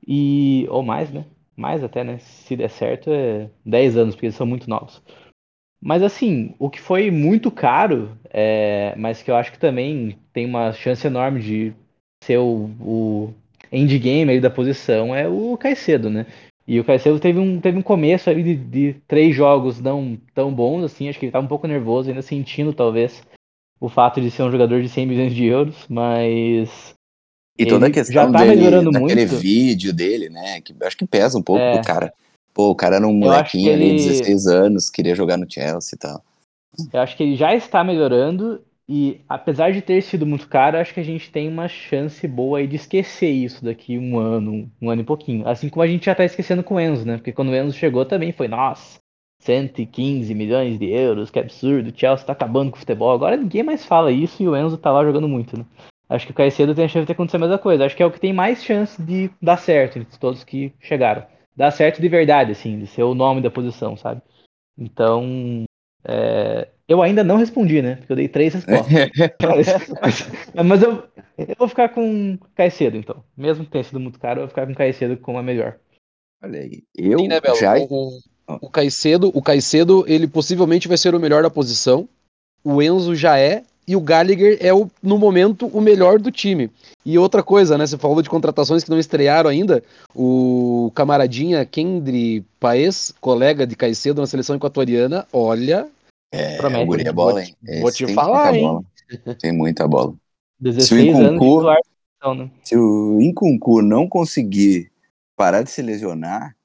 E 0.07 0.67
ou 0.71 0.83
mais, 0.83 1.13
né? 1.13 1.27
Mais 1.57 1.85
até, 1.85 2.03
né? 2.03 2.19
Se 2.19 2.57
der 2.57 2.71
certo 2.71 3.11
é 3.11 3.51
10 3.65 3.97
anos, 3.97 4.15
porque 4.15 4.27
eles 4.27 4.37
são 4.37 4.47
muito 4.47 4.69
novos. 4.69 5.03
Mas 5.83 6.01
assim, 6.03 6.55
o 6.61 6.71
que 6.71 6.81
foi 6.81 7.11
muito 7.11 7.51
caro, 7.51 8.17
é, 8.31 8.95
mas 8.97 9.21
que 9.21 9.31
eu 9.31 9.37
acho 9.37 9.51
que 9.51 9.59
também 9.59 10.17
tem 10.33 10.47
uma 10.47 10.73
chance 10.73 11.05
enorme 11.05 11.41
de 11.41 11.73
ser 12.23 12.39
o, 12.39 12.71
o 12.81 13.35
endgame 13.73 14.31
aí 14.31 14.41
da 14.41 14.49
posição 14.49 15.13
é 15.13 15.27
o 15.27 15.57
Caicedo, 15.57 16.09
né? 16.09 16.25
E 16.69 16.79
o 16.79 16.85
Caicedo 16.85 17.19
teve 17.19 17.41
um, 17.41 17.61
teve 17.61 17.77
um 17.77 17.83
começo 17.83 18.31
aí 18.31 18.41
de, 18.45 18.55
de 18.55 18.97
três 19.09 19.35
jogos 19.35 19.81
não 19.81 20.17
tão 20.33 20.55
bons, 20.55 20.85
assim, 20.85 21.09
acho 21.09 21.19
que 21.19 21.27
ele 21.27 21.33
tava 21.33 21.45
um 21.45 21.49
pouco 21.49 21.67
nervoso, 21.67 22.09
ainda 22.09 22.23
sentindo 22.23 22.73
talvez 22.73 23.21
o 23.81 23.89
fato 23.89 24.21
de 24.21 24.31
ser 24.31 24.45
um 24.45 24.53
jogador 24.53 24.81
de 24.81 24.89
100 24.89 25.07
milhões 25.07 25.35
de 25.35 25.45
euros, 25.45 25.85
mas 25.89 26.95
E 27.59 27.67
toda 27.67 27.89
a 27.89 27.91
questão 27.91 28.15
já 28.15 28.31
tá 28.31 28.39
dele, 28.45 28.55
melhorando 28.55 28.93
muito. 28.93 29.37
vídeo 29.37 29.93
dele, 29.93 30.29
né? 30.29 30.61
Que 30.61 30.73
acho 30.83 30.97
que 30.97 31.05
pesa 31.05 31.37
um 31.37 31.43
pouco 31.43 31.61
É. 31.61 31.73
pro 31.73 31.85
cara. 31.85 32.15
Pô, 32.55 32.71
o 32.71 32.75
cara 32.75 32.97
era 32.97 33.07
um 33.07 33.15
molequinho 33.15 33.73
ali, 33.73 33.85
ele- 33.87 33.95
16 33.95 34.47
anos, 34.47 34.91
queria 34.91 35.15
jogar 35.15 35.37
no 35.37 35.51
Chelsea 35.51 35.97
e 35.97 35.99
tal. 35.99 36.23
Eu 36.93 37.01
acho 37.01 37.17
que 37.17 37.23
ele 37.23 37.37
já 37.37 37.55
está 37.55 37.83
melhorando 37.85 38.63
e, 38.89 39.21
apesar 39.29 39.73
de 39.73 39.81
ter 39.81 40.03
sido 40.03 40.27
muito 40.27 40.49
caro, 40.49 40.77
acho 40.79 40.93
que 40.93 41.01
a 41.01 41.05
gente 41.05 41.31
tem 41.31 41.49
uma 41.49 41.69
chance 41.69 42.27
boa 42.27 42.59
aí 42.59 42.67
de 42.67 42.77
esquecer 42.77 43.31
isso 43.31 43.65
daqui 43.65 43.99
um 43.99 44.19
ano, 44.19 44.71
um 44.81 44.91
ano 44.91 45.03
e 45.03 45.05
pouquinho. 45.05 45.47
Assim 45.47 45.69
como 45.69 45.83
a 45.83 45.87
gente 45.87 46.07
já 46.07 46.15
tá 46.15 46.25
esquecendo 46.25 46.63
com 46.63 46.75
o 46.75 46.81
Enzo, 46.81 47.07
né? 47.07 47.17
Porque 47.17 47.33
quando 47.33 47.49
o 47.49 47.55
Enzo 47.55 47.77
chegou 47.77 48.05
também 48.05 48.33
foi, 48.33 48.49
nossa, 48.49 48.99
115 49.41 50.35
milhões 50.35 50.79
de 50.79 50.91
euros, 50.91 51.31
que 51.31 51.39
absurdo, 51.39 51.91
o 51.91 51.99
Chelsea 51.99 52.27
tá 52.27 52.33
acabando 52.33 52.71
com 52.71 52.77
o 52.77 52.81
futebol. 52.81 53.13
Agora 53.13 53.37
ninguém 53.37 53.63
mais 53.63 53.85
fala 53.85 54.11
isso 54.11 54.43
e 54.43 54.49
o 54.49 54.57
Enzo 54.57 54.77
tá 54.79 54.91
lá 54.91 55.05
jogando 55.05 55.29
muito, 55.29 55.59
né? 55.59 55.65
Acho 56.09 56.27
que 56.27 56.33
o 56.33 56.35
Caicedo 56.35 56.75
tem 56.75 56.85
a 56.85 56.89
chance 56.89 57.07
de 57.07 57.13
acontecer 57.13 57.37
a 57.39 57.41
mesma 57.41 57.59
coisa. 57.59 57.87
Acho 57.87 57.97
que 57.97 58.03
é 58.03 58.07
o 58.07 58.11
que 58.11 58.21
tem 58.21 58.33
mais 58.35 58.63
chance 58.63 59.01
de 59.01 59.31
dar 59.41 59.57
certo 59.57 59.99
entre 59.99 60.19
todos 60.19 60.45
que 60.45 60.73
chegaram. 60.79 61.25
Dar 61.55 61.71
certo 61.71 62.01
de 62.01 62.09
verdade, 62.09 62.53
assim, 62.53 62.79
de 62.79 62.87
ser 62.87 63.03
o 63.03 63.15
nome 63.15 63.41
da 63.41 63.51
posição, 63.51 63.97
sabe? 63.97 64.23
Então, 64.77 65.65
é, 66.05 66.69
eu 66.89 67.03
ainda 67.03 67.23
não 67.23 67.37
respondi, 67.37 67.81
né? 67.81 67.97
Porque 67.97 68.13
eu 68.13 68.17
dei 68.17 68.29
três 68.29 68.55
respostas. 68.55 68.93
mas, 70.65 70.83
eu, 70.83 71.05
eu 71.39 71.55
vou 71.59 71.69
ficar 71.69 71.91
com 71.91 72.39
Caicedo, 72.55 72.97
então. 72.97 73.23
Mesmo 73.37 73.65
que 73.65 73.71
tenha 73.71 73.85
sido 73.85 74.01
muito 74.01 74.19
caro, 74.19 74.41
eu 74.41 74.43
vou 74.43 74.49
ficar 74.49 74.67
com 74.67 74.75
Caicedo 74.75 75.17
como 75.17 75.39
a 75.39 75.43
melhor. 75.43 75.79
Olha 76.43 76.61
aí. 76.61 76.83
Eu 76.97 77.19
Sim, 77.21 77.29
né, 77.29 77.41
Belo? 77.41 77.57
já. 77.57 77.79
O, 77.79 77.85
o, 77.85 78.21
o 78.63 78.71
Caicedo, 78.71 79.31
o 79.35 79.43
Caicedo, 79.43 80.05
ele 80.09 80.27
possivelmente 80.27 80.89
vai 80.89 80.99
ser 80.99 81.15
o 81.15 81.21
melhor 81.21 81.43
da 81.43 81.51
posição. 81.51 82.09
O 82.65 82.83
Enzo 82.83 83.15
já 83.15 83.39
é. 83.39 83.65
E 83.93 83.97
o 83.97 84.01
Gallagher 84.01 84.57
é, 84.63 84.73
o, 84.73 84.91
no 85.03 85.19
momento, 85.19 85.67
o 85.67 85.79
melhor 85.79 86.19
do 86.19 86.31
time. 86.31 86.71
E 87.05 87.19
outra 87.19 87.43
coisa, 87.43 87.77
né? 87.77 87.87
Você 87.87 87.99
falou 87.99 88.23
de 88.23 88.31
contratações 88.31 88.83
que 88.83 88.89
não 88.89 88.99
estrearam 88.99 89.51
ainda. 89.51 89.83
O 90.15 90.91
camaradinha 90.95 91.63
Kendry 91.67 92.43
Paes, 92.59 93.13
colega 93.21 93.67
de 93.67 93.77
Caicedo 93.77 94.23
na 94.23 94.27
seleção 94.27 94.57
equatoriana, 94.57 95.27
olha, 95.31 95.87
É, 96.33 96.57
Promete, 96.57 96.83
o 96.83 96.87
guri 96.87 97.07
é 97.07 97.13
bola, 97.13 97.33
Vou 97.33 97.41
hein? 97.43 97.55
te- 97.63 97.81
vou 97.83 97.93
te 97.93 98.07
tem 98.07 98.15
falar, 98.15 98.45
muita 98.53 98.57
hein? 98.57 98.63
bola. 98.67 99.35
Tem 99.39 99.53
muita 99.53 99.87
bola. 99.87 100.15
16 100.59 101.15
anos 101.17 101.19
de 101.19 101.27
Incuncu- 101.37 101.45
titular. 101.57 101.79
Então, 102.17 102.35
né? 102.35 102.51
Se 102.65 102.75
o 102.79 103.21
Incuncu 103.21 103.83
não 103.83 104.09
conseguir 104.09 104.91
parar 105.37 105.61
de 105.63 105.71
se 105.71 105.83
lesionar, 105.83 106.57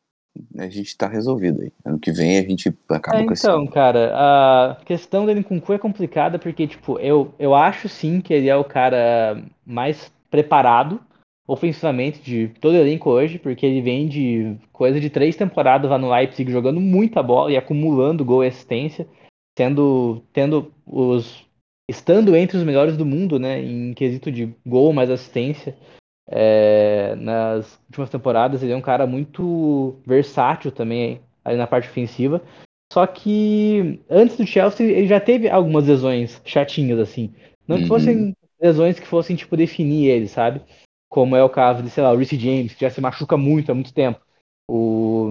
a 0.57 0.67
gente 0.69 0.97
tá 0.97 1.07
resolvido 1.07 1.61
aí. 1.61 1.71
Ano 1.85 1.99
que 1.99 2.11
vem 2.11 2.37
a 2.37 2.41
gente 2.41 2.73
acaba 2.89 3.19
É, 3.19 3.25
com 3.25 3.33
esse. 3.33 3.45
então, 3.45 3.67
cara, 3.67 4.11
a 4.15 4.77
questão 4.85 5.25
dele 5.25 5.43
com 5.43 5.57
o 5.57 5.61
Cu 5.61 5.73
é 5.73 5.79
complicada 5.79 6.37
porque, 6.39 6.67
tipo, 6.67 6.99
eu, 6.99 7.33
eu 7.39 7.53
acho 7.55 7.87
sim 7.89 8.21
que 8.21 8.33
ele 8.33 8.49
é 8.49 8.55
o 8.55 8.63
cara 8.63 9.43
mais 9.65 10.11
preparado 10.29 10.99
ofensivamente 11.47 12.19
de 12.21 12.49
todo 12.59 12.73
o 12.73 12.77
elenco 12.77 13.09
hoje, 13.09 13.39
porque 13.39 13.65
ele 13.65 13.81
vem 13.81 14.07
de 14.07 14.57
coisa 14.73 14.99
de 14.99 15.09
três 15.09 15.35
temporadas 15.35 15.89
lá 15.89 15.97
no 15.97 16.11
Leipzig 16.11 16.51
jogando 16.51 16.81
muita 16.81 17.23
bola 17.23 17.51
e 17.51 17.55
acumulando 17.57 18.25
gol 18.25 18.43
e 18.43 18.47
assistência, 18.47 19.07
sendo, 19.57 20.21
tendo 20.33 20.71
os. 20.85 21.45
estando 21.89 22.35
entre 22.35 22.57
os 22.57 22.63
melhores 22.63 22.97
do 22.97 23.05
mundo, 23.05 23.39
né, 23.39 23.63
em 23.63 23.93
quesito 23.93 24.29
de 24.29 24.53
gol 24.65 24.91
mais 24.91 25.09
assistência. 25.09 25.73
É, 26.29 27.15
nas 27.15 27.79
últimas 27.87 28.09
temporadas 28.09 28.61
ele 28.61 28.73
é 28.73 28.75
um 28.75 28.81
cara 28.81 29.07
muito 29.07 29.95
versátil 30.05 30.71
também 30.71 31.21
ali 31.43 31.57
na 31.57 31.67
parte 31.67 31.87
ofensiva. 31.89 32.41
Só 32.91 33.05
que 33.07 34.01
antes 34.09 34.37
do 34.37 34.45
Chelsea 34.47 34.85
ele 34.87 35.07
já 35.07 35.19
teve 35.19 35.49
algumas 35.49 35.87
lesões 35.87 36.41
chatinhas 36.45 36.99
assim. 36.99 37.33
Não 37.67 37.77
que 37.77 37.83
Uhum. 37.83 37.87
fossem 37.87 38.35
lesões 38.61 38.99
que 38.99 39.07
fossem 39.07 39.35
tipo 39.35 39.55
definir 39.57 40.07
ele, 40.09 40.27
sabe? 40.27 40.61
Como 41.09 41.35
é 41.35 41.43
o 41.43 41.49
caso 41.49 41.83
de, 41.83 41.89
sei 41.89 42.03
lá, 42.03 42.11
o 42.11 42.17
Reece 42.17 42.37
James, 42.37 42.73
que 42.73 42.81
já 42.81 42.89
se 42.89 42.99
machuca 43.01 43.37
muito 43.37 43.71
há 43.71 43.75
muito 43.75 43.93
tempo. 43.93 44.19
O 44.69 45.29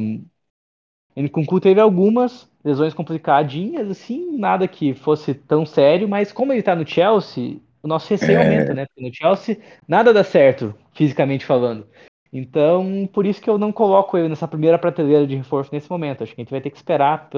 Nkunku 1.16 1.60
teve 1.60 1.80
algumas 1.80 2.48
lesões 2.64 2.92
complicadinhas, 2.94 3.88
assim, 3.90 4.36
nada 4.38 4.68
que 4.68 4.94
fosse 4.94 5.34
tão 5.34 5.64
sério, 5.64 6.08
mas 6.08 6.32
como 6.32 6.52
ele 6.52 6.62
tá 6.62 6.74
no 6.76 6.86
Chelsea, 6.86 7.58
o 7.82 7.88
nosso 7.88 8.08
receio 8.10 8.38
É. 8.38 8.42
aumenta, 8.42 8.74
né? 8.74 8.86
Porque 8.86 9.00
no 9.08 9.14
Chelsea 9.14 9.58
nada 9.88 10.12
dá 10.12 10.22
certo, 10.24 10.74
fisicamente 10.96 11.44
falando. 11.44 11.86
Então, 12.32 13.08
por 13.12 13.24
isso 13.24 13.40
que 13.40 13.48
eu 13.48 13.58
não 13.58 13.72
coloco 13.72 14.16
ele 14.18 14.28
nessa 14.28 14.48
primeira 14.48 14.78
prateleira 14.78 15.26
de 15.26 15.36
reforço 15.36 15.70
nesse 15.72 15.90
momento. 15.90 16.22
Acho 16.22 16.34
que 16.34 16.40
a 16.40 16.44
gente 16.44 16.50
vai 16.50 16.60
ter 16.60 16.70
que 16.70 16.76
esperar 16.76 17.30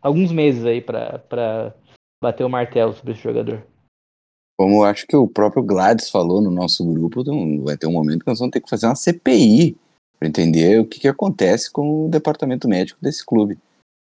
alguns 0.00 0.32
meses 0.32 0.64
aí 0.64 0.80
pra 0.80 1.74
bater 2.22 2.44
o 2.44 2.50
martelo 2.50 2.92
sobre 2.94 3.12
esse 3.12 3.22
jogador. 3.22 3.66
Como 4.58 4.76
eu 4.76 4.84
acho 4.84 5.06
que 5.06 5.16
o 5.16 5.26
próprio 5.26 5.62
Gladys 5.62 6.10
falou 6.10 6.40
no 6.40 6.50
nosso 6.50 6.84
grupo, 6.84 7.22
então 7.22 7.62
vai 7.62 7.76
ter 7.76 7.86
um 7.86 7.92
momento 7.92 8.20
que 8.20 8.26
nós 8.26 8.38
vamos 8.38 8.52
ter 8.52 8.60
que 8.60 8.68
fazer 8.68 8.86
uma 8.86 8.94
CPI 8.94 9.76
para 10.18 10.28
entender 10.28 10.80
o 10.80 10.86
que, 10.86 11.00
que 11.00 11.08
acontece 11.08 11.70
com 11.72 12.06
o 12.06 12.10
departamento 12.10 12.68
médico 12.68 13.00
desse 13.00 13.24
clube. 13.24 13.58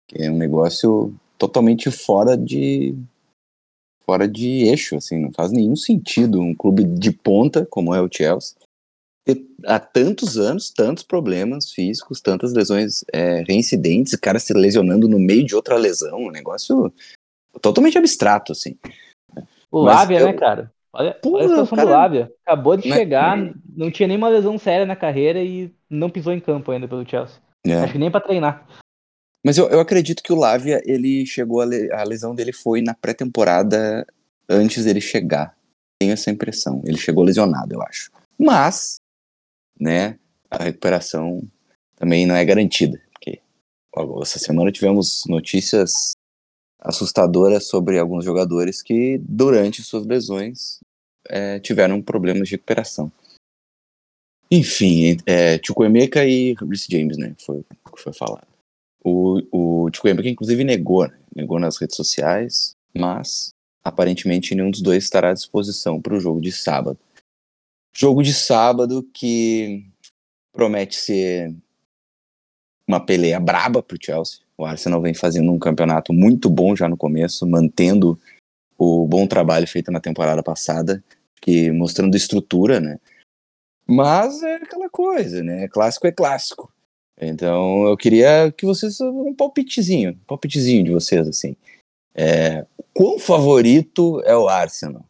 Que 0.08 0.24
é 0.24 0.32
um 0.32 0.38
negócio 0.38 1.14
totalmente 1.38 1.92
fora 1.92 2.38
de 2.38 2.96
fora 4.06 4.28
de 4.28 4.68
eixo, 4.68 4.96
assim, 4.96 5.20
não 5.20 5.34
faz 5.34 5.52
nenhum 5.52 5.76
sentido 5.76 6.40
um 6.40 6.54
clube 6.54 6.84
de 6.84 7.12
ponta, 7.12 7.66
como 7.66 7.94
é 7.94 8.00
o 8.00 8.10
Chelsea, 8.10 8.56
há 9.66 9.80
tantos 9.80 10.38
anos, 10.38 10.70
tantos 10.70 11.04
problemas 11.04 11.72
físicos, 11.72 12.22
tantas 12.22 12.54
lesões 12.54 13.04
é, 13.12 13.44
reincidentes, 13.48 14.14
o 14.14 14.20
cara 14.22 14.38
se 14.40 14.54
lesionando 14.54 15.08
no 15.08 15.20
meio 15.20 15.44
de 15.46 15.56
outra 15.56 15.76
lesão, 15.78 16.20
um 16.20 16.32
negócio 16.32 16.94
totalmente 17.62 17.98
abstrato, 17.98 18.52
assim. 18.52 18.78
O 19.72 19.84
Mas 19.84 19.96
Lábia, 19.96 20.20
eu- 20.20 20.26
né, 20.28 20.34
cara? 20.34 20.72
Olha, 20.94 21.20
olha 21.26 21.46
a 21.46 21.50
situação 21.50 21.76
cara- 21.76 21.90
do 21.90 21.94
Lábia. 21.94 22.32
Acabou 22.46 22.78
de 22.78 22.88
Né? 22.88 22.96
chegar, 22.96 23.38
não 23.76 23.92
tinha 23.92 24.08
nenhuma 24.08 24.30
lesão 24.30 24.58
séria 24.58 24.86
na 24.86 24.96
carreira 24.96 25.42
e 25.44 25.70
não 25.90 26.10
pisou 26.10 26.32
em 26.32 26.40
campo 26.40 26.72
ainda 26.72 26.88
pelo 26.88 27.08
Chelsea. 27.08 27.36
É. 27.66 27.74
Acho 27.82 27.94
que 27.94 28.00
nem 28.00 28.10
pra 28.12 28.22
treinar. 28.22 28.66
Mas 29.46 29.58
eu, 29.58 29.68
eu 29.70 29.80
acredito 29.80 30.24
que 30.24 30.32
o 30.32 30.38
Lavia, 30.40 30.82
ele 30.86 31.26
chegou, 31.26 31.60
a, 31.62 31.66
le- 31.66 31.92
a 31.92 32.04
lesão 32.04 32.34
dele 32.34 32.54
foi 32.54 32.82
na 32.82 32.94
pré-temporada 32.94 34.06
antes 34.50 34.86
dele 34.86 35.02
chegar. 35.02 35.56
Tenho 36.00 36.14
essa 36.14 36.32
impressão. 36.32 36.82
Ele 36.86 36.98
chegou 36.98 37.24
lesionado, 37.24 37.74
eu 37.74 37.82
acho. 37.82 38.10
Mas, 38.40 38.96
né, 39.80 40.20
a 40.50 40.64
recuperação 40.64 41.42
também 41.96 42.26
não 42.26 42.36
é 42.36 42.44
garantida. 42.44 43.02
Porque 43.12 43.42
essa 44.22 44.40
semana 44.40 44.72
tivemos 44.72 45.24
notícias 45.28 46.14
assustadoras 46.80 47.68
sobre 47.68 47.98
alguns 47.98 48.24
jogadores 48.24 48.82
que, 48.82 49.18
durante 49.20 49.82
suas 49.82 50.06
lesões, 50.06 50.80
eh, 51.28 51.60
tiveram 51.60 52.02
problemas 52.02 52.48
de 52.48 52.56
recuperação. 52.56 53.12
Enfim, 54.52 55.18
é, 55.26 55.58
e 56.28 56.54
Rhys 56.54 56.86
James, 56.90 57.18
né? 57.18 57.36
Foi 57.44 57.60
o 57.60 57.92
que 57.96 58.02
foi 58.02 58.14
falado. 58.14 58.48
O, 59.04 59.42
o 59.52 59.90
inclusive, 60.24 60.64
negou, 60.64 61.08
né? 61.08 61.18
negou 61.36 61.60
nas 61.60 61.78
redes 61.78 61.96
sociais, 61.96 62.76
mas 62.96 63.50
aparentemente 63.84 64.56
nenhum 64.56 64.72
dos 64.72 64.82
dois 64.82 65.04
estará 65.04 65.32
à 65.32 65.34
disposição 65.34 66.02
para 66.02 66.16
o 66.16 66.20
jogo 66.20 66.40
de 66.40 66.52
sábado. 66.52 66.98
Jogo 67.98 68.22
de 68.22 68.34
sábado 68.34 69.04
que 69.14 69.86
promete 70.52 70.98
ser 70.98 71.56
uma 72.86 73.00
peleia 73.00 73.40
braba 73.40 73.82
para 73.82 73.96
o 73.96 74.00
Chelsea. 74.02 74.40
O 74.58 74.66
Arsenal 74.66 75.02
vem 75.02 75.14
fazendo 75.14 75.50
um 75.52 75.58
campeonato 75.58 76.12
muito 76.12 76.50
bom 76.50 76.76
já 76.76 76.90
no 76.90 76.98
começo, 76.98 77.48
mantendo 77.48 78.20
o 78.78 79.08
bom 79.08 79.26
trabalho 79.26 79.66
feito 79.66 79.92
na 79.92 80.02
temporada 80.02 80.44
passada, 80.44 81.02
que 81.42 81.72
mostrando 81.72 82.18
estrutura, 82.18 82.82
né? 82.82 83.00
Mas 83.88 84.44
é 84.44 84.56
aquela 84.56 84.90
coisa, 84.90 85.42
né? 85.42 85.70
Clássico 85.70 86.06
é 86.06 86.12
clássico. 86.12 86.70
Então 87.20 87.86
eu 87.86 87.96
queria 87.96 88.52
que 88.52 88.66
vocês 88.66 89.00
um 89.00 89.34
palpitezinho, 89.34 90.12
um 90.12 90.26
palpitezinho 90.28 90.84
de 90.84 90.92
vocês 90.92 91.26
assim. 91.28 91.56
É, 92.14 92.66
quão 92.94 93.18
favorito 93.20 94.22
é 94.26 94.36
o 94.36 94.50
Arsenal? 94.50 95.06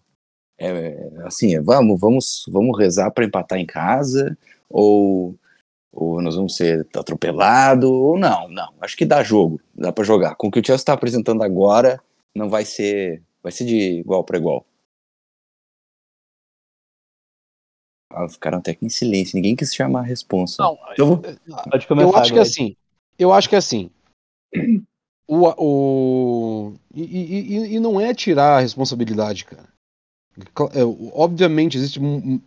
É, 0.58 1.10
assim, 1.26 1.60
vamos, 1.62 2.00
vamos, 2.00 2.46
vamos 2.48 2.78
rezar 2.78 3.12
para 3.12 3.26
empatar 3.26 3.60
em 3.60 3.66
casa 3.66 4.38
ou 4.70 5.36
ou 5.96 6.22
nós 6.22 6.36
vamos 6.36 6.58
ser 6.58 6.86
atropelados, 6.94 7.90
ou 7.90 8.20
não, 8.20 8.50
não. 8.50 8.74
Acho 8.82 8.98
que 8.98 9.06
dá 9.06 9.24
jogo, 9.24 9.62
dá 9.74 9.94
para 9.94 10.04
jogar. 10.04 10.36
Com 10.36 10.48
o 10.48 10.52
que 10.52 10.60
o 10.60 10.66
Chelsea 10.66 10.82
está 10.82 10.92
apresentando 10.92 11.42
agora, 11.42 12.04
não 12.36 12.50
vai 12.50 12.66
ser, 12.66 13.24
vai 13.42 13.50
ser 13.50 13.64
de 13.64 14.00
igual 14.00 14.22
para 14.22 14.38
igual. 14.38 14.66
Ah, 18.12 18.28
ficaram 18.28 18.58
até 18.58 18.72
aqui 18.72 18.86
em 18.86 18.90
silêncio, 18.90 19.38
ninguém 19.38 19.56
quis 19.56 19.74
chamar 19.74 20.02
a 20.02 20.04
responsa. 20.04 20.62
Não, 20.62 20.78
eu, 20.98 21.08
vou... 21.08 21.18
Pode 21.72 21.88
começar, 21.88 22.10
eu 22.10 22.16
acho 22.18 22.34
que 22.34 22.40
é 22.40 22.42
assim. 22.42 22.76
Eu 23.18 23.32
acho 23.32 23.50
que 23.50 23.56
é 23.56 23.58
assim. 23.58 23.90
O, 25.28 25.48
o, 25.58 26.74
e, 26.94 27.02
e, 27.02 27.76
e 27.76 27.80
não 27.80 28.00
é 28.00 28.14
tirar 28.14 28.58
a 28.58 28.60
responsabilidade, 28.60 29.44
cara. 29.44 29.68
É, 30.74 30.84
obviamente 31.14 31.78
existe 31.78 32.00
um, 32.00 32.40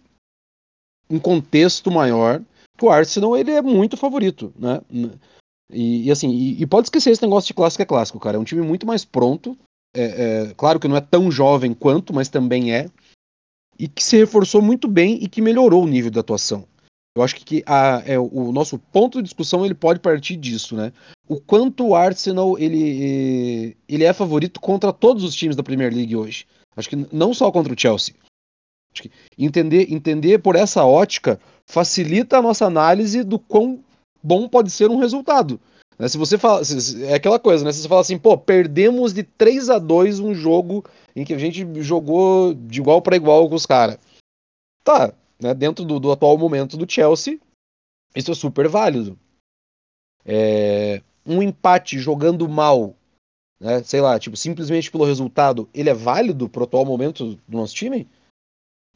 um 1.08 1.18
contexto 1.18 1.90
maior 1.90 2.42
que 2.76 2.84
o 2.84 2.90
Arsenal 2.90 3.36
ele 3.36 3.50
é 3.50 3.62
muito 3.62 3.96
favorito, 3.96 4.52
né? 4.56 4.80
E, 5.70 6.06
e 6.06 6.10
assim, 6.10 6.30
e, 6.30 6.62
e, 6.62 6.66
pode 6.66 6.86
esquecer 6.86 7.10
esse 7.10 7.22
negócio 7.22 7.48
de 7.48 7.54
clássico 7.54 7.82
é 7.82 7.86
clássico, 7.86 8.20
cara. 8.20 8.36
É 8.36 8.40
um 8.40 8.44
time 8.44 8.62
muito 8.62 8.86
mais 8.86 9.04
pronto. 9.04 9.56
É, 9.94 10.02
é, 10.50 10.54
claro 10.54 10.78
que 10.78 10.88
não 10.88 10.96
é 10.96 11.00
tão 11.00 11.30
jovem 11.30 11.74
quanto, 11.74 12.14
mas 12.14 12.28
também 12.28 12.72
é. 12.72 12.88
E 13.78 13.88
que 13.88 14.02
se 14.02 14.16
reforçou 14.16 14.62
muito 14.62 14.88
bem 14.88 15.18
e 15.22 15.28
que 15.28 15.42
melhorou 15.42 15.84
o 15.84 15.88
nível 15.88 16.10
da 16.10 16.20
atuação. 16.20 16.66
Eu 17.16 17.22
acho 17.22 17.34
que 17.34 17.64
a, 17.66 18.02
é, 18.06 18.18
o 18.18 18.52
nosso 18.52 18.78
ponto 18.78 19.18
de 19.18 19.24
discussão 19.24 19.64
ele 19.64 19.74
pode 19.74 19.98
partir 19.98 20.36
disso, 20.36 20.76
né? 20.76 20.92
O 21.28 21.40
quanto 21.40 21.88
o 21.88 21.94
Arsenal 21.94 22.56
ele, 22.58 23.76
ele 23.88 24.04
é 24.04 24.12
favorito 24.12 24.60
contra 24.60 24.92
todos 24.92 25.24
os 25.24 25.34
times 25.34 25.56
da 25.56 25.62
Premier 25.62 25.92
League 25.92 26.14
hoje. 26.14 26.46
Acho 26.78 26.90
que 26.90 27.08
não 27.12 27.34
só 27.34 27.50
contra 27.50 27.74
o 27.74 27.78
Chelsea. 27.78 28.14
Acho 28.92 29.02
que 29.02 29.10
entender, 29.36 29.92
entender 29.92 30.38
por 30.38 30.54
essa 30.54 30.84
ótica 30.84 31.40
facilita 31.66 32.38
a 32.38 32.42
nossa 32.42 32.66
análise 32.66 33.24
do 33.24 33.36
quão 33.36 33.82
bom 34.22 34.48
pode 34.48 34.70
ser 34.70 34.88
um 34.88 34.96
resultado. 34.96 35.60
Né? 35.98 36.06
Se 36.06 36.16
você 36.16 36.38
fala. 36.38 36.62
É 37.08 37.14
aquela 37.14 37.40
coisa, 37.40 37.64
né? 37.64 37.72
Se 37.72 37.82
você 37.82 37.88
fala 37.88 38.00
assim, 38.00 38.16
pô, 38.16 38.38
perdemos 38.38 39.12
de 39.12 39.24
3 39.24 39.70
a 39.70 39.78
2 39.80 40.20
um 40.20 40.32
jogo 40.32 40.84
em 41.16 41.24
que 41.24 41.34
a 41.34 41.38
gente 41.38 41.66
jogou 41.82 42.54
de 42.54 42.80
igual 42.80 43.02
para 43.02 43.16
igual 43.16 43.48
com 43.48 43.56
os 43.56 43.66
caras. 43.66 43.98
Tá, 44.84 45.12
né? 45.40 45.52
Dentro 45.54 45.84
do, 45.84 45.98
do, 45.98 46.12
atual 46.12 46.38
momento 46.38 46.76
do 46.76 46.90
Chelsea, 46.90 47.40
isso 48.14 48.30
é 48.30 48.34
super 48.36 48.68
válido. 48.68 49.18
É, 50.24 51.02
um 51.26 51.42
empate 51.42 51.98
jogando 51.98 52.48
mal, 52.48 52.94
né? 53.60 53.82
Sei 53.82 54.00
lá, 54.00 54.18
tipo, 54.18 54.36
simplesmente 54.36 54.90
pelo 54.90 55.04
resultado, 55.04 55.68
ele 55.74 55.90
é 55.90 55.94
válido 55.94 56.48
pro 56.48 56.64
atual 56.64 56.84
momento 56.84 57.34
do 57.46 57.56
nosso 57.56 57.74
time? 57.74 58.08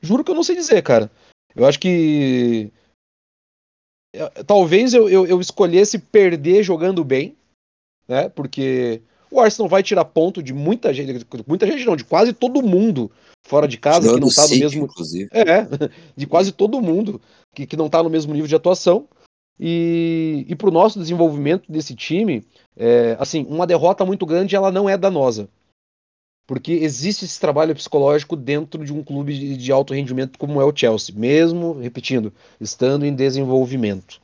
Juro 0.01 0.25
que 0.25 0.31
eu 0.31 0.35
não 0.35 0.45
sei 0.45 0.57
dizer, 0.57 0.83
cara. 0.83 1.11
Eu 1.55 1.67
acho 1.67 1.79
que. 1.79 2.71
Talvez 4.47 4.93
eu, 4.93 5.09
eu, 5.09 5.27
eu 5.27 5.41
escolhesse 5.41 5.99
perder 5.99 6.63
jogando 6.63 7.03
bem, 7.03 7.37
né? 8.07 8.29
Porque 8.29 9.01
o 9.31 9.41
Arsenal 9.41 9.69
vai 9.69 9.83
tirar 9.83 10.05
ponto 10.05 10.43
de 10.43 10.53
muita 10.53 10.93
gente, 10.93 11.27
muita 11.47 11.67
gente 11.67 11.87
não, 11.87 11.97
de 11.97 12.05
quase 12.05 12.35
todo 12.35 12.63
mundo 12.63 13.11
fora 13.47 13.67
de 13.67 13.79
casa 13.79 14.01
Tirando 14.01 14.15
que 14.17 14.21
não 14.21 14.29
tá 14.29 14.43
no 14.47 14.61
mesmo. 14.61 14.85
Inclusive. 14.85 15.31
É, 15.33 15.67
de 16.15 16.27
quase 16.27 16.53
todo 16.53 16.83
mundo 16.83 17.21
que, 17.55 17.67
que 17.67 17.77
não 17.77 17.89
tá 17.89 18.03
no 18.03 18.11
mesmo 18.11 18.33
nível 18.33 18.49
de 18.49 18.55
atuação. 18.55 19.09
E, 19.59 20.45
e 20.49 20.57
para 20.57 20.69
o 20.69 20.73
nosso 20.73 20.99
desenvolvimento 20.99 21.71
desse 21.71 21.95
time, 21.95 22.45
é, 22.77 23.17
assim, 23.19 23.47
uma 23.49 23.67
derrota 23.67 24.05
muito 24.05 24.27
grande 24.27 24.57
ela 24.57 24.73
não 24.73 24.89
é 24.89 24.97
danosa. 24.97 25.49
Porque 26.47 26.73
existe 26.73 27.25
esse 27.25 27.41
trabalho 27.41 27.75
psicológico 27.75 28.37
dentro 28.37 28.85
de 28.85 28.93
um 28.93 29.03
clube 29.03 29.57
de 29.57 29.73
alto 29.73 29.95
rendimento 29.95 30.39
como 30.39 30.61
é 30.61 30.65
o 30.65 30.75
Chelsea, 30.75 31.15
mesmo, 31.15 31.79
repetindo, 31.79 32.33
estando 32.61 33.07
em 33.07 33.15
desenvolvimento. 33.15 34.21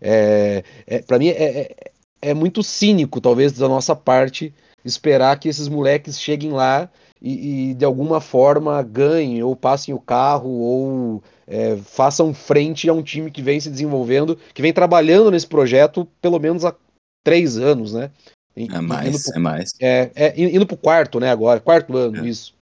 É, 0.00 0.64
é, 0.86 1.02
para 1.02 1.18
mim 1.18 1.28
é, 1.28 1.60
é, 1.60 1.76
é, 2.22 2.34
muito 2.34 2.62
cínico, 2.62 3.20
talvez, 3.20 3.52
da 3.52 3.68
nossa 3.68 3.94
parte, 3.94 4.52
esperar 4.84 5.38
que 5.38 5.48
esses 5.48 5.68
moleques 5.68 6.20
cheguem 6.20 6.50
lá 6.50 6.90
e, 7.20 7.70
e 7.70 7.74
de 7.74 7.84
alguma 7.84 8.20
forma 8.20 8.82
ganhem, 8.82 9.42
ou 9.42 9.54
passem 9.54 9.94
o 9.94 10.00
carro, 10.00 10.50
ou 10.50 11.22
é, 11.46 11.76
façam 11.76 12.32
frente 12.32 12.88
a 12.88 12.92
um 12.92 13.02
time 13.02 13.30
que 13.30 13.42
vem 13.42 13.60
se 13.60 13.70
desenvolvendo, 13.70 14.36
que 14.54 14.62
vem 14.62 14.72
trabalhando 14.72 15.30
nesse 15.30 15.46
projeto 15.46 16.06
pelo 16.20 16.38
menos 16.38 16.64
há 16.64 16.74
três 17.24 17.58
anos, 17.58 17.92
né? 17.92 18.10
É 18.56 18.80
mais, 18.80 19.24
pro, 19.24 19.36
é 19.36 19.38
mais. 19.38 19.70
É, 19.80 20.10
é, 20.14 20.40
indo 20.40 20.66
pro 20.66 20.76
quarto, 20.76 21.20
né, 21.20 21.30
agora, 21.30 21.60
quarto 21.60 21.96
ano, 21.96 22.24
é. 22.24 22.28
isso. 22.28 22.54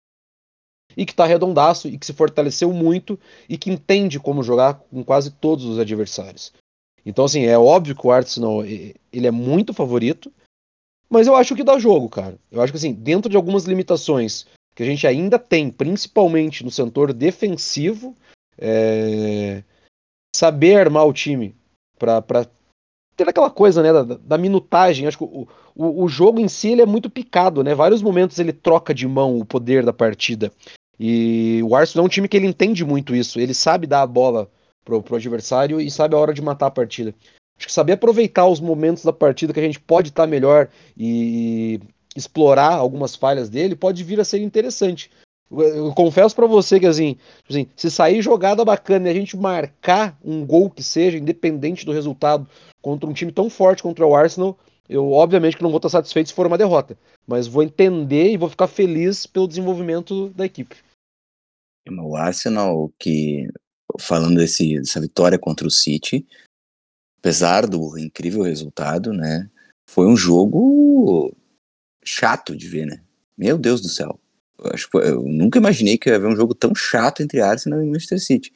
E 0.97 1.05
que 1.05 1.15
tá 1.15 1.27
redondaço 1.27 1.89
e 1.89 1.99
que 1.99 2.07
se 2.07 2.13
fortaleceu 2.13 2.73
muito 2.73 3.19
e 3.49 3.59
que 3.59 3.71
entende 3.71 4.19
como 4.19 4.43
jogar 4.43 4.75
com 4.75 5.05
quase 5.05 5.31
todos 5.31 5.65
os 5.65 5.79
adversários. 5.79 6.53
Então, 7.05 7.25
assim, 7.25 7.45
é 7.45 7.57
óbvio 7.57 7.95
que 7.95 8.07
o 8.07 8.11
Arsenal 8.11 8.65
ele 8.65 9.27
é 9.27 9.31
muito 9.31 9.73
favorito, 9.73 10.33
mas 11.09 11.27
eu 11.27 11.37
acho 11.37 11.55
que 11.55 11.65
dá 11.65 11.79
jogo, 11.79 12.09
cara. 12.09 12.39
Eu 12.51 12.61
acho 12.61 12.73
que, 12.73 12.79
assim, 12.79 12.93
dentro 12.93 13.31
de 13.31 13.37
algumas 13.37 13.65
limitações 13.65 14.47
que 14.75 14.83
a 14.83 14.87
gente 14.87 15.07
ainda 15.07 15.39
tem, 15.39 15.71
principalmente 15.71 16.65
no 16.65 16.71
setor 16.71 17.13
defensivo, 17.13 18.15
é... 18.59 19.63
saber 20.35 20.77
armar 20.77 21.07
o 21.07 21.13
time 21.13 21.55
para 21.99 22.47
ter 23.17 23.29
aquela 23.29 23.51
coisa, 23.51 23.83
né, 23.83 23.93
da, 23.93 24.03
da 24.03 24.39
minutagem. 24.39 25.07
Acho 25.07 25.19
que 25.19 25.25
o, 25.25 25.49
o, 25.75 26.05
o, 26.05 26.09
jogo 26.09 26.39
em 26.39 26.49
si 26.49 26.69
ele 26.69 26.83
é 26.83 26.87
muito 26.87 27.09
picado, 27.09 27.65
né? 27.65 27.75
Vários 27.75 28.03
momentos 28.03 28.39
ele 28.39 28.53
troca 28.53 28.93
de 28.93 29.09
mão 29.09 29.39
o 29.39 29.45
poder 29.45 29.85
da 29.85 29.93
partida. 29.93 30.53
E 31.01 31.61
o 31.63 31.75
Arsenal 31.75 32.05
é 32.05 32.07
um 32.07 32.11
time 32.11 32.29
que 32.29 32.37
ele 32.37 32.47
entende 32.47 32.85
muito 32.85 33.15
isso. 33.15 33.41
Ele 33.41 33.55
sabe 33.55 33.87
dar 33.87 34.03
a 34.03 34.07
bola 34.07 34.51
pro, 34.85 35.03
pro 35.03 35.17
adversário 35.17 35.81
e 35.81 35.91
sabe 35.91 36.15
a 36.15 36.19
hora 36.19 36.35
de 36.35 36.43
matar 36.43 36.67
a 36.67 36.71
partida. 36.71 37.15
Acho 37.59 37.67
que 37.67 37.73
saber 37.73 37.95
aproveitar 37.95 38.47
os 38.47 38.61
momentos 38.61 39.05
da 39.05 39.13
partida 39.13 39.53
que 39.53 39.61
a 39.61 39.63
gente 39.63 39.81
pode 39.81 40.09
estar 40.09 40.25
tá 40.25 40.27
melhor 40.27 40.69
e 40.97 41.81
explorar 42.15 42.73
algumas 42.73 43.15
falhas 43.15 43.49
dele 43.49 43.75
pode 43.75 44.03
vir 44.03 44.21
a 44.21 44.25
ser 44.25 44.41
interessante. 44.41 45.11
Eu, 45.51 45.93
confesso 45.95 46.35
para 46.35 46.47
você 46.47 46.81
que 46.81 46.87
assim, 46.87 47.17
assim, 47.49 47.69
se 47.77 47.91
sair 47.91 48.21
jogada 48.21 48.65
bacana 48.65 49.09
e 49.09 49.11
a 49.11 49.15
gente 49.15 49.37
marcar 49.37 50.19
um 50.25 50.45
gol 50.45 50.69
que 50.69 50.83
seja, 50.83 51.19
independente 51.19 51.87
do 51.87 51.93
resultado, 51.93 52.49
contra 52.83 53.09
um 53.09 53.13
time 53.13 53.31
tão 53.31 53.49
forte 53.49 53.83
contra 53.83 54.05
o 54.05 54.15
Arsenal, 54.15 54.59
eu 54.89 55.13
obviamente 55.13 55.57
que 55.57 55.63
não 55.63 55.71
vou 55.71 55.79
estar 55.79 55.89
satisfeito 55.89 56.29
se 56.29 56.35
for 56.35 56.47
uma 56.47 56.59
derrota, 56.59 56.99
mas 57.27 57.47
vou 57.47 57.63
entender 57.63 58.33
e 58.33 58.37
vou 58.37 58.49
ficar 58.49 58.67
feliz 58.67 59.27
pelo 59.27 59.47
desenvolvimento 59.47 60.31
da 60.31 60.45
equipe. 60.45 60.77
O 61.89 62.17
Arsenal 62.17 62.91
que 62.99 63.49
falando 64.01 64.37
desse, 64.37 64.77
dessa 64.79 65.01
vitória 65.01 65.39
contra 65.39 65.67
o 65.67 65.71
City, 65.71 66.27
apesar 67.27 67.67
do 67.67 67.99
incrível 67.99 68.43
resultado, 68.43 69.13
né, 69.13 69.51
foi 69.91 70.07
um 70.07 70.17
jogo 70.17 71.35
chato 72.05 72.57
de 72.57 72.69
ver, 72.69 72.87
né? 72.87 73.01
Meu 73.37 73.59
Deus 73.59 73.81
do 73.81 73.89
céu. 73.89 74.21
Eu, 74.57 74.71
acho, 74.73 74.89
eu 74.95 75.23
nunca 75.23 75.59
imaginei 75.59 75.99
que 75.99 76.09
ia 76.09 76.15
haver 76.15 76.29
um 76.29 76.37
jogo 76.37 76.55
tão 76.55 76.73
chato 76.73 77.25
entre 77.25 77.41
Arsenal 77.41 77.83
e 77.83 77.87
Manchester 77.87 78.21
City. 78.21 78.53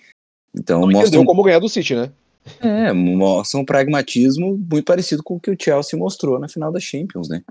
Então, 0.54 0.86
não 0.86 1.24
como 1.24 1.42
ganhar 1.42 1.58
do 1.58 1.68
City, 1.68 1.96
né? 1.96 2.12
É, 2.60 2.92
mostra 2.92 3.58
um 3.58 3.64
pragmatismo 3.64 4.56
muito 4.56 4.84
parecido 4.84 5.22
com 5.22 5.34
o 5.34 5.40
que 5.40 5.50
o 5.50 5.56
Chelsea 5.60 5.98
mostrou 5.98 6.38
na 6.38 6.48
final 6.48 6.70
da 6.70 6.78
Champions, 6.78 7.28
né? 7.28 7.42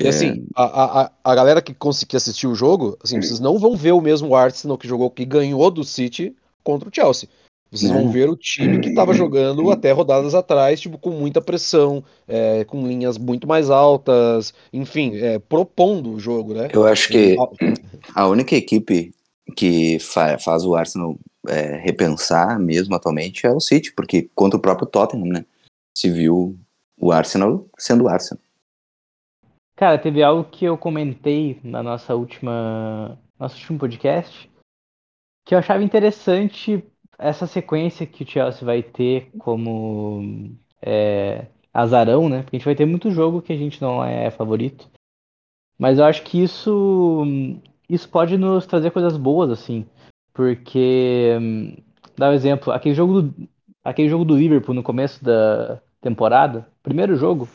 E 0.00 0.06
assim, 0.06 0.28
é... 0.28 0.42
a, 0.54 1.02
a, 1.02 1.12
a 1.24 1.34
galera 1.34 1.60
que 1.60 1.74
conseguiu 1.74 2.18
assistir 2.18 2.46
o 2.46 2.54
jogo, 2.54 2.96
assim, 3.02 3.20
vocês 3.20 3.40
não 3.40 3.58
vão 3.58 3.76
ver 3.76 3.92
o 3.92 4.00
mesmo 4.00 4.34
Arsenal 4.34 4.78
que 4.78 4.86
jogou, 4.86 5.10
que 5.10 5.24
ganhou 5.24 5.70
do 5.72 5.82
City 5.82 6.36
contra 6.62 6.88
o 6.88 6.92
Chelsea. 6.94 7.28
Vocês 7.76 7.92
vão 7.92 8.10
ver 8.10 8.28
o 8.28 8.36
time 8.36 8.80
que 8.80 8.88
estava 8.88 9.12
jogando 9.12 9.70
até 9.70 9.92
rodadas 9.92 10.34
atrás, 10.34 10.80
tipo, 10.80 10.98
com 10.98 11.10
muita 11.10 11.40
pressão, 11.40 12.02
é, 12.26 12.64
com 12.64 12.86
linhas 12.86 13.18
muito 13.18 13.46
mais 13.46 13.70
altas, 13.70 14.54
enfim, 14.72 15.16
é, 15.16 15.38
propondo 15.38 16.12
o 16.12 16.20
jogo, 16.20 16.54
né? 16.54 16.68
Eu 16.72 16.86
acho 16.86 17.08
que 17.08 17.36
a 18.14 18.26
única 18.26 18.56
equipe 18.56 19.12
que 19.56 19.98
fa 19.98 20.38
faz 20.38 20.64
o 20.64 20.74
Arsenal 20.74 21.16
é, 21.48 21.76
repensar 21.76 22.58
mesmo 22.58 22.94
atualmente 22.94 23.46
é 23.46 23.50
o 23.50 23.60
City, 23.60 23.92
porque 23.92 24.28
contra 24.34 24.58
o 24.58 24.62
próprio 24.62 24.86
Tottenham, 24.86 25.26
né? 25.26 25.44
Se 25.96 26.10
viu 26.10 26.58
o 26.98 27.12
Arsenal 27.12 27.66
sendo 27.78 28.04
o 28.04 28.08
Arsenal. 28.08 28.42
Cara, 29.76 29.98
teve 29.98 30.22
algo 30.22 30.48
que 30.50 30.64
eu 30.64 30.78
comentei 30.78 31.60
na 31.62 31.82
nossa 31.82 32.14
última, 32.14 33.18
nosso 33.38 33.56
último 33.56 33.78
podcast, 33.78 34.50
que 35.44 35.54
eu 35.54 35.58
achava 35.58 35.84
interessante 35.84 36.82
essa 37.18 37.46
sequência 37.46 38.06
que 38.06 38.22
o 38.22 38.26
Chelsea 38.26 38.64
vai 38.64 38.82
ter 38.82 39.30
como 39.38 40.54
é, 40.82 41.46
azarão, 41.72 42.28
né? 42.28 42.42
Porque 42.42 42.56
a 42.56 42.58
gente 42.58 42.66
vai 42.66 42.74
ter 42.74 42.86
muito 42.86 43.10
jogo 43.10 43.42
que 43.42 43.52
a 43.52 43.56
gente 43.56 43.80
não 43.80 44.04
é 44.04 44.30
favorito. 44.30 44.88
Mas 45.78 45.98
eu 45.98 46.04
acho 46.04 46.22
que 46.22 46.42
isso, 46.42 47.24
isso 47.88 48.08
pode 48.08 48.36
nos 48.38 48.66
trazer 48.66 48.90
coisas 48.90 49.16
boas, 49.16 49.50
assim. 49.50 49.86
Porque, 50.32 51.32
dá 52.16 52.30
um 52.30 52.32
exemplo, 52.32 52.72
aquele 52.72 52.94
jogo 52.94 53.22
do, 53.22 53.48
aquele 53.84 54.08
jogo 54.08 54.24
do 54.24 54.36
Liverpool 54.36 54.74
no 54.74 54.82
começo 54.82 55.22
da 55.24 55.80
temporada, 56.00 56.68
primeiro 56.82 57.16
jogo, 57.16 57.48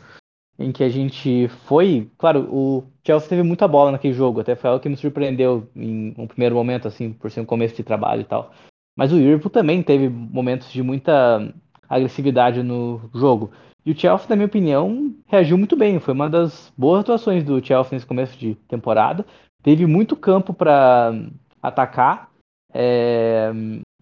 em 0.58 0.72
que 0.72 0.84
a 0.84 0.90
gente 0.90 1.48
foi. 1.66 2.10
Claro, 2.18 2.48
o 2.52 2.84
Chelsea 3.06 3.30
teve 3.30 3.44
muita 3.44 3.68
bola 3.68 3.92
naquele 3.92 4.14
jogo, 4.14 4.40
até 4.40 4.56
foi 4.56 4.70
algo 4.70 4.82
que 4.82 4.90
me 4.90 4.98
surpreendeu 4.98 5.70
em 5.76 6.14
um 6.18 6.28
primeiro 6.28 6.56
momento, 6.56 6.88
assim, 6.88 7.14
por 7.14 7.32
ser 7.32 7.42
um 7.42 7.46
começo 7.46 7.76
de 7.76 7.84
trabalho 7.84 8.22
e 8.22 8.26
tal. 8.26 8.52
Mas 8.96 9.12
o 9.12 9.18
Liverpool 9.18 9.50
também 9.50 9.82
teve 9.82 10.10
momentos 10.10 10.72
de 10.72 10.84
muita 10.84 11.54
agressividade 11.88 12.64
no 12.64 13.10
jogo. 13.14 13.52
E 13.86 13.92
o 13.92 13.98
Chelsea, 13.98 14.28
na 14.30 14.36
minha 14.36 14.46
opinião, 14.46 15.14
reagiu 15.28 15.58
muito 15.58 15.76
bem. 15.76 16.00
Foi 16.00 16.14
uma 16.14 16.30
das 16.30 16.72
boas 16.78 17.02
atuações 17.02 17.44
do 17.44 17.64
Chelsea 17.66 17.94
nesse 17.94 18.06
começo 18.06 18.38
de 18.38 18.56
temporada. 18.68 19.26
Teve 19.64 19.86
muito 19.86 20.16
campo 20.16 20.54
para 20.54 21.14
atacar 21.62 22.30
é... 22.74 23.52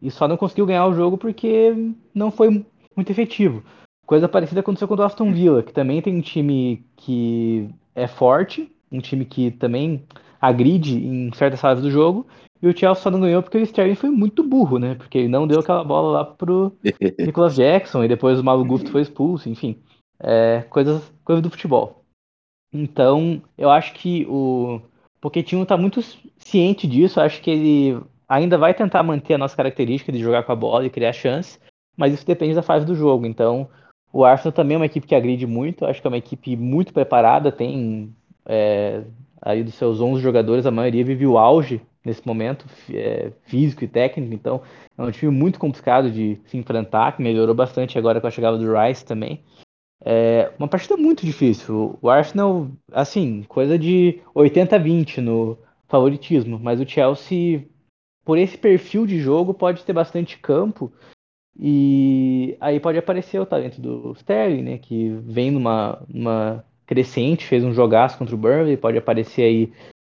e 0.02 0.12
só 0.12 0.28
não 0.28 0.38
conseguiu 0.38 0.66
ganhar 0.66 0.86
o 0.88 0.94
jogo 0.94 1.18
porque 1.18 1.74
não 2.14 2.30
foi 2.32 2.66
muito 2.96 3.12
efetivo. 3.12 3.64
Coisa 4.06 4.28
parecida 4.28 4.60
aconteceu 4.60 4.88
com 4.88 4.96
o 4.96 5.02
Aston 5.02 5.32
Villa, 5.32 5.64
que 5.64 5.72
também 5.72 6.02
tem 6.02 6.16
um 6.16 6.22
time 6.22 6.84
que 6.96 7.70
é 7.94 8.08
forte, 8.08 8.72
um 8.92 9.00
time 9.00 9.24
que 9.24 9.52
também 9.52 10.04
agride 10.42 10.98
em 10.98 11.32
certas 11.34 11.62
fases 11.62 11.84
do 11.84 11.92
jogo, 11.92 12.26
e 12.62 12.68
o 12.68 12.78
Chelsea 12.78 13.01
só 13.01 13.10
não 13.10 13.22
ganhou 13.22 13.41
porque 13.41 13.57
o 13.57 13.62
Sterling 13.62 13.95
foi 13.95 14.10
muito 14.10 14.43
burro, 14.43 14.78
né? 14.78 14.95
Porque 14.95 15.18
ele 15.18 15.28
não 15.30 15.47
deu 15.47 15.62
aquela 15.62 15.84
bola 15.84 16.12
lá 16.12 16.26
pro 16.26 16.74
Nicholas 17.18 17.55
Jackson, 17.55 18.03
e 18.03 18.07
depois 18.07 18.39
o 18.39 18.43
Malo 18.43 18.66
Gusto 18.66 18.91
foi 18.91 19.01
expulso, 19.01 19.49
enfim. 19.49 19.78
É, 20.20 20.66
coisas, 20.70 21.12
coisas 21.24 21.41
do 21.41 21.49
futebol. 21.49 22.03
Então, 22.74 23.41
eu 23.57 23.70
acho 23.70 23.93
que 23.93 24.26
o 24.30 24.82
Pochettino 25.22 25.66
tá 25.66 25.78
muito 25.78 26.01
ciente 26.38 26.86
disso, 26.86 27.22
acho 27.22 27.41
que 27.41 27.49
ele 27.49 28.01
ainda 28.28 28.57
vai 28.57 28.74
tentar 28.74 29.01
manter 29.03 29.36
a 29.36 29.38
nossa 29.38 29.55
característica 29.55 30.12
de 30.12 30.20
jogar 30.20 30.43
com 30.43 30.51
a 30.51 30.55
bola 30.55 30.86
e 30.86 30.89
criar 30.89 31.14
chance, 31.14 31.60
mas 31.97 32.14
isso 32.14 32.26
depende 32.26 32.53
da 32.53 32.62
fase 32.62 32.86
do 32.86 32.93
jogo. 32.93 33.26
Então, 33.26 33.70
o 34.12 34.26
Arsenal 34.26 34.51
também 34.51 34.76
é 34.76 34.80
uma 34.80 34.86
equipe 34.86 35.07
que 35.07 35.16
agride 35.16 35.47
muito, 35.47 35.86
acho 35.86 36.01
que 36.01 36.07
é 36.07 36.10
uma 36.10 36.18
equipe 36.18 36.55
muito 36.57 36.93
preparada, 36.93 37.51
tem 37.51 38.14
é, 38.45 39.03
aí 39.41 39.64
dos 39.64 39.76
seus 39.76 40.01
11 40.01 40.22
jogadores, 40.22 40.66
a 40.66 40.72
maioria 40.72 41.05
vive 41.05 41.26
o 41.26 41.38
auge 41.38 41.82
nesse 42.10 42.26
momento, 42.26 42.66
é, 42.91 43.32
físico 43.43 43.84
e 43.84 43.88
técnico, 43.88 44.34
então 44.34 44.62
é 44.97 45.03
um 45.03 45.12
time 45.12 45.32
muito 45.32 45.60
complicado 45.60 46.12
de 46.12 46.39
se 46.45 46.57
enfrentar, 46.57 47.16
que 47.16 47.22
melhorou 47.22 47.55
bastante 47.55 47.97
agora 47.97 48.20
com 48.20 48.28
a 48.28 48.32
chegada 48.32 48.57
do 48.57 48.74
Rice 48.74 49.05
também. 49.05 49.43
É 50.03 50.51
uma 50.57 50.68
partida 50.68 50.97
muito 50.97 51.26
difícil. 51.26 51.97
O 52.01 52.10
Arsenal, 52.10 52.70
assim, 52.91 53.43
coisa 53.43 53.78
de 53.78 54.22
80-20 54.36 55.18
no 55.18 55.57
favoritismo, 55.88 56.60
mas 56.60 56.80
o 56.80 56.88
Chelsea, 56.88 57.66
por 58.26 58.38
esse 58.38 58.57
perfil 58.57 59.05
de 59.05 59.20
jogo, 59.20 59.53
pode 59.53 59.84
ter 59.84 59.93
bastante 59.93 60.38
campo 60.38 60.91
e 61.57 62.55
aí 62.62 62.80
pode 62.80 62.97
aparecer 62.97 63.39
o 63.39 63.45
talento 63.45 63.82
do 63.82 64.14
Sterling, 64.14 64.64
né? 64.64 64.78
Que 64.78 65.10
vem 65.26 65.51
numa, 65.51 66.01
numa 66.07 66.64
crescente, 66.86 67.45
fez 67.45 67.64
um 67.64 67.74
jogaço 67.74 68.18
contra 68.18 68.34
o 68.34 68.38
Burnley, 68.38 68.78
pode 68.78 68.97
aparecer 68.97 69.43
aí 69.43 69.74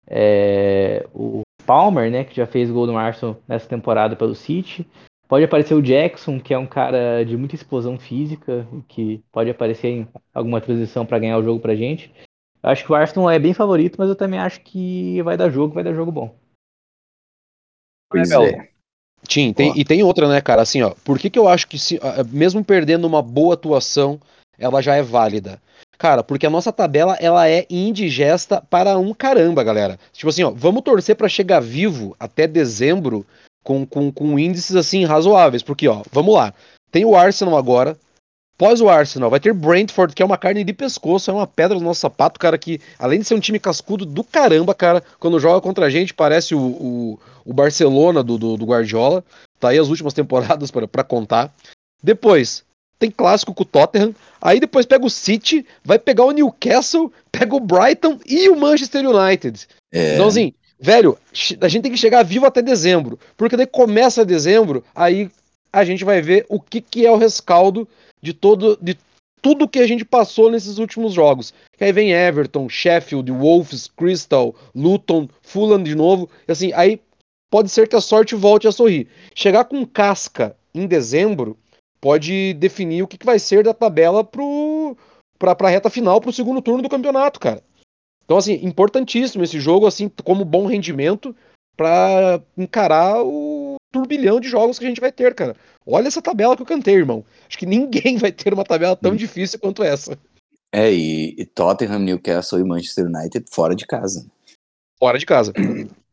é, 0.08 1.06
o 1.14 1.42
Palmer, 1.66 2.12
né? 2.12 2.24
Que 2.24 2.36
já 2.36 2.46
fez 2.46 2.70
gol 2.70 2.88
no 2.88 2.98
Arsenal 2.98 3.38
nessa 3.48 3.68
temporada 3.68 4.16
pelo 4.16 4.36
City. 4.36 4.88
Pode 5.28 5.46
aparecer 5.46 5.74
o 5.74 5.82
Jackson, 5.82 6.40
que 6.40 6.54
é 6.54 6.58
um 6.58 6.68
cara 6.68 7.24
de 7.24 7.36
muita 7.36 7.56
explosão 7.56 7.98
física, 7.98 8.68
que 8.88 9.24
pode 9.32 9.50
aparecer 9.50 9.88
em 9.88 10.08
alguma 10.34 10.62
transição 10.62 11.06
para 11.06 11.20
ganhar 11.20 11.38
o 11.38 11.44
jogo 11.44 11.60
pra 11.60 11.76
gente. 11.76 12.14
Eu 12.62 12.70
acho 12.70 12.86
que 12.86 12.92
o 12.92 12.96
Arsenal 12.96 13.30
é 13.30 13.40
bem 13.40 13.54
favorito, 13.54 13.96
mas 13.98 14.10
eu 14.10 14.16
também 14.16 14.40
acho 14.40 14.62
que 14.62 15.22
vai 15.24 15.36
dar 15.36 15.50
jogo, 15.50 15.74
vai 15.74 15.84
dar 15.84 15.94
jogo 15.94 16.12
bom. 16.12 16.36
Pois 18.10 18.30
é. 18.32 18.70
Tim, 19.28 19.54
tem, 19.54 19.74
e 19.78 19.84
tem 19.84 20.04
outra, 20.04 20.28
né, 20.28 20.42
cara? 20.42 20.62
Assim, 20.62 20.82
ó, 20.82 20.94
por 21.04 21.18
que, 21.18 21.30
que 21.30 21.40
eu 21.40 21.48
acho 21.48 21.68
que, 21.68 21.80
se, 21.80 22.00
mesmo 22.32 22.64
perdendo 22.64 23.08
uma 23.08 23.22
boa 23.22 23.54
atuação, 23.54 24.20
ela 24.58 24.82
já 24.82 24.96
é 24.96 25.02
válida? 25.02 25.62
Cara, 25.98 26.24
porque 26.24 26.46
a 26.46 26.50
nossa 26.50 26.72
tabela 26.72 27.16
ela 27.20 27.48
é 27.48 27.66
indigesta 27.70 28.62
para 28.70 28.98
um 28.98 29.14
caramba, 29.14 29.64
galera. 29.64 30.00
Tipo 30.12 30.30
assim, 30.30 30.44
ó, 30.44 30.52
vamos 30.52 30.82
torcer 30.82 31.16
para 31.16 31.30
chegar 31.30 31.62
vivo 31.62 32.16
até 32.20 32.48
dezembro 32.48 33.26
com, 33.64 33.86
com, 33.86 34.12
com 34.12 34.38
índices 34.38 34.76
assim 34.76 35.06
razoáveis, 35.06 35.64
porque 35.64 35.88
ó, 35.88 36.02
vamos 36.12 36.34
lá. 36.34 36.54
Tem 36.92 37.06
o 37.06 37.16
Arsenal 37.16 37.58
agora, 37.58 37.98
Pós 38.56 38.82
o 38.82 38.88
Arsenal, 38.88 39.32
vai 39.32 39.40
ter 39.40 39.52
Brentford, 39.52 40.14
que 40.14 40.22
é 40.22 40.26
uma 40.26 40.38
carne 40.38 40.64
de 40.64 40.74
pescoço, 40.74 41.30
é 41.30 41.34
uma 41.34 41.48
pedra 41.48 41.78
no 41.78 41.84
nosso 41.84 42.02
sapato, 42.02 42.40
cara, 42.40 42.58
que 42.58 42.80
além 43.00 43.20
de 43.20 43.26
ser 43.26 43.34
um 43.34 43.40
time 43.40 43.60
cascudo 43.60 44.06
do 44.06 44.24
caramba, 44.24 44.76
cara, 44.76 45.04
quando 45.20 45.40
joga 45.40 45.60
contra 45.60 45.88
a 45.88 45.90
gente 45.90 46.14
parece 46.14 46.54
o, 46.54 46.60
o, 46.60 47.20
o 47.44 47.54
Barcelona 47.54 48.22
do, 48.22 48.38
do, 48.38 48.56
do, 48.56 48.66
Guardiola. 48.66 49.24
Tá 49.60 49.70
aí 49.70 49.80
as 49.80 49.88
últimas 49.88 50.14
temporadas 50.14 50.70
para 50.70 51.04
contar. 51.04 51.52
Depois, 52.02 52.64
tem 53.00 53.12
clássico 53.12 53.54
com 53.54 53.64
o 53.64 53.66
Tottenham. 53.66 54.14
Aí 54.42 54.60
depois 54.60 54.86
pega 54.86 55.06
o 55.06 55.10
City, 55.10 55.66
vai 55.84 56.00
pegar 56.00 56.26
o 56.26 56.32
Newcastle, 56.32 57.12
pega 57.32 57.56
o 57.56 57.60
Brighton 57.60 58.20
e 58.26 58.50
o 58.50 58.56
Manchester 58.56 59.06
United. 59.08 59.68
É. 59.92 60.14
Então, 60.14 60.28
assim, 60.28 60.54
velho, 60.80 61.18
a 61.62 61.68
gente 61.68 61.84
tem 61.84 61.92
que 61.92 61.98
chegar 61.98 62.24
vivo 62.24 62.46
até 62.46 62.62
dezembro. 62.62 63.20
Porque 63.38 63.58
daí 63.58 63.68
começa 63.68 64.26
dezembro, 64.26 64.84
aí 64.96 65.30
a 65.72 65.84
gente 65.84 66.04
vai 66.06 66.22
ver 66.22 66.46
o 66.50 66.60
que, 66.60 66.82
que 66.82 67.06
é 67.06 67.12
o 67.12 67.18
rescaldo 67.18 67.88
de 68.22 68.34
todo 68.34 68.78
de 68.82 68.98
tudo 69.42 69.68
que 69.68 69.80
a 69.80 69.88
gente 69.88 70.06
passou 70.06 70.50
nesses 70.50 70.78
últimos 70.78 71.14
jogos. 71.14 71.54
Que 71.78 71.84
aí 71.84 71.92
vem 71.92 72.14
Everton, 72.14 72.70
Sheffield, 72.70 73.30
Wolves, 73.30 73.90
Crystal, 73.90 74.56
Luton, 74.74 75.28
Fulham 75.42 75.84
de 75.84 75.94
novo. 75.94 76.30
Assim, 76.48 76.72
aí 76.74 77.02
pode 77.52 77.70
ser 77.70 77.90
que 77.90 77.96
a 77.96 78.02
sorte 78.02 78.36
volte 78.36 78.70
a 78.70 78.72
sorrir. 78.72 79.10
Chegar 79.36 79.66
com 79.66 79.86
casca 79.86 80.56
em 80.74 80.88
dezembro 80.88 81.58
pode 82.04 82.54
definir 82.56 83.02
o 83.02 83.08
que, 83.08 83.18
que 83.18 83.26
vai 83.26 83.40
ser 83.40 83.64
da 83.64 83.74
tabela 83.74 84.26
pra, 85.40 85.56
pra 85.56 85.70
reta 85.70 85.90
final, 85.90 86.20
pro 86.20 86.34
segundo 86.34 86.62
turno 86.62 86.84
do 86.84 86.90
campeonato, 86.90 87.40
cara. 87.40 87.64
Então, 88.26 88.36
assim, 88.36 88.60
importantíssimo 88.62 89.42
esse 89.42 89.58
jogo, 89.58 89.88
assim, 89.88 90.12
como 90.22 90.44
bom 90.44 90.66
rendimento 90.66 91.34
para 91.78 92.42
encarar 92.58 93.24
o 93.24 93.76
turbilhão 93.90 94.42
de 94.42 94.50
jogos 94.50 94.78
que 94.78 94.84
a 94.84 94.90
gente 94.90 95.00
vai 95.00 95.14
ter, 95.14 95.34
cara. 95.34 95.56
Olha 95.88 96.10
essa 96.10 96.22
tabela 96.22 96.58
que 96.58 96.62
eu 96.62 96.66
cantei, 96.66 96.96
irmão. 96.96 97.24
Acho 97.48 97.58
que 97.58 97.66
ninguém 97.66 98.18
vai 98.20 98.34
ter 98.34 98.54
uma 98.54 98.66
tabela 98.66 98.98
tão 98.98 99.14
hum. 99.14 99.16
difícil 99.16 99.58
quanto 99.58 99.82
essa. 99.82 100.20
É, 100.74 100.92
e, 100.92 101.34
e, 101.38 101.46
Tottenham, 101.46 102.00
Newcastle 102.00 102.60
e 102.60 102.66
Manchester 102.66 103.06
United 103.06 103.46
fora 103.50 103.74
de 103.74 103.88
casa. 103.88 104.28
Fora 105.00 105.18
de 105.18 105.26
casa. 105.26 105.54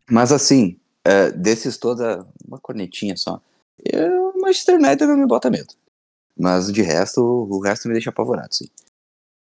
Mas 0.09 0.31
assim, 0.31 0.79
uh, 1.05 1.37
desses 1.37 1.77
toda 1.77 2.25
uma 2.47 2.61
cornetinha 2.61 3.17
só. 3.17 3.41
Eu, 3.85 4.30
Manchester 4.41 4.77
United 4.77 5.07
não 5.07 5.17
me 5.17 5.27
bota 5.27 5.51
medo. 5.51 5.75
Mas 6.37 6.73
de 6.73 6.83
resto, 6.83 7.21
o 7.21 7.61
resto 7.61 7.89
me 7.89 7.95
deixa 7.95 8.11
apavorado, 8.11 8.55
sim. 8.55 8.69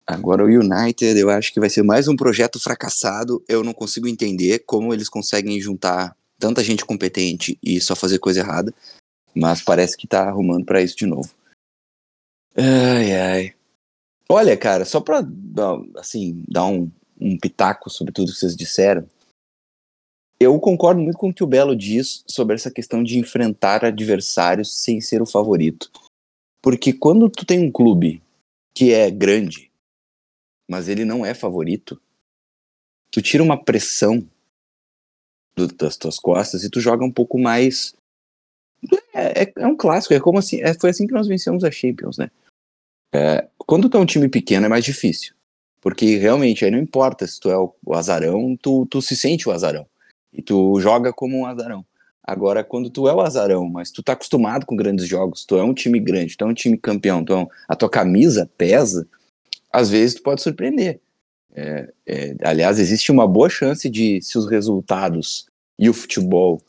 Agora 0.06 0.44
o 0.44 0.48
United, 0.48 1.18
eu 1.18 1.30
acho 1.30 1.54
que 1.54 1.60
vai 1.60 1.70
ser 1.70 1.84
mais 1.84 2.08
um 2.08 2.16
projeto 2.16 2.60
fracassado. 2.60 3.44
Eu 3.48 3.64
não 3.64 3.74
consigo 3.74 4.08
entender 4.08 4.60
como 4.66 4.94
eles 4.94 5.08
conseguem 5.08 5.62
juntar 5.62 6.16
tanta 6.40 6.64
gente 6.64 6.84
competente 6.84 7.58
e 7.64 7.80
só 7.80 7.96
fazer 7.96 8.20
coisa 8.20 8.40
errada. 8.40 8.74
Mas 9.34 9.62
parece 9.62 9.96
que 9.96 10.08
tá 10.08 10.28
arrumando 10.28 10.66
para 10.66 10.82
isso 10.82 10.98
de 10.98 11.06
novo. 11.06 11.30
Ai, 12.58 13.16
ai. 13.16 13.54
Olha, 14.28 14.58
cara, 14.58 14.84
só 14.86 15.00
pra 15.00 15.26
assim, 15.98 16.44
dar 16.48 16.66
um, 16.66 16.90
um 17.20 17.38
pitaco 17.38 17.90
sobre 17.90 18.12
tudo 18.12 18.34
que 18.34 18.40
vocês 18.40 18.56
disseram. 18.56 19.08
Eu 20.44 20.60
concordo 20.60 21.00
muito 21.00 21.20
com 21.20 21.30
o 21.30 21.34
que 21.34 21.44
o 21.44 21.48
Belo 21.48 21.76
diz 21.76 22.24
sobre 22.28 22.56
essa 22.56 22.72
questão 22.72 23.04
de 23.04 23.20
enfrentar 23.20 23.86
adversários 23.86 24.76
sem 24.82 25.00
ser 25.00 25.22
o 25.22 25.26
favorito. 25.28 25.92
Porque 26.64 26.92
quando 26.92 27.30
tu 27.30 27.46
tem 27.46 27.60
um 27.60 27.72
clube 27.72 28.24
que 28.74 28.92
é 28.92 29.12
grande, 29.12 29.72
mas 30.68 30.88
ele 30.88 31.06
não 31.06 31.24
é 31.24 31.36
favorito, 31.36 32.02
tu 33.12 33.22
tira 33.22 33.44
uma 33.44 33.64
pressão 33.64 34.28
do, 35.56 35.68
das 35.68 35.96
tuas 35.96 36.18
costas 36.18 36.64
e 36.64 36.72
tu 36.72 36.82
joga 36.82 37.06
um 37.06 37.12
pouco 37.12 37.38
mais 37.38 37.94
é, 39.14 39.44
é, 39.44 39.54
é, 39.56 39.68
um 39.68 39.78
clássico, 39.78 40.16
é 40.16 40.20
como 40.20 40.40
assim, 40.40 40.60
é, 40.64 40.74
foi 40.74 40.90
assim 40.90 41.06
que 41.06 41.14
nós 41.14 41.28
vencemos 41.28 41.64
a 41.64 41.70
Champions, 41.70 42.18
né? 42.18 42.32
É, 43.14 43.48
quando 43.60 43.88
tu 43.88 43.96
é 43.96 44.00
um 44.00 44.08
time 44.08 44.28
pequeno 44.28 44.66
é 44.66 44.70
mais 44.70 44.84
difícil, 44.84 45.36
porque 45.80 46.18
realmente 46.18 46.66
aí 46.66 46.72
não 46.72 46.80
importa 46.80 47.28
se 47.28 47.40
tu 47.40 47.48
é 47.52 47.58
o, 47.60 47.76
o 47.86 47.94
azarão, 47.94 48.58
tu, 48.58 48.88
tu 48.88 49.04
se 49.04 49.16
sente 49.16 49.48
o 49.48 49.52
azarão, 49.52 49.86
e 50.34 50.42
tu 50.42 50.80
joga 50.80 51.12
como 51.12 51.38
um 51.38 51.46
azarão. 51.46 51.86
Agora, 52.24 52.64
quando 52.64 52.90
tu 52.90 53.08
é 53.08 53.14
o 53.14 53.22
azarão, 53.22 53.68
mas 53.68 53.92
tu 53.92 54.04
tá 54.04 54.14
acostumado 54.14 54.66
com 54.66 54.76
grandes 54.76 55.08
jogos, 55.08 55.44
tu 55.44 55.58
é 55.58 55.64
um 55.64 55.74
time 55.74 56.00
grande, 56.00 56.38
tu 56.38 56.46
é 56.46 56.48
um 56.48 56.54
time 56.54 56.78
campeão, 56.78 57.26
um, 57.30 57.48
a 57.68 57.76
tua 57.76 57.90
camisa 57.90 58.50
pesa, 58.58 59.08
às 59.72 59.90
vezes 59.90 60.16
tu 60.16 60.24
pode 60.24 60.42
surpreender. 60.42 61.00
É, 61.54 61.92
é, 62.06 62.36
aliás, 62.44 62.80
existe 62.80 63.12
uma 63.12 63.28
boa 63.28 63.50
chance 63.50 63.90
de, 63.90 64.22
se 64.22 64.38
os 64.38 64.48
resultados 64.48 65.48
e 65.78 65.90
o 65.90 65.94
futebol 65.94 66.62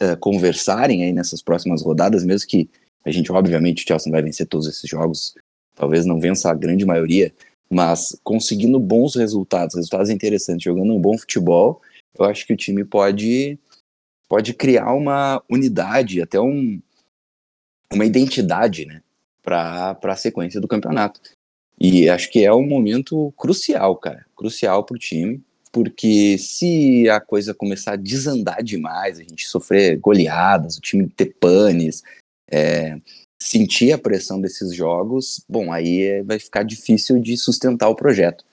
é, 0.00 0.16
conversarem 0.16 1.04
aí 1.04 1.12
nessas 1.12 1.40
próximas 1.40 1.82
rodadas, 1.82 2.24
mesmo 2.24 2.48
que 2.48 2.68
a 3.04 3.10
gente, 3.10 3.32
obviamente, 3.32 3.84
o 3.84 3.86
Chelsea 3.86 4.12
vai 4.12 4.22
vencer 4.22 4.46
todos 4.46 4.66
esses 4.66 4.88
jogos, 4.88 5.34
talvez 5.74 6.04
não 6.04 6.20
vença 6.20 6.50
a 6.50 6.54
grande 6.54 6.84
maioria, 6.84 7.32
mas 7.70 8.16
conseguindo 8.22 8.78
bons 8.78 9.14
resultados, 9.16 9.74
resultados 9.74 10.10
interessantes, 10.10 10.64
jogando 10.64 10.92
um 10.92 11.00
bom 11.00 11.16
futebol, 11.16 11.80
eu 12.18 12.24
acho 12.24 12.46
que 12.46 12.52
o 12.52 12.56
time 12.56 12.84
pode 12.84 13.58
pode 14.28 14.54
criar 14.54 14.94
uma 14.94 15.42
unidade, 15.50 16.22
até 16.22 16.40
um, 16.40 16.80
uma 17.92 18.06
identidade, 18.06 18.86
né, 18.86 19.02
para 19.42 19.98
a 20.02 20.16
sequência 20.16 20.58
do 20.58 20.66
campeonato. 20.66 21.20
E 21.78 22.08
acho 22.08 22.30
que 22.30 22.42
é 22.42 22.50
um 22.50 22.66
momento 22.66 23.30
crucial, 23.36 23.94
cara, 23.96 24.24
crucial 24.34 24.84
para 24.84 24.94
o 24.94 24.98
time, 24.98 25.42
porque 25.70 26.38
se 26.38 27.08
a 27.10 27.20
coisa 27.20 27.52
começar 27.52 27.92
a 27.92 27.96
desandar 27.96 28.62
demais, 28.62 29.18
a 29.18 29.22
gente 29.22 29.46
sofrer 29.46 29.98
goleadas, 29.98 30.78
o 30.78 30.80
time 30.80 31.08
ter 31.08 31.34
panes, 31.38 32.02
é, 32.50 32.98
sentir 33.38 33.92
a 33.92 33.98
pressão 33.98 34.40
desses 34.40 34.74
jogos, 34.74 35.44
bom, 35.48 35.72
aí 35.72 36.22
vai 36.22 36.38
ficar 36.38 36.62
difícil 36.62 37.18
de 37.18 37.36
sustentar 37.36 37.88
o 37.88 37.96
projeto. 37.96 38.44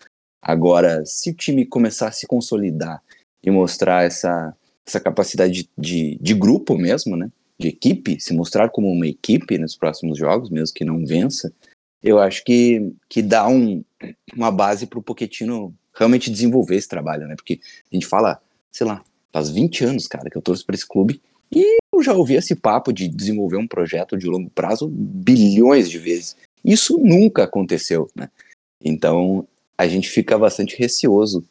Agora, 0.41 1.05
se 1.05 1.29
o 1.29 1.33
time 1.33 1.65
começar 1.65 2.07
a 2.07 2.11
se 2.11 2.25
consolidar 2.25 3.01
e 3.43 3.49
mostrar 3.51 4.05
essa 4.05 4.55
essa 4.85 4.99
capacidade 4.99 5.53
de, 5.53 5.69
de, 5.77 6.17
de, 6.19 6.33
grupo 6.33 6.75
mesmo, 6.75 7.15
né? 7.15 7.29
De 7.59 7.67
equipe, 7.67 8.19
se 8.19 8.33
mostrar 8.33 8.69
como 8.69 8.91
uma 8.91 9.05
equipe 9.05 9.55
nos 9.59 9.75
próximos 9.75 10.17
jogos, 10.17 10.49
mesmo 10.49 10.73
que 10.73 10.83
não 10.83 11.05
vença, 11.05 11.53
eu 12.01 12.19
acho 12.19 12.43
que, 12.43 12.91
que 13.07 13.21
dá 13.21 13.47
um, 13.47 13.83
uma 14.35 14.51
base 14.51 14.87
para 14.87 14.97
o 14.97 15.03
Pochettino 15.03 15.73
realmente 15.93 16.31
desenvolver 16.31 16.75
esse 16.75 16.87
trabalho, 16.87 17.27
né? 17.27 17.35
Porque 17.35 17.59
a 17.91 17.95
gente 17.95 18.07
fala, 18.07 18.41
sei 18.71 18.87
lá, 18.87 19.03
faz 19.31 19.49
20 19.49 19.83
anos, 19.83 20.07
cara, 20.07 20.29
que 20.29 20.37
eu 20.37 20.41
torço 20.41 20.65
para 20.65 20.75
esse 20.75 20.87
clube 20.87 21.21
e 21.51 21.77
eu 21.93 22.01
já 22.01 22.13
ouvi 22.13 22.35
esse 22.35 22.55
papo 22.55 22.93
de 22.93 23.07
desenvolver 23.07 23.57
um 23.57 23.67
projeto 23.67 24.17
de 24.17 24.25
longo 24.25 24.49
prazo 24.49 24.87
bilhões 24.87 25.89
de 25.89 25.99
vezes. 25.99 26.35
Isso 26.63 26.97
nunca 26.97 27.43
aconteceu, 27.43 28.09
né? 28.15 28.29
Então 28.83 29.47
a 29.77 29.87
gente 29.87 30.09
fica 30.09 30.37
bastante 30.37 30.77
receoso 30.77 31.43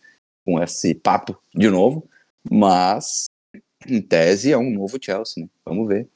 com 0.49 0.62
esse 0.62 0.94
papo 0.94 1.38
de 1.55 1.68
novo, 1.68 2.09
mas, 2.51 3.26
em 3.86 4.01
tese, 4.01 4.51
é 4.51 4.57
um 4.57 4.70
novo 4.70 4.96
Chelsea, 4.99 5.44
né? 5.44 5.51
Vamos 5.62 5.86
ver 5.86 6.09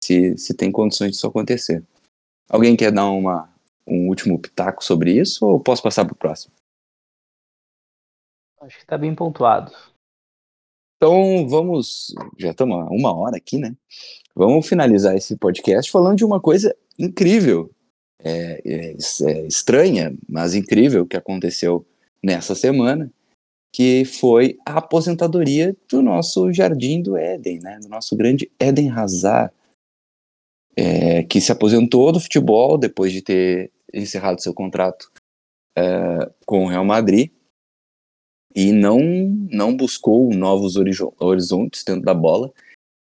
se, 0.00 0.38
se 0.38 0.54
tem 0.54 0.70
condições 0.70 1.10
disso 1.10 1.26
acontecer. 1.26 1.82
Alguém 2.48 2.76
quer 2.76 2.92
dar 2.92 3.10
uma, 3.10 3.52
um 3.84 4.06
último 4.06 4.38
pitaco 4.38 4.84
sobre 4.84 5.18
isso 5.18 5.44
ou 5.44 5.58
posso 5.58 5.82
passar 5.82 6.04
para 6.04 6.12
o 6.12 6.16
próximo? 6.16 6.54
Acho 8.60 8.76
que 8.76 8.84
está 8.84 8.96
bem 8.96 9.12
pontuado. 9.12 9.72
Então 10.96 11.48
vamos, 11.48 12.14
já 12.38 12.52
estamos 12.52 12.76
uma 12.92 13.12
hora 13.12 13.36
aqui, 13.36 13.58
né? 13.58 13.74
Vamos 14.36 14.68
finalizar 14.68 15.16
esse 15.16 15.36
podcast 15.36 15.90
falando 15.90 16.18
de 16.18 16.24
uma 16.24 16.40
coisa 16.40 16.76
incrível, 16.96 17.72
é, 18.20 18.62
é, 18.64 18.92
é 18.92 19.46
estranha, 19.48 20.16
mas 20.28 20.54
incrível 20.54 21.04
que 21.04 21.16
aconteceu 21.16 21.84
nessa 22.22 22.54
semana, 22.54 23.12
que 23.74 24.04
foi 24.04 24.56
a 24.64 24.78
aposentadoria 24.78 25.76
do 25.90 26.00
nosso 26.00 26.52
Jardim 26.52 27.02
do 27.02 27.16
Éden, 27.16 27.58
né? 27.58 27.80
Do 27.80 27.88
nosso 27.88 28.14
grande 28.14 28.48
Éden 28.56 28.88
Hazard, 28.88 29.52
é, 30.76 31.24
que 31.24 31.40
se 31.40 31.50
aposentou 31.50 32.12
do 32.12 32.20
futebol 32.20 32.78
depois 32.78 33.12
de 33.12 33.20
ter 33.20 33.72
encerrado 33.92 34.40
seu 34.40 34.54
contrato 34.54 35.10
é, 35.76 36.30
com 36.46 36.64
o 36.64 36.68
Real 36.68 36.84
Madrid 36.84 37.32
e 38.54 38.70
não 38.70 39.00
não 39.50 39.76
buscou 39.76 40.32
novos 40.32 40.76
horizontes 40.76 41.82
dentro 41.82 42.02
da 42.02 42.14
bola. 42.14 42.52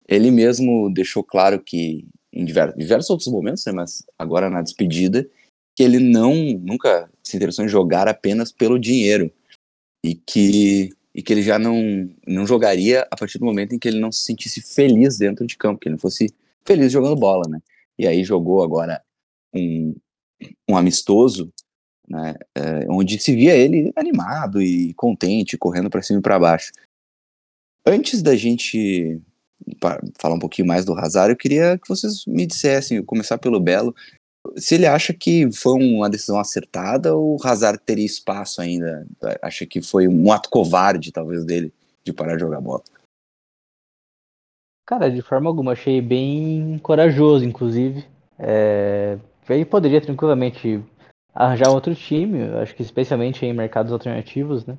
Ele 0.05 0.30
mesmo 0.30 0.93
deixou 0.93 1.24
claro 1.24 1.63
que 1.63 2.05
em 2.34 2.43
diversos, 2.43 2.78
diversos 2.78 3.09
outros 3.09 3.30
momentos, 3.30 3.65
né, 3.65 3.72
mas 3.72 4.05
agora 4.20 4.49
na 4.49 4.61
despedida, 4.61 5.26
que 5.78 5.82
ele 5.84 5.99
não 5.99 6.36
nunca 6.59 7.09
se 7.24 7.38
interessou 7.38 7.63
em 7.63 7.70
jogar 7.70 8.09
apenas 8.09 8.51
pelo 8.51 8.78
dinheiro 8.78 9.32
e 10.04 10.16
que 10.16 10.89
e 11.14 11.24
que 11.24 11.34
ele 11.34 11.41
já 11.41 11.58
não 11.58 12.10
não 12.28 12.45
jogaria 12.45 13.08
a 13.10 13.16
partir 13.18 13.39
do 13.39 13.45
momento 13.45 13.74
em 13.74 13.80
que 13.80 13.88
ele 13.88 14.00
não 14.00 14.12
se 14.12 14.24
sentisse 14.24 14.62
feliz 14.62 15.18
dentro 15.18 15.45
de 15.45 15.58
campo, 15.58 15.80
que 15.80 15.88
ele 15.88 15.95
não 15.95 16.00
fosse 16.00 16.34
feliz 16.64 16.91
jogando 16.91 17.16
bola, 17.16 17.43
né? 17.50 17.60
E 17.98 18.08
aí 18.08 18.24
jogou 18.24 18.64
agora 18.64 19.02
um, 19.54 19.95
um 20.70 20.78
amistoso, 20.78 21.52
né? 22.08 22.36
É, 22.56 22.86
onde 22.89 23.20
se 23.20 23.36
via 23.36 23.56
ele 23.56 23.91
animado 23.95 24.62
e 24.62 24.93
contente, 24.93 25.58
correndo 25.58 25.89
para 25.89 26.02
cima 26.02 26.20
e 26.20 26.22
para 26.22 26.39
baixo. 26.39 26.72
Antes 27.86 28.22
da 28.22 28.36
gente 28.36 29.22
falar 30.20 30.36
um 30.36 30.39
pouquinho 30.39 30.68
mais 30.68 30.86
do 30.86 30.93
Hazard, 30.93 31.32
eu 31.32 31.38
queria 31.38 31.78
que 31.78 31.88
vocês 31.88 32.26
me 32.26 32.45
dissessem, 32.45 33.04
começar 33.04 33.38
pelo 33.38 33.60
Belo, 33.60 33.95
se 34.56 34.76
ele 34.76 34.86
acha 34.86 35.14
que 35.14 35.52
foi 35.52 35.74
uma 35.74 36.10
decisão 36.10 36.39
acertada 36.39 37.16
ou 37.16 37.36
o 37.36 37.48
Hazard 37.48 37.80
teria 37.86 38.06
espaço 38.06 38.62
ainda? 38.62 39.06
Acha 39.41 39.66
que 39.66 39.82
foi 39.82 40.08
um 40.08 40.32
ato 40.32 40.50
covarde, 40.50 41.12
talvez, 41.12 41.43
dele 41.45 41.74
de 42.04 42.14
parar 42.14 42.36
de 42.36 42.41
jogar 42.41 42.62
bola? 42.62 42.84
Cara, 44.86 45.12
de 45.12 45.22
forma 45.22 45.50
alguma, 45.50 45.74
achei 45.74 46.02
bem 46.02 46.80
corajoso, 46.80 47.43
inclusive. 47.43 48.06
É... 48.39 49.18
Ele 49.50 49.66
poderia 49.66 50.02
tranquilamente 50.02 50.82
arranjar 51.34 51.70
outro 51.70 51.93
time, 51.93 52.43
acho 52.62 52.74
que 52.76 52.82
especialmente 52.82 53.45
em 53.45 53.54
mercados 53.54 53.91
alternativos, 53.91 54.66
né? 54.66 54.78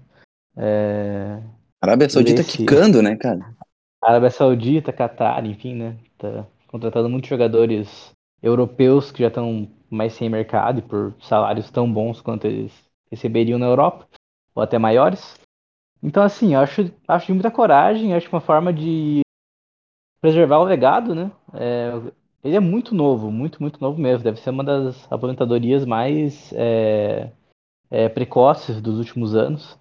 É... 0.57 1.41
Arábia 1.81 2.09
Saudita 2.09 2.41
esse... 2.41 2.57
quicando, 2.57 3.03
né, 3.03 3.17
cara? 3.17 3.55
Arábia 4.03 4.31
Saudita, 4.31 4.93
Qatar, 4.93 5.45
enfim, 5.45 5.75
né? 5.75 5.97
Tá 6.17 6.47
contratando 6.69 7.09
muitos 7.09 7.29
jogadores 7.29 8.11
europeus 8.43 9.11
que 9.11 9.23
já 9.23 9.29
estão 9.29 9.69
mais 9.91 10.13
sem 10.13 10.29
mercado 10.29 10.79
e 10.79 10.83
por 10.83 11.15
salários 11.21 11.71
tão 11.71 11.91
bons 11.91 12.21
quanto 12.21 12.47
eles 12.47 12.73
receberiam 13.11 13.59
na 13.59 13.67
Europa, 13.67 14.07
ou 14.55 14.63
até 14.63 14.79
maiores. 14.79 15.39
Então, 16.03 16.23
assim, 16.23 16.55
acho, 16.55 16.93
acho 17.07 17.27
de 17.27 17.33
muita 17.33 17.51
coragem, 17.51 18.15
acho 18.15 18.29
uma 18.29 18.41
forma 18.41 18.73
de 18.73 19.21
preservar 20.21 20.59
o 20.59 20.65
legado, 20.65 21.15
né? 21.15 21.31
É, 21.55 21.93
ele 22.45 22.57
é 22.57 22.61
muito 22.61 22.95
novo, 22.95 23.31
muito, 23.31 23.61
muito 23.61 23.81
novo 23.81 24.01
mesmo. 24.01 24.23
Deve 24.23 24.39
ser 24.41 24.51
uma 24.51 24.63
das 24.63 25.11
aposentadorias 25.11 25.85
mais 25.85 26.53
é, 26.55 27.33
é, 27.91 28.09
precoces 28.09 28.81
dos 28.81 28.99
últimos 28.99 29.35
anos. 29.35 29.79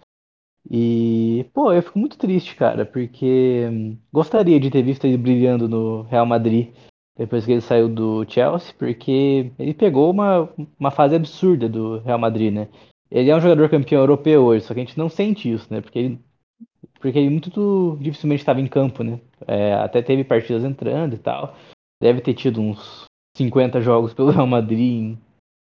E, 0.69 1.45
pô, 1.53 1.71
eu 1.71 1.81
fico 1.81 1.99
muito 1.99 2.17
triste, 2.17 2.55
cara, 2.55 2.85
porque 2.85 3.97
gostaria 4.11 4.59
de 4.59 4.69
ter 4.69 4.81
visto 4.81 5.05
ele 5.05 5.17
brilhando 5.17 5.69
no 5.69 6.01
Real 6.03 6.25
Madrid 6.25 6.73
depois 7.18 7.45
que 7.45 7.51
ele 7.51 7.61
saiu 7.61 7.89
do 7.89 8.24
Chelsea, 8.30 8.74
porque 8.78 9.51
ele 9.57 9.74
pegou 9.74 10.11
uma, 10.11 10.47
uma 10.80 10.91
fase 10.91 11.15
absurda 11.15 11.68
do 11.68 11.97
Real 11.99 12.20
Madrid, 12.20 12.53
né? 12.53 12.68
Ele 13.09 13.32
é 13.32 13.36
um 13.36 13.41
jogador 13.41 13.70
campeão 13.70 14.01
europeu 14.01 14.43
hoje, 14.43 14.65
só 14.65 14.74
que 14.74 14.82
a 14.82 14.84
gente 14.84 14.97
não 14.97 15.09
sente 15.09 15.51
isso, 15.51 15.68
né? 15.74 15.82
Porque 15.82 15.97
ele, 15.97 16.20
porque 16.99 17.18
ele 17.18 17.30
muito 17.30 17.97
dificilmente 17.99 18.41
estava 18.41 18.61
em 18.61 18.68
campo, 18.68 19.03
né? 19.03 19.20
É, 19.47 19.74
até 19.74 20.01
teve 20.01 20.24
partidas 20.24 20.63
entrando 20.63 21.15
e 21.15 21.18
tal. 21.18 21.55
Deve 21.99 22.22
ter 22.22 22.36
tido 22.36 22.61
uns 22.61 23.05
50 23.36 23.82
jogos 23.82 24.13
pelo 24.13 24.30
Real 24.30 24.45
Madrid 24.45 24.80
em 24.80 25.22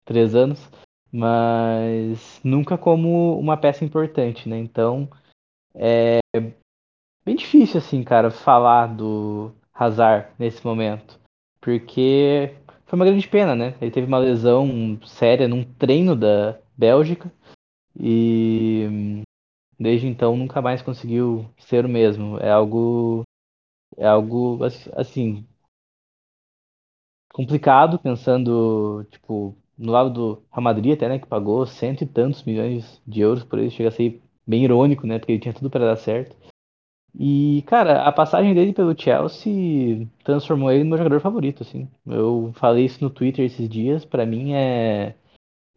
três 0.04 0.36
anos, 0.36 0.70
mas 1.10 2.40
nunca 2.44 2.78
como 2.78 3.36
uma 3.38 3.56
peça 3.56 3.84
importante, 3.84 4.48
né? 4.48 4.58
Então 4.58 5.08
é 5.74 6.20
bem 7.24 7.34
difícil, 7.34 7.78
assim, 7.78 8.04
cara, 8.04 8.30
falar 8.30 8.86
do 8.86 9.50
Hazard 9.74 10.28
nesse 10.38 10.64
momento 10.64 11.21
porque 11.62 12.54
foi 12.84 12.98
uma 12.98 13.06
grande 13.06 13.26
pena, 13.28 13.54
né? 13.54 13.74
Ele 13.80 13.90
teve 13.90 14.06
uma 14.06 14.18
lesão 14.18 15.00
séria 15.06 15.48
num 15.48 15.64
treino 15.64 16.16
da 16.16 16.58
Bélgica 16.76 17.32
e 17.98 19.22
desde 19.78 20.06
então 20.08 20.36
nunca 20.36 20.60
mais 20.62 20.82
conseguiu 20.82 21.46
ser 21.58 21.86
o 21.86 21.88
mesmo. 21.88 22.38
É 22.38 22.50
algo 22.50 23.22
é 23.96 24.06
algo 24.06 24.60
assim 24.94 25.46
complicado 27.32 27.98
pensando 27.98 29.04
tipo 29.10 29.56
no 29.78 29.90
lado 29.92 30.10
do 30.10 30.42
Real 30.52 30.62
Madrid 30.62 30.94
até, 30.94 31.08
né, 31.08 31.18
que 31.18 31.26
pagou 31.26 31.66
cento 31.66 32.02
e 32.04 32.06
tantos 32.06 32.44
milhões 32.44 33.00
de 33.06 33.20
euros 33.20 33.42
por 33.44 33.58
ele, 33.58 33.70
chega 33.70 33.88
a 33.88 33.92
ser 33.92 34.22
bem 34.46 34.64
irônico, 34.64 35.06
né, 35.06 35.18
porque 35.18 35.32
ele 35.32 35.40
tinha 35.40 35.54
tudo 35.54 35.70
para 35.70 35.86
dar 35.86 35.96
certo. 35.96 36.36
E, 37.18 37.62
cara, 37.66 38.04
a 38.04 38.12
passagem 38.12 38.54
dele 38.54 38.72
pelo 38.72 38.98
Chelsea 38.98 40.08
transformou 40.24 40.70
ele 40.72 40.82
no 40.84 40.90
meu 40.90 40.98
jogador 40.98 41.20
favorito, 41.20 41.62
assim. 41.62 41.88
Eu 42.06 42.52
falei 42.54 42.86
isso 42.86 43.04
no 43.04 43.10
Twitter 43.10 43.44
esses 43.44 43.68
dias, 43.68 44.04
para 44.04 44.24
mim 44.24 44.54
é 44.54 45.14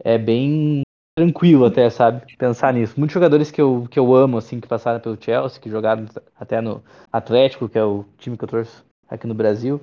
é 0.03 0.17
bem 0.17 0.81
tranquilo 1.17 1.65
até, 1.65 1.89
sabe? 1.89 2.35
Pensar 2.37 2.73
nisso. 2.73 2.95
Muitos 2.97 3.13
jogadores 3.13 3.49
que 3.49 3.61
eu, 3.61 3.87
que 3.89 3.97
eu 3.97 4.13
amo, 4.13 4.37
assim, 4.37 4.59
que 4.59 4.67
passaram 4.67 4.99
pelo 4.99 5.21
Chelsea, 5.21 5.61
que 5.61 5.69
jogaram 5.69 6.05
até 6.37 6.59
no 6.61 6.83
Atlético, 7.11 7.69
que 7.69 7.77
é 7.77 7.83
o 7.83 8.05
time 8.17 8.37
que 8.37 8.43
eu 8.43 8.49
torço 8.49 8.85
aqui 9.09 9.25
no 9.25 9.33
Brasil. 9.33 9.79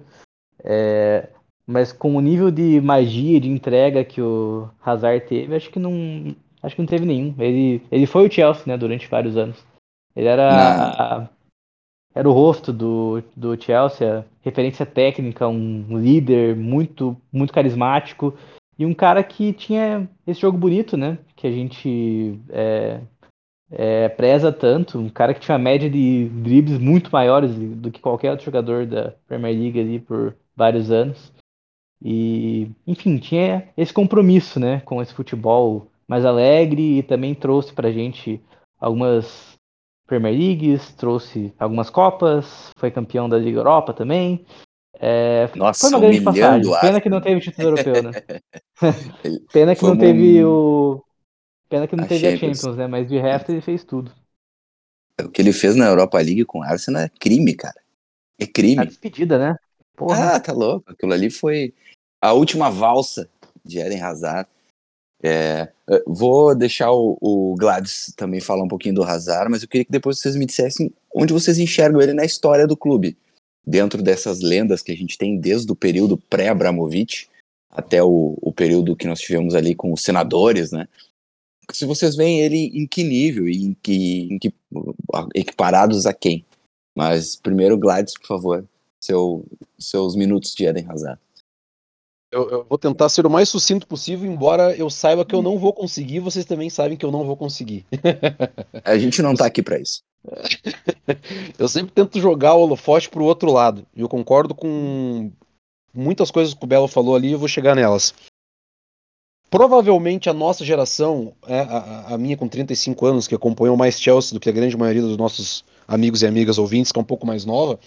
É, 0.62 1.28
mas 1.66 1.92
com 1.92 2.16
o 2.16 2.20
nível 2.20 2.50
de 2.50 2.80
magia, 2.80 3.40
de 3.40 3.48
entrega 3.48 4.04
que 4.04 4.20
o 4.20 4.68
Hazard 4.84 5.26
teve, 5.26 5.54
acho 5.54 5.70
que 5.70 5.78
não. 5.78 6.34
Acho 6.62 6.76
que 6.76 6.82
não 6.82 6.86
teve 6.86 7.04
nenhum. 7.04 7.34
Ele, 7.38 7.82
ele 7.90 8.06
foi 8.06 8.28
o 8.28 8.30
Chelsea, 8.30 8.64
né, 8.66 8.76
durante 8.76 9.08
vários 9.08 9.36
anos. 9.36 9.64
Ele 10.14 10.28
era, 10.28 10.48
a, 10.52 11.28
era 12.14 12.28
o 12.28 12.32
rosto 12.32 12.72
do, 12.72 13.22
do 13.36 13.60
Chelsea, 13.60 14.26
referência 14.42 14.84
técnica, 14.84 15.48
um 15.48 15.98
líder 15.98 16.56
muito, 16.56 17.16
muito 17.32 17.52
carismático 17.52 18.34
e 18.78 18.84
um 18.84 18.94
cara 18.94 19.22
que 19.22 19.52
tinha 19.52 20.08
esse 20.26 20.40
jogo 20.40 20.58
bonito, 20.58 20.96
né? 20.96 21.18
Que 21.36 21.46
a 21.46 21.50
gente 21.50 22.38
é, 22.50 23.00
é, 23.70 24.08
preza 24.10 24.52
tanto. 24.52 24.98
Um 24.98 25.08
cara 25.08 25.32
que 25.32 25.40
tinha 25.40 25.56
uma 25.56 25.62
média 25.62 25.88
de 25.88 26.28
dribles 26.28 26.78
muito 26.78 27.10
maiores 27.10 27.54
do 27.54 27.90
que 27.90 28.00
qualquer 28.00 28.30
outro 28.30 28.44
jogador 28.44 28.86
da 28.86 29.14
Premier 29.26 29.56
League 29.56 29.80
ali 29.80 29.98
por 29.98 30.36
vários 30.54 30.90
anos. 30.90 31.32
E, 32.04 32.70
enfim, 32.86 33.18
tinha 33.18 33.68
esse 33.76 33.92
compromisso, 33.92 34.58
né? 34.58 34.80
Com 34.84 35.00
esse 35.00 35.14
futebol 35.14 35.86
mais 36.06 36.24
alegre 36.24 36.98
e 36.98 37.02
também 37.02 37.34
trouxe 37.34 37.72
pra 37.72 37.92
gente 37.92 38.40
algumas 38.78 39.51
Premier 40.06 40.34
Leagues, 40.36 40.92
trouxe 40.94 41.52
algumas 41.58 41.88
Copas, 41.90 42.70
foi 42.76 42.90
campeão 42.90 43.28
da 43.28 43.38
Liga 43.38 43.58
Europa 43.58 43.92
também. 43.92 44.44
É, 44.94 45.48
Nossa, 45.56 45.80
foi 45.80 45.88
uma 45.90 46.00
grande 46.00 46.20
passagem. 46.20 46.72
Pena 46.80 47.00
que 47.00 47.08
não 47.08 47.20
teve 47.20 47.40
título 47.40 47.68
europeu, 47.68 48.02
né? 48.02 48.10
Pena 49.52 49.74
que 49.74 49.80
foi 49.80 49.88
não 49.90 49.96
um- 49.96 49.98
teve 49.98 50.44
o. 50.44 51.02
Pena 51.68 51.86
que 51.86 51.96
não 51.96 52.04
a 52.04 52.06
teve 52.06 52.26
a 52.26 52.30
Champions. 52.30 52.58
Champions, 52.58 52.76
né? 52.76 52.86
Mas 52.86 53.08
de 53.08 53.18
resto 53.18 53.50
ele 53.50 53.60
fez 53.60 53.82
tudo. 53.84 54.12
O 55.20 55.28
que 55.28 55.40
ele 55.40 55.52
fez 55.52 55.76
na 55.76 55.86
Europa 55.86 56.18
League 56.18 56.44
com 56.44 56.58
o 56.58 56.62
Arsenal 56.62 57.02
é 57.02 57.08
crime, 57.08 57.54
cara. 57.54 57.80
É 58.38 58.44
A 58.44 58.46
crime. 58.46 58.86
despedida, 58.86 59.38
né? 59.38 59.56
Porra. 59.96 60.34
Ah, 60.34 60.40
tá 60.40 60.52
louco. 60.52 60.90
Aquilo 60.90 61.12
ali 61.12 61.30
foi 61.30 61.72
a 62.20 62.32
última 62.32 62.70
valsa 62.70 63.28
de 63.64 63.78
Eden 63.78 64.02
Hazard. 64.02 64.48
É, 65.22 65.68
eh, 65.88 66.02
vou 66.06 66.54
deixar 66.54 66.90
o, 66.90 67.16
o 67.20 67.54
Gladys 67.56 68.12
também 68.16 68.40
falar 68.40 68.64
um 68.64 68.68
pouquinho 68.68 68.96
do 68.96 69.04
Hazard, 69.04 69.50
mas 69.50 69.62
eu 69.62 69.68
queria 69.68 69.84
que 69.84 69.92
depois 69.92 70.18
vocês 70.18 70.34
me 70.34 70.44
dissessem 70.44 70.92
onde 71.14 71.32
vocês 71.32 71.58
enxergam 71.58 72.00
ele 72.00 72.12
na 72.12 72.24
história 72.24 72.66
do 72.66 72.76
clube. 72.76 73.16
Dentro 73.64 74.02
dessas 74.02 74.40
lendas 74.40 74.82
que 74.82 74.90
a 74.90 74.96
gente 74.96 75.16
tem 75.16 75.38
desde 75.38 75.70
o 75.70 75.76
período 75.76 76.16
pré-Abramovich 76.16 77.28
até 77.70 78.02
o, 78.02 78.36
o 78.42 78.52
período 78.52 78.96
que 78.96 79.06
nós 79.06 79.20
tivemos 79.20 79.54
ali 79.54 79.74
com 79.74 79.92
os 79.92 80.02
senadores, 80.02 80.72
né? 80.72 80.88
Se 81.70 81.86
vocês 81.86 82.16
veem 82.16 82.40
ele 82.40 82.70
em 82.74 82.86
que 82.86 83.04
nível 83.04 83.48
e 83.48 83.64
em 83.64 83.76
que, 83.80 84.28
em 84.30 84.38
que 84.38 84.52
equiparados 85.34 86.06
a 86.06 86.12
quem? 86.12 86.44
Mas 86.94 87.36
primeiro, 87.36 87.78
Gladys, 87.78 88.14
por 88.18 88.26
favor, 88.26 88.64
seu, 89.00 89.46
seus 89.78 90.16
minutos 90.16 90.54
de 90.54 90.66
Eden 90.66 90.86
Hazard. 90.88 91.20
Eu, 92.32 92.48
eu 92.48 92.64
vou 92.66 92.78
tentar 92.78 93.10
ser 93.10 93.26
o 93.26 93.30
mais 93.30 93.50
sucinto 93.50 93.86
possível, 93.86 94.30
embora 94.30 94.74
eu 94.74 94.88
saiba 94.88 95.22
que 95.22 95.34
eu 95.34 95.42
não 95.42 95.58
vou 95.58 95.70
conseguir, 95.70 96.18
vocês 96.18 96.46
também 96.46 96.70
sabem 96.70 96.96
que 96.96 97.04
eu 97.04 97.12
não 97.12 97.26
vou 97.26 97.36
conseguir. 97.36 97.84
A 98.82 98.96
gente 98.96 99.20
não 99.20 99.34
tá 99.34 99.44
aqui 99.44 99.62
pra 99.62 99.78
isso. 99.78 100.02
Eu 101.58 101.68
sempre 101.68 101.92
tento 101.92 102.20
jogar 102.20 102.54
o 102.54 102.60
holofote 102.60 103.10
pro 103.10 103.24
outro 103.24 103.50
lado. 103.50 103.84
E 103.94 104.00
eu 104.00 104.08
concordo 104.08 104.54
com 104.54 105.32
muitas 105.92 106.30
coisas 106.30 106.54
que 106.54 106.64
o 106.64 106.66
Belo 106.66 106.86
falou 106.86 107.16
ali, 107.16 107.32
eu 107.32 107.38
vou 107.38 107.48
chegar 107.48 107.74
nelas. 107.74 108.14
Provavelmente 109.50 110.30
a 110.30 110.32
nossa 110.32 110.64
geração, 110.64 111.34
é, 111.46 111.60
a, 111.60 112.14
a 112.14 112.18
minha 112.18 112.36
com 112.36 112.46
35 112.48 113.04
anos, 113.04 113.28
que 113.28 113.34
acompanhou 113.34 113.76
mais 113.76 114.00
Chelsea 114.00 114.32
do 114.32 114.40
que 114.40 114.48
a 114.48 114.52
grande 114.52 114.76
maioria 114.76 115.02
dos 115.02 115.16
nossos 115.16 115.64
amigos 115.86 116.22
e 116.22 116.26
amigas 116.26 116.56
ouvintes, 116.56 116.92
que 116.92 116.98
é 116.98 117.02
um 117.02 117.04
pouco 117.04 117.26
mais 117.26 117.44
nova, 117.44 117.78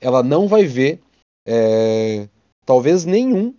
ela 0.00 0.22
não 0.22 0.48
vai 0.48 0.64
ver 0.64 1.00
é, 1.46 2.28
talvez 2.66 3.04
nenhum 3.04 3.54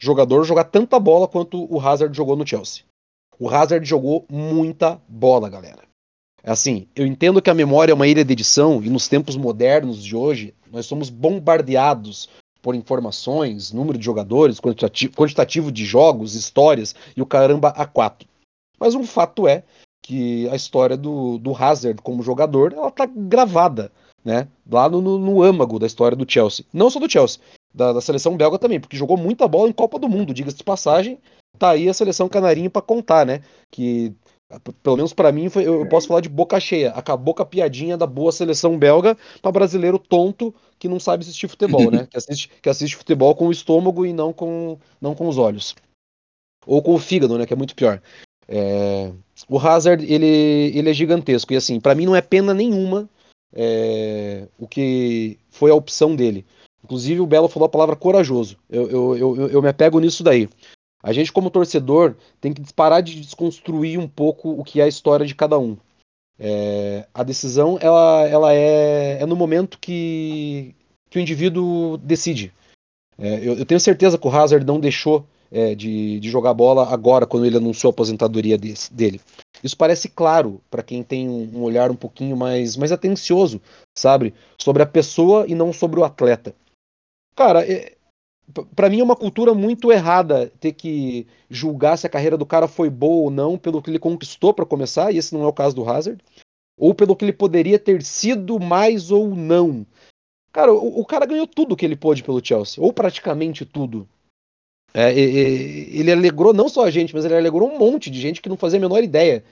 jogador 0.00 0.44
jogar 0.44 0.64
tanta 0.64 0.98
bola 0.98 1.26
quanto 1.26 1.72
o 1.72 1.80
Hazard 1.80 2.16
jogou 2.16 2.36
no 2.36 2.46
Chelsea. 2.46 2.84
O 3.38 3.48
Hazard 3.48 3.86
jogou 3.86 4.24
muita 4.30 5.00
bola, 5.08 5.48
galera. 5.48 5.82
É 6.42 6.50
Assim, 6.50 6.86
eu 6.94 7.06
entendo 7.06 7.42
que 7.42 7.50
a 7.50 7.54
memória 7.54 7.92
é 7.92 7.94
uma 7.94 8.06
ilha 8.06 8.24
de 8.24 8.32
edição 8.32 8.82
e 8.82 8.88
nos 8.88 9.08
tempos 9.08 9.36
modernos 9.36 10.02
de 10.02 10.14
hoje, 10.14 10.54
nós 10.70 10.86
somos 10.86 11.10
bombardeados 11.10 12.28
por 12.62 12.74
informações, 12.74 13.72
número 13.72 13.98
de 13.98 14.04
jogadores, 14.04 14.60
quantitativo, 14.60 15.12
quantitativo 15.14 15.72
de 15.72 15.84
jogos, 15.84 16.34
histórias 16.34 16.94
e 17.16 17.22
o 17.22 17.26
caramba 17.26 17.68
a 17.70 17.84
quatro. 17.84 18.28
Mas 18.78 18.94
um 18.94 19.04
fato 19.04 19.46
é 19.46 19.64
que 20.02 20.48
a 20.48 20.56
história 20.56 20.96
do, 20.96 21.38
do 21.38 21.54
Hazard 21.54 22.00
como 22.00 22.22
jogador, 22.22 22.72
ela 22.72 22.90
tá 22.90 23.06
gravada, 23.06 23.90
né? 24.24 24.48
Lá 24.70 24.88
no, 24.88 25.00
no, 25.00 25.18
no 25.18 25.42
âmago 25.42 25.78
da 25.78 25.86
história 25.86 26.16
do 26.16 26.30
Chelsea. 26.30 26.64
Não 26.72 26.90
só 26.90 27.00
do 27.00 27.10
Chelsea, 27.10 27.40
da, 27.74 27.92
da 27.92 28.00
seleção 28.00 28.36
belga 28.36 28.58
também, 28.58 28.80
porque 28.80 28.96
jogou 28.96 29.16
muita 29.16 29.46
bola 29.46 29.68
em 29.68 29.72
Copa 29.72 29.98
do 29.98 30.08
Mundo, 30.08 30.34
diga-se 30.34 30.56
de 30.56 30.64
passagem. 30.64 31.18
Tá 31.58 31.70
aí 31.70 31.88
a 31.88 31.94
seleção 31.94 32.28
canarinho 32.28 32.70
para 32.70 32.82
contar, 32.82 33.24
né? 33.24 33.42
Que 33.70 34.14
pelo 34.82 34.96
menos 34.96 35.12
para 35.12 35.32
mim, 35.32 35.48
foi, 35.48 35.66
eu 35.66 35.88
posso 35.88 36.06
falar 36.06 36.20
de 36.20 36.28
boca 36.28 36.60
cheia. 36.60 36.90
Acabou 36.90 37.34
com 37.34 37.42
a 37.42 37.46
piadinha 37.46 37.96
da 37.96 38.06
boa 38.06 38.30
seleção 38.30 38.78
belga 38.78 39.16
para 39.42 39.50
brasileiro 39.50 39.98
tonto 39.98 40.54
que 40.78 40.88
não 40.88 41.00
sabe 41.00 41.22
assistir 41.22 41.48
futebol, 41.48 41.90
né? 41.90 42.06
Que 42.10 42.16
assiste, 42.16 42.50
que 42.62 42.68
assiste 42.68 42.96
futebol 42.96 43.34
com 43.34 43.48
o 43.48 43.52
estômago 43.52 44.06
e 44.06 44.12
não 44.12 44.32
com, 44.32 44.78
não 45.00 45.14
com 45.14 45.26
os 45.26 45.36
olhos. 45.36 45.74
Ou 46.64 46.80
com 46.80 46.94
o 46.94 46.98
fígado, 46.98 47.36
né? 47.36 47.44
Que 47.44 47.54
é 47.54 47.56
muito 47.56 47.74
pior. 47.74 48.00
É, 48.48 49.12
o 49.48 49.58
Hazard, 49.58 50.04
ele, 50.04 50.72
ele 50.74 50.90
é 50.90 50.94
gigantesco. 50.94 51.52
E 51.52 51.56
assim, 51.56 51.80
para 51.80 51.94
mim 51.94 52.06
não 52.06 52.14
é 52.14 52.22
pena 52.22 52.54
nenhuma 52.54 53.10
é, 53.52 54.46
o 54.58 54.68
que 54.68 55.38
foi 55.50 55.72
a 55.72 55.74
opção 55.74 56.14
dele. 56.14 56.46
Inclusive, 56.86 57.20
o 57.20 57.26
Belo 57.26 57.48
falou 57.48 57.66
a 57.66 57.68
palavra 57.68 57.96
corajoso. 57.96 58.56
Eu, 58.70 58.88
eu, 58.88 59.16
eu, 59.16 59.48
eu 59.48 59.62
me 59.62 59.68
apego 59.68 59.98
nisso 59.98 60.22
daí. 60.22 60.48
A 61.02 61.12
gente, 61.12 61.32
como 61.32 61.50
torcedor, 61.50 62.14
tem 62.40 62.52
que 62.52 62.72
parar 62.72 63.00
de 63.00 63.20
desconstruir 63.20 63.98
um 63.98 64.06
pouco 64.06 64.50
o 64.50 64.62
que 64.62 64.80
é 64.80 64.84
a 64.84 64.88
história 64.88 65.26
de 65.26 65.34
cada 65.34 65.58
um. 65.58 65.76
É, 66.38 67.04
a 67.12 67.24
decisão, 67.24 67.76
ela, 67.80 68.28
ela 68.28 68.54
é, 68.54 69.18
é 69.20 69.26
no 69.26 69.34
momento 69.34 69.80
que, 69.80 70.76
que 71.10 71.18
o 71.18 71.20
indivíduo 71.20 71.96
decide. 71.96 72.52
É, 73.18 73.38
eu, 73.38 73.54
eu, 73.54 73.66
tenho 73.66 73.80
certeza 73.80 74.16
que 74.16 74.28
o 74.28 74.30
Hazard 74.30 74.64
não 74.64 74.78
deixou 74.78 75.26
é, 75.50 75.74
de, 75.74 76.20
de, 76.20 76.30
jogar 76.30 76.54
bola 76.54 76.88
agora, 76.92 77.26
quando 77.26 77.46
ele 77.46 77.56
anunciou 77.56 77.90
a 77.90 77.94
aposentadoria 77.94 78.56
dele. 78.56 79.20
Isso 79.60 79.76
parece 79.76 80.08
claro 80.08 80.60
para 80.70 80.84
quem 80.84 81.02
tem 81.02 81.28
um, 81.28 81.50
um 81.52 81.62
olhar 81.62 81.90
um 81.90 81.96
pouquinho 81.96 82.36
mais, 82.36 82.76
mais 82.76 82.92
atencioso, 82.92 83.60
sabe? 83.92 84.32
Sobre 84.56 84.84
a 84.84 84.86
pessoa 84.86 85.46
e 85.48 85.54
não 85.54 85.72
sobre 85.72 85.98
o 85.98 86.04
atleta. 86.04 86.54
Cara, 87.36 87.70
é, 87.70 87.94
para 88.74 88.88
mim 88.88 89.00
é 89.00 89.04
uma 89.04 89.14
cultura 89.14 89.52
muito 89.52 89.92
errada 89.92 90.50
ter 90.58 90.72
que 90.72 91.26
julgar 91.50 91.98
se 91.98 92.06
a 92.06 92.10
carreira 92.10 92.36
do 92.36 92.46
cara 92.46 92.66
foi 92.66 92.88
boa 92.88 93.24
ou 93.24 93.30
não 93.30 93.58
pelo 93.58 93.82
que 93.82 93.90
ele 93.90 93.98
conquistou 93.98 94.54
para 94.54 94.64
começar, 94.64 95.12
e 95.12 95.18
esse 95.18 95.34
não 95.34 95.42
é 95.42 95.46
o 95.46 95.52
caso 95.52 95.76
do 95.76 95.88
Hazard, 95.88 96.22
ou 96.78 96.94
pelo 96.94 97.14
que 97.14 97.24
ele 97.24 97.32
poderia 97.32 97.78
ter 97.78 98.02
sido 98.02 98.58
mais 98.58 99.10
ou 99.10 99.34
não. 99.34 99.86
Cara, 100.50 100.72
o, 100.72 101.00
o 101.00 101.04
cara 101.04 101.26
ganhou 101.26 101.46
tudo 101.46 101.76
que 101.76 101.84
ele 101.84 101.94
pôde 101.94 102.22
pelo 102.24 102.44
Chelsea, 102.44 102.82
ou 102.82 102.92
praticamente 102.92 103.66
tudo. 103.66 104.08
É, 104.94 105.12
ele 105.12 106.10
alegrou 106.10 106.54
não 106.54 106.70
só 106.70 106.86
a 106.86 106.90
gente, 106.90 107.14
mas 107.14 107.26
ele 107.26 107.36
alegrou 107.36 107.70
um 107.70 107.78
monte 107.78 108.10
de 108.10 108.18
gente 108.18 108.40
que 108.40 108.48
não 108.48 108.56
fazia 108.56 108.78
a 108.78 108.80
menor 108.80 109.04
ideia 109.04 109.44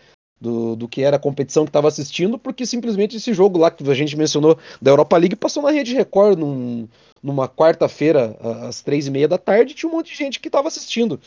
do, 0.45 0.76
do 0.76 0.86
que 0.86 1.01
era 1.03 1.16
a 1.16 1.18
competição 1.18 1.64
que 1.64 1.70
estava 1.70 1.88
assistindo, 1.88 2.38
porque 2.38 2.66
simplesmente 2.66 3.16
esse 3.16 3.32
jogo 3.32 3.59
lá 3.59 3.70
que 3.70 3.88
a 3.88 3.95
gente 3.95 4.14
mencionou 4.14 4.59
da 4.80 4.90
Europa 4.90 5.16
League 5.16 5.36
passou 5.36 5.62
na 5.62 5.70
Rede 5.70 5.95
Record 5.95 6.38
num, 6.38 6.86
numa 7.22 7.49
quarta-feira, 7.49 8.36
às 8.68 8.82
três 8.82 9.07
e 9.07 9.11
meia 9.11 9.26
da 9.26 9.38
tarde, 9.38 9.72
tinha 9.72 9.88
um 9.88 9.92
monte 9.95 10.11
de 10.11 10.18
gente 10.18 10.38
que 10.38 10.49
estava 10.49 10.68
assistindo. 10.68 11.18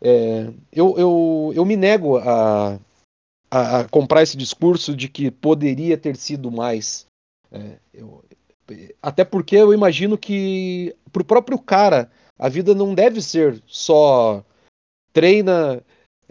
É, 0.00 0.48
eu, 0.72 0.98
eu, 0.98 1.52
eu 1.54 1.64
me 1.64 1.76
nego 1.76 2.16
a, 2.16 2.80
a, 3.48 3.78
a, 3.78 3.88
comprar 3.88 4.24
esse 4.24 4.36
discurso 4.36 4.96
de 4.96 5.08
que 5.08 5.30
poderia 5.30 5.96
ter 5.96 6.16
sido 6.16 6.50
mais. 6.50 7.06
É, 7.52 7.78
eu, 7.94 8.24
até 9.00 9.24
porque 9.24 9.54
eu 9.54 9.72
imagino 9.72 10.18
que 10.18 10.96
para 11.12 11.22
o 11.22 11.24
próprio 11.24 11.58
cara 11.60 12.10
a 12.36 12.48
vida 12.48 12.74
não 12.74 12.92
deve 12.92 13.22
ser 13.22 13.62
só 13.68 14.44
treina, 15.12 15.80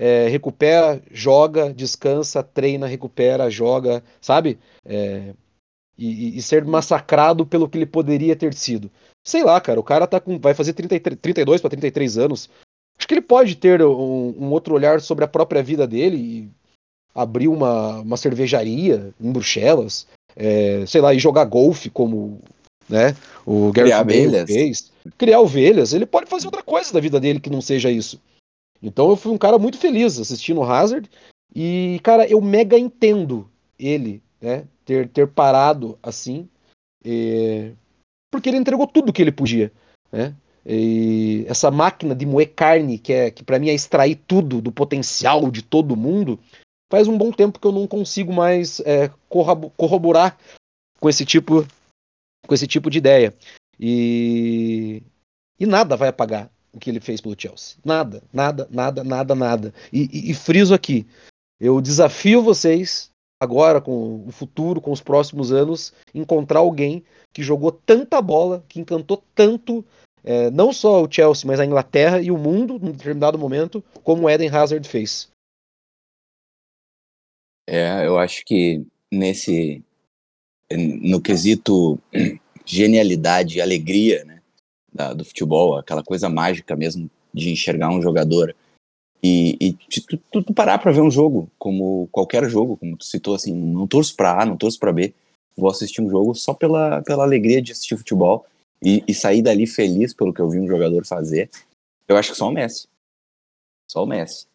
é, 0.01 0.27
recupera, 0.27 0.99
joga, 1.11 1.71
descansa, 1.71 2.41
treina, 2.41 2.87
recupera, 2.87 3.51
joga, 3.51 4.03
sabe? 4.19 4.57
É, 4.83 5.35
e, 5.95 6.39
e, 6.39 6.41
ser 6.41 6.65
massacrado 6.65 7.45
pelo 7.45 7.69
que 7.69 7.77
ele 7.77 7.85
poderia 7.85 8.35
ter 8.35 8.51
sido. 8.55 8.89
Sei 9.23 9.43
lá, 9.43 9.61
cara, 9.61 9.79
o 9.79 9.83
cara 9.83 10.07
tá 10.07 10.19
com, 10.19 10.39
vai 10.39 10.55
fazer 10.55 10.73
33, 10.73 11.19
32 11.21 11.61
para 11.61 11.69
33 11.69 12.17
anos. 12.17 12.49
Acho 12.97 13.07
que 13.07 13.13
ele 13.13 13.21
pode 13.21 13.55
ter 13.55 13.83
um, 13.83 14.33
um, 14.39 14.49
outro 14.49 14.73
olhar 14.73 14.99
sobre 15.01 15.23
a 15.23 15.27
própria 15.27 15.61
vida 15.61 15.85
dele 15.85 16.17
e 16.17 16.49
abrir 17.13 17.47
uma, 17.47 17.99
uma 17.99 18.17
cervejaria 18.17 19.13
em 19.21 19.31
Bruxelas, 19.31 20.07
é, 20.35 20.83
sei 20.87 20.99
lá, 20.99 21.13
e 21.13 21.19
jogar 21.19 21.45
golfe 21.45 21.91
como 21.91 22.41
né, 22.89 23.15
o 23.45 23.71
Gareth 23.71 24.03
Bale 24.03 24.47
fez. 24.47 24.91
Criar 25.15 25.41
ovelhas. 25.41 25.93
Ele 25.93 26.07
pode 26.07 26.27
fazer 26.27 26.47
outra 26.47 26.63
coisa 26.63 26.91
da 26.91 26.99
vida 26.99 27.19
dele 27.19 27.39
que 27.39 27.51
não 27.51 27.61
seja 27.61 27.91
isso. 27.91 28.19
Então 28.81 29.09
eu 29.09 29.15
fui 29.15 29.31
um 29.31 29.37
cara 29.37 29.59
muito 29.59 29.77
feliz 29.77 30.19
assistindo 30.19 30.59
o 30.59 30.63
Hazard 30.63 31.09
e, 31.55 31.99
cara, 32.03 32.27
eu 32.27 32.41
mega 32.41 32.77
entendo 32.77 33.49
ele, 33.77 34.21
né, 34.41 34.65
ter, 34.85 35.07
ter 35.09 35.27
parado 35.27 35.99
assim, 36.01 36.47
e... 37.03 37.73
porque 38.31 38.49
ele 38.49 38.57
entregou 38.57 38.87
tudo 38.87 39.13
que 39.13 39.21
ele 39.21 39.31
podia, 39.31 39.71
né? 40.11 40.35
E 40.65 41.43
essa 41.47 41.71
máquina 41.71 42.15
de 42.15 42.25
moer 42.25 42.53
carne, 42.53 42.99
que, 42.99 43.11
é, 43.11 43.31
que 43.31 43.43
para 43.43 43.57
mim 43.57 43.69
é 43.69 43.73
extrair 43.73 44.15
tudo 44.27 44.61
do 44.61 44.71
potencial 44.71 45.49
de 45.49 45.63
todo 45.63 45.95
mundo, 45.95 46.39
faz 46.91 47.07
um 47.07 47.17
bom 47.17 47.31
tempo 47.31 47.59
que 47.59 47.65
eu 47.65 47.71
não 47.71 47.87
consigo 47.87 48.31
mais 48.31 48.79
é, 48.81 49.09
corroborar 49.75 50.37
com 50.99 51.09
esse 51.09 51.25
tipo 51.25 51.65
com 52.47 52.53
esse 52.53 52.67
tipo 52.67 52.89
de 52.89 52.99
ideia. 52.99 53.33
E, 53.79 55.01
e 55.59 55.65
nada 55.65 55.95
vai 55.95 56.09
apagar 56.09 56.51
o 56.73 56.79
que 56.79 56.89
ele 56.89 56.99
fez 56.99 57.21
pelo 57.21 57.35
Chelsea. 57.37 57.77
Nada, 57.83 58.23
nada, 58.31 58.67
nada, 58.71 59.03
nada, 59.03 59.35
nada. 59.35 59.73
E, 59.91 60.09
e, 60.11 60.31
e 60.31 60.33
friso 60.33 60.73
aqui, 60.73 61.05
eu 61.59 61.79
desafio 61.81 62.41
vocês 62.41 63.11
agora 63.39 63.81
com 63.81 64.23
o 64.27 64.31
futuro, 64.31 64.79
com 64.79 64.91
os 64.91 65.01
próximos 65.01 65.51
anos, 65.51 65.93
encontrar 66.13 66.59
alguém 66.59 67.03
que 67.33 67.41
jogou 67.41 67.71
tanta 67.71 68.21
bola, 68.21 68.63
que 68.67 68.79
encantou 68.79 69.23
tanto 69.33 69.83
é, 70.23 70.51
não 70.51 70.71
só 70.71 71.03
o 71.03 71.11
Chelsea, 71.11 71.47
mas 71.47 71.59
a 71.59 71.65
Inglaterra 71.65 72.21
e 72.21 72.29
o 72.29 72.37
mundo, 72.37 72.77
num 72.79 72.91
determinado 72.91 73.39
momento, 73.39 73.83
como 74.03 74.23
o 74.23 74.29
Eden 74.29 74.49
Hazard 74.49 74.87
fez. 74.87 75.29
É, 77.67 78.05
eu 78.05 78.17
acho 78.17 78.43
que 78.45 78.85
nesse 79.11 79.83
no 80.71 81.21
quesito 81.21 81.99
genialidade 82.65 83.59
alegria 83.59 84.23
né, 84.23 84.40
da, 84.91 85.13
do 85.13 85.25
futebol, 85.25 85.77
aquela 85.77 86.03
coisa 86.03 86.29
mágica 86.29 86.75
mesmo 86.75 87.09
de 87.33 87.51
enxergar 87.51 87.89
um 87.89 88.01
jogador 88.01 88.55
e, 89.23 89.55
e 89.61 89.73
tu, 89.73 90.17
tu, 90.31 90.43
tu, 90.43 90.53
parar 90.53 90.79
para 90.79 90.91
ver 90.91 91.01
um 91.01 91.11
jogo, 91.11 91.49
como 91.59 92.07
qualquer 92.11 92.49
jogo, 92.49 92.75
como 92.77 92.97
tu 92.97 93.05
citou, 93.05 93.35
assim, 93.35 93.53
não 93.53 93.85
torço 93.85 94.15
para 94.15 94.41
A, 94.41 94.45
não 94.45 94.57
torço 94.57 94.79
para 94.79 94.91
B, 94.91 95.13
vou 95.55 95.69
assistir 95.69 96.01
um 96.01 96.09
jogo 96.09 96.33
só 96.33 96.53
pela, 96.53 97.03
pela 97.03 97.23
alegria 97.23 97.61
de 97.61 97.71
assistir 97.71 97.95
futebol 97.97 98.45
e, 98.83 99.03
e 99.07 99.13
sair 99.13 99.43
dali 99.43 99.67
feliz 99.67 100.11
pelo 100.13 100.33
que 100.33 100.41
eu 100.41 100.49
vi 100.49 100.59
um 100.59 100.67
jogador 100.67 101.05
fazer. 101.05 101.51
Eu 102.07 102.17
acho 102.17 102.31
que 102.31 102.37
só 102.37 102.47
o 102.47 102.51
Messi. 102.51 102.87
Só 103.87 104.03
o 104.03 104.07
Messi 104.07 104.47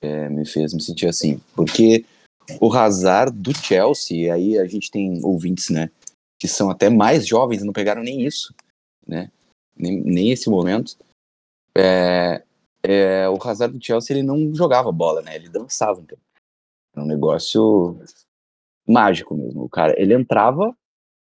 é, 0.00 0.30
me 0.30 0.46
fez 0.46 0.72
me 0.72 0.80
sentir 0.80 1.06
assim. 1.06 1.38
Porque 1.54 2.06
o 2.58 2.72
Hazard 2.72 3.36
do 3.36 3.54
Chelsea, 3.54 4.32
aí 4.32 4.58
a 4.58 4.64
gente 4.64 4.90
tem 4.90 5.22
ouvintes, 5.22 5.68
né, 5.68 5.90
que 6.38 6.48
são 6.48 6.70
até 6.70 6.88
mais 6.88 7.26
jovens, 7.26 7.62
não 7.62 7.72
pegaram 7.72 8.02
nem 8.02 8.22
isso, 8.24 8.54
né, 9.06 9.30
nem, 9.80 10.00
nem 10.00 10.30
esse 10.30 10.48
momento. 10.48 10.96
É, 11.76 12.42
é, 12.82 13.28
o 13.28 13.38
Hazard 13.42 13.76
do 13.76 13.84
Chelsea, 13.84 14.16
ele 14.16 14.26
não 14.26 14.54
jogava 14.54 14.90
bola, 14.90 15.22
né, 15.22 15.36
ele 15.36 15.48
dançava, 15.48 16.00
então. 16.00 16.18
Era 16.94 17.04
um 17.04 17.08
negócio 17.08 17.98
mágico 18.86 19.34
mesmo. 19.36 19.64
O 19.64 19.68
cara, 19.68 19.94
ele 19.96 20.14
entrava 20.14 20.76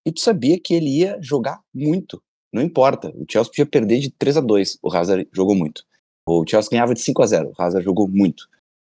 e 0.05 0.11
tu 0.11 0.21
sabia 0.21 0.59
que 0.59 0.73
ele 0.73 0.99
ia 0.99 1.17
jogar 1.21 1.61
muito. 1.73 2.21
Não 2.53 2.61
importa. 2.61 3.09
O 3.09 3.25
Chelsea 3.29 3.51
podia 3.51 3.65
perder 3.65 3.99
de 3.99 4.09
3 4.09 4.37
a 4.37 4.41
2 4.41 4.79
O 4.81 4.93
Hazard 4.93 5.27
jogou 5.33 5.55
muito. 5.55 5.83
O 6.25 6.45
Chelsea 6.47 6.71
ganhava 6.71 6.93
de 6.93 7.01
5 7.01 7.21
a 7.21 7.25
0 7.25 7.49
O 7.49 7.61
Hazard 7.61 7.83
jogou 7.83 8.07
muito. 8.07 8.47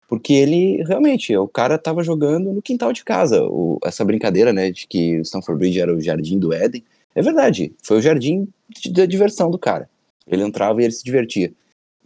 Porque 0.09 0.33
ele, 0.33 0.83
realmente, 0.83 1.37
o 1.37 1.49
cara 1.49 1.79
tava 1.79 2.03
jogando 2.03 2.53
no 2.53 2.61
quintal 2.61 2.93
de 2.93 3.05
casa. 3.05 3.43
O, 3.45 3.79
essa 3.85 4.05
brincadeira, 4.05 4.53
né, 4.53 4.71
de 4.71 4.87
que 4.87 5.19
o 5.19 5.23
Stamford 5.23 5.59
Bridge 5.59 5.81
era 5.81 5.95
o 5.95 6.01
jardim 6.01 6.39
do 6.39 6.53
Éden. 6.53 6.85
É 7.15 7.23
verdade. 7.23 7.75
Foi 7.83 7.99
o 7.99 8.03
jardim 8.03 8.49
da 8.91 9.07
diversão 9.07 9.51
do 9.51 9.59
cara. 9.59 9.89
Ele 10.27 10.43
entrava 10.43 10.81
e 10.81 10.85
ele 10.85 10.93
se 10.93 11.05
divertia. 11.05 11.53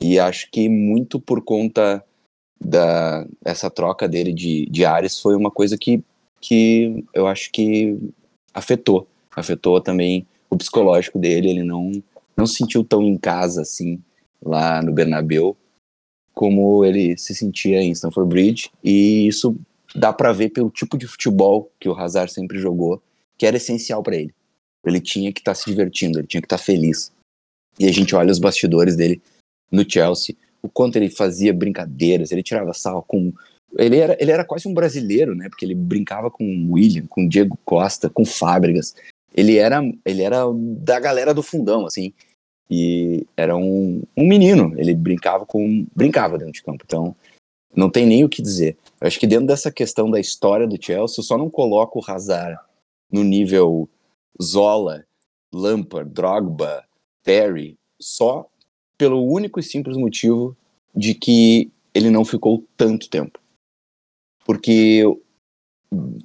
E 0.01 0.19
acho 0.19 0.51
que 0.51 0.69
muito 0.69 1.21
por 1.21 1.43
conta 1.43 2.05
da 2.61 3.27
essa 3.45 3.71
troca 3.71 4.09
dele 4.09 4.33
de, 4.33 4.67
de 4.67 4.85
ares 4.85 5.21
foi 5.21 5.37
uma 5.37 5.51
coisa 5.51 5.79
que, 5.79 6.03
que 6.41 7.05
eu 7.15 7.27
acho 7.27 7.51
que 7.51 7.97
afetou. 8.53 9.07
Afetou 9.35 9.81
também 9.81 10.27
o 10.51 10.57
psicológico 10.57 11.19
dele, 11.19 11.51
ele 11.51 11.63
não, 11.63 11.93
não 12.37 12.47
se 12.47 12.57
sentiu 12.57 12.83
tão 12.83 13.03
em 13.03 13.17
casa 13.17 13.63
assim 13.63 14.01
lá 14.43 14.83
no 14.83 14.93
Bernabeu 14.93 15.57
como 16.39 16.85
ele 16.85 17.19
se 17.19 17.35
sentia 17.35 17.83
em 17.83 17.91
Stamford 17.91 18.29
Bridge, 18.29 18.71
e 18.85 19.27
isso 19.27 19.57
dá 19.93 20.13
para 20.13 20.33
ver 20.33 20.51
pelo 20.51 20.71
tipo 20.71 20.97
de 20.97 21.05
futebol 21.05 21.69
que 21.81 21.89
o 21.89 21.99
Hazard 21.99 22.33
sempre 22.33 22.61
jogou, 22.61 23.03
que 23.37 23.45
era 23.45 23.57
essencial 23.57 24.05
para 24.05 24.15
ele. 24.15 24.33
Ele 24.85 25.01
tinha 25.01 25.33
que 25.33 25.41
estar 25.41 25.53
tá 25.53 25.55
se 25.55 25.67
divertindo, 25.67 26.19
ele 26.19 26.27
tinha 26.27 26.41
que 26.41 26.47
estar 26.47 26.59
tá 26.59 26.63
feliz. 26.63 27.13
E 27.79 27.87
a 27.87 27.93
gente 27.93 28.15
olha 28.15 28.33
os 28.33 28.39
bastidores 28.39 28.97
dele 28.97 29.21
no 29.71 29.89
Chelsea, 29.89 30.35
o 30.63 30.69
quanto 30.69 30.97
ele 30.97 31.11
fazia 31.11 31.53
brincadeiras, 31.53 32.33
ele 32.33 32.43
tirava 32.43 32.73
sal 32.73 33.03
com 33.03 33.33
ele 33.77 33.99
era, 33.99 34.17
ele 34.19 34.31
era 34.31 34.47
quase 34.47 34.67
um 34.67 34.73
brasileiro, 34.73 35.35
né? 35.35 35.49
Porque 35.51 35.63
ele 35.63 35.75
brincava 35.75 36.31
com 36.31 36.73
William, 36.73 37.07
com 37.07 37.29
Diego 37.29 37.59
Costa, 37.67 38.09
com 38.09 38.25
Fábricas 38.25 38.95
ele 39.39 39.57
era, 39.57 39.81
ele 40.05 40.23
era 40.23 40.43
da 40.53 40.99
galera 40.99 41.33
do 41.33 41.45
fundão, 41.45 41.87
assim, 41.87 42.13
e 42.69 43.25
era 43.37 43.57
um, 43.57 44.03
um 44.17 44.27
menino, 44.27 44.75
ele 44.77 44.95
brincava 44.95 45.47
com, 45.47 45.87
brincava 45.95 46.37
dentro 46.37 46.55
de 46.55 46.63
campo, 46.63 46.83
então 46.85 47.15
não 47.75 47.89
tem 47.89 48.05
nem 48.05 48.25
o 48.25 48.29
que 48.29 48.43
dizer. 48.43 48.77
Eu 49.01 49.07
acho 49.07 49.21
que 49.21 49.29
dentro 49.29 49.47
dessa 49.47 49.71
questão 49.71 50.11
da 50.11 50.19
história 50.19 50.67
do 50.67 50.83
Chelsea, 50.83 51.21
eu 51.21 51.25
só 51.25 51.39
não 51.39 51.49
coloco 51.49 52.01
o 52.01 52.11
Hazard 52.11 52.59
no 53.13 53.23
nível 53.23 53.89
Zola, 54.41 55.05
Lampard, 55.53 56.11
Drogba, 56.13 56.85
Terry, 57.23 57.79
só 58.01 58.49
pelo 58.97 59.25
único 59.25 59.61
e 59.61 59.63
simples 59.63 59.97
motivo 59.97 60.57
de 60.95 61.15
que 61.15 61.71
ele 61.95 62.11
não 62.11 62.25
ficou 62.25 62.65
tanto 62.77 63.09
tempo. 63.09 63.41
Porque 64.45 65.05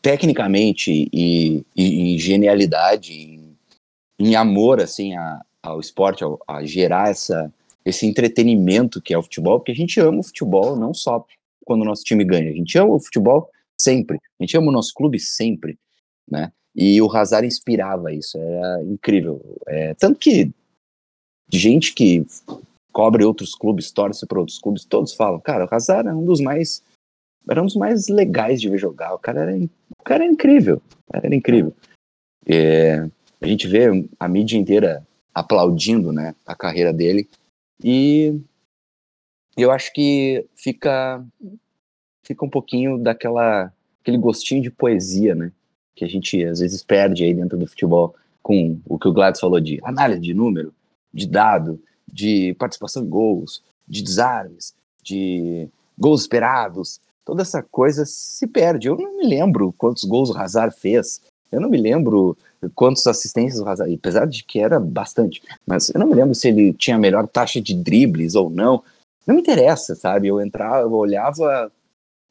tecnicamente 0.01 1.09
e, 1.13 1.65
e, 1.75 2.17
genialidade, 2.17 3.13
em, 3.13 3.57
em, 4.19 4.35
amor 4.35 4.81
assim 4.81 5.15
a, 5.15 5.41
ao 5.61 5.79
esporte, 5.79 6.23
a 6.47 6.65
gerar 6.65 7.09
essa, 7.09 7.53
esse 7.85 8.05
entretenimento 8.05 9.01
que 9.01 9.13
é 9.13 9.17
o 9.17 9.23
futebol, 9.23 9.59
porque 9.59 9.71
a 9.71 9.75
gente 9.75 9.99
ama 9.99 10.19
o 10.19 10.23
futebol 10.23 10.75
não 10.75 10.93
só 10.93 11.25
quando 11.65 11.81
o 11.81 11.85
nosso 11.85 12.03
time 12.03 12.25
ganha, 12.25 12.49
a 12.49 12.53
gente 12.53 12.77
ama 12.77 12.95
o 12.95 12.99
futebol 12.99 13.49
sempre, 13.77 14.17
a 14.39 14.43
gente 14.43 14.57
ama 14.57 14.67
o 14.67 14.71
nosso 14.71 14.93
clube 14.93 15.19
sempre, 15.19 15.77
né? 16.29 16.51
E 16.75 17.01
o 17.01 17.11
Hazard 17.11 17.45
inspirava 17.45 18.11
isso, 18.11 18.37
era 18.37 18.83
incrível. 18.83 19.41
É, 19.67 19.93
tanto 19.93 20.19
que 20.19 20.51
gente 21.51 21.93
que 21.93 22.25
cobre 22.91 23.23
outros 23.23 23.53
clubes, 23.53 23.91
torce 23.91 24.25
para 24.25 24.39
outros 24.39 24.59
clubes, 24.59 24.85
todos 24.85 25.13
falam, 25.13 25.39
cara, 25.39 25.65
o 25.65 25.73
Hazard 25.73 26.09
é 26.09 26.13
um 26.13 26.25
dos 26.25 26.39
mais 26.39 26.83
era 27.49 27.61
um 27.61 27.65
dos 27.65 27.75
mais 27.75 28.07
legais 28.07 28.61
de 28.61 28.69
ver 28.69 28.77
jogar. 28.77 29.13
O 29.13 29.19
cara 29.19 29.41
era, 29.41 29.57
o 29.57 30.03
cara 30.03 30.23
era 30.23 30.31
incrível. 30.31 30.81
Era 31.13 31.35
incrível. 31.35 31.73
É, 32.47 32.99
a 33.41 33.47
gente 33.47 33.67
vê 33.67 33.87
a 34.19 34.27
mídia 34.27 34.57
inteira 34.57 35.05
aplaudindo 35.33 36.11
né, 36.11 36.35
a 36.45 36.55
carreira 36.55 36.93
dele. 36.93 37.27
E 37.83 38.39
eu 39.57 39.71
acho 39.71 39.91
que 39.93 40.47
fica, 40.55 41.23
fica 42.25 42.45
um 42.45 42.49
pouquinho 42.49 42.97
daquela 42.97 43.71
aquele 44.01 44.17
gostinho 44.17 44.61
de 44.61 44.69
poesia, 44.69 45.33
né? 45.33 45.51
Que 45.95 46.05
a 46.05 46.07
gente 46.07 46.43
às 46.43 46.59
vezes 46.59 46.83
perde 46.83 47.23
aí 47.23 47.33
dentro 47.33 47.57
do 47.57 47.67
futebol 47.67 48.15
com 48.41 48.79
o 48.87 48.99
que 48.99 49.07
o 49.07 49.13
Gladys 49.13 49.39
falou 49.39 49.59
de 49.59 49.79
análise 49.83 50.21
de 50.21 50.33
número, 50.33 50.73
de 51.13 51.27
dado, 51.27 51.79
de 52.11 52.53
participação 52.55 53.03
em 53.03 53.09
gols, 53.09 53.63
de 53.87 54.01
desarmes, 54.01 54.73
de 55.03 55.67
gols 55.97 56.21
esperados 56.21 56.99
toda 57.25 57.41
essa 57.41 57.61
coisa 57.61 58.05
se 58.05 58.45
perde. 58.47 58.87
Eu 58.87 58.97
não 58.97 59.17
me 59.17 59.25
lembro 59.25 59.73
quantos 59.77 60.03
gols 60.03 60.29
o 60.29 60.37
Hazard 60.37 60.75
fez. 60.77 61.21
Eu 61.51 61.61
não 61.61 61.69
me 61.69 61.77
lembro 61.77 62.37
quantas 62.73 63.05
assistências 63.07 63.61
o 63.61 63.67
Hazard, 63.67 63.93
apesar 63.93 64.25
de 64.25 64.43
que 64.43 64.59
era 64.59 64.79
bastante, 64.79 65.41
mas 65.65 65.89
eu 65.89 65.99
não 65.99 66.07
me 66.07 66.15
lembro 66.15 66.33
se 66.33 66.47
ele 66.47 66.73
tinha 66.73 66.95
a 66.95 66.99
melhor 66.99 67.27
taxa 67.27 67.61
de 67.61 67.73
dribles 67.75 68.35
ou 68.35 68.49
não. 68.49 68.83
Não 69.25 69.35
me 69.35 69.41
interessa, 69.41 69.95
sabe? 69.95 70.27
Eu 70.27 70.41
entrava, 70.41 70.81
eu 70.81 70.91
olhava 70.91 71.71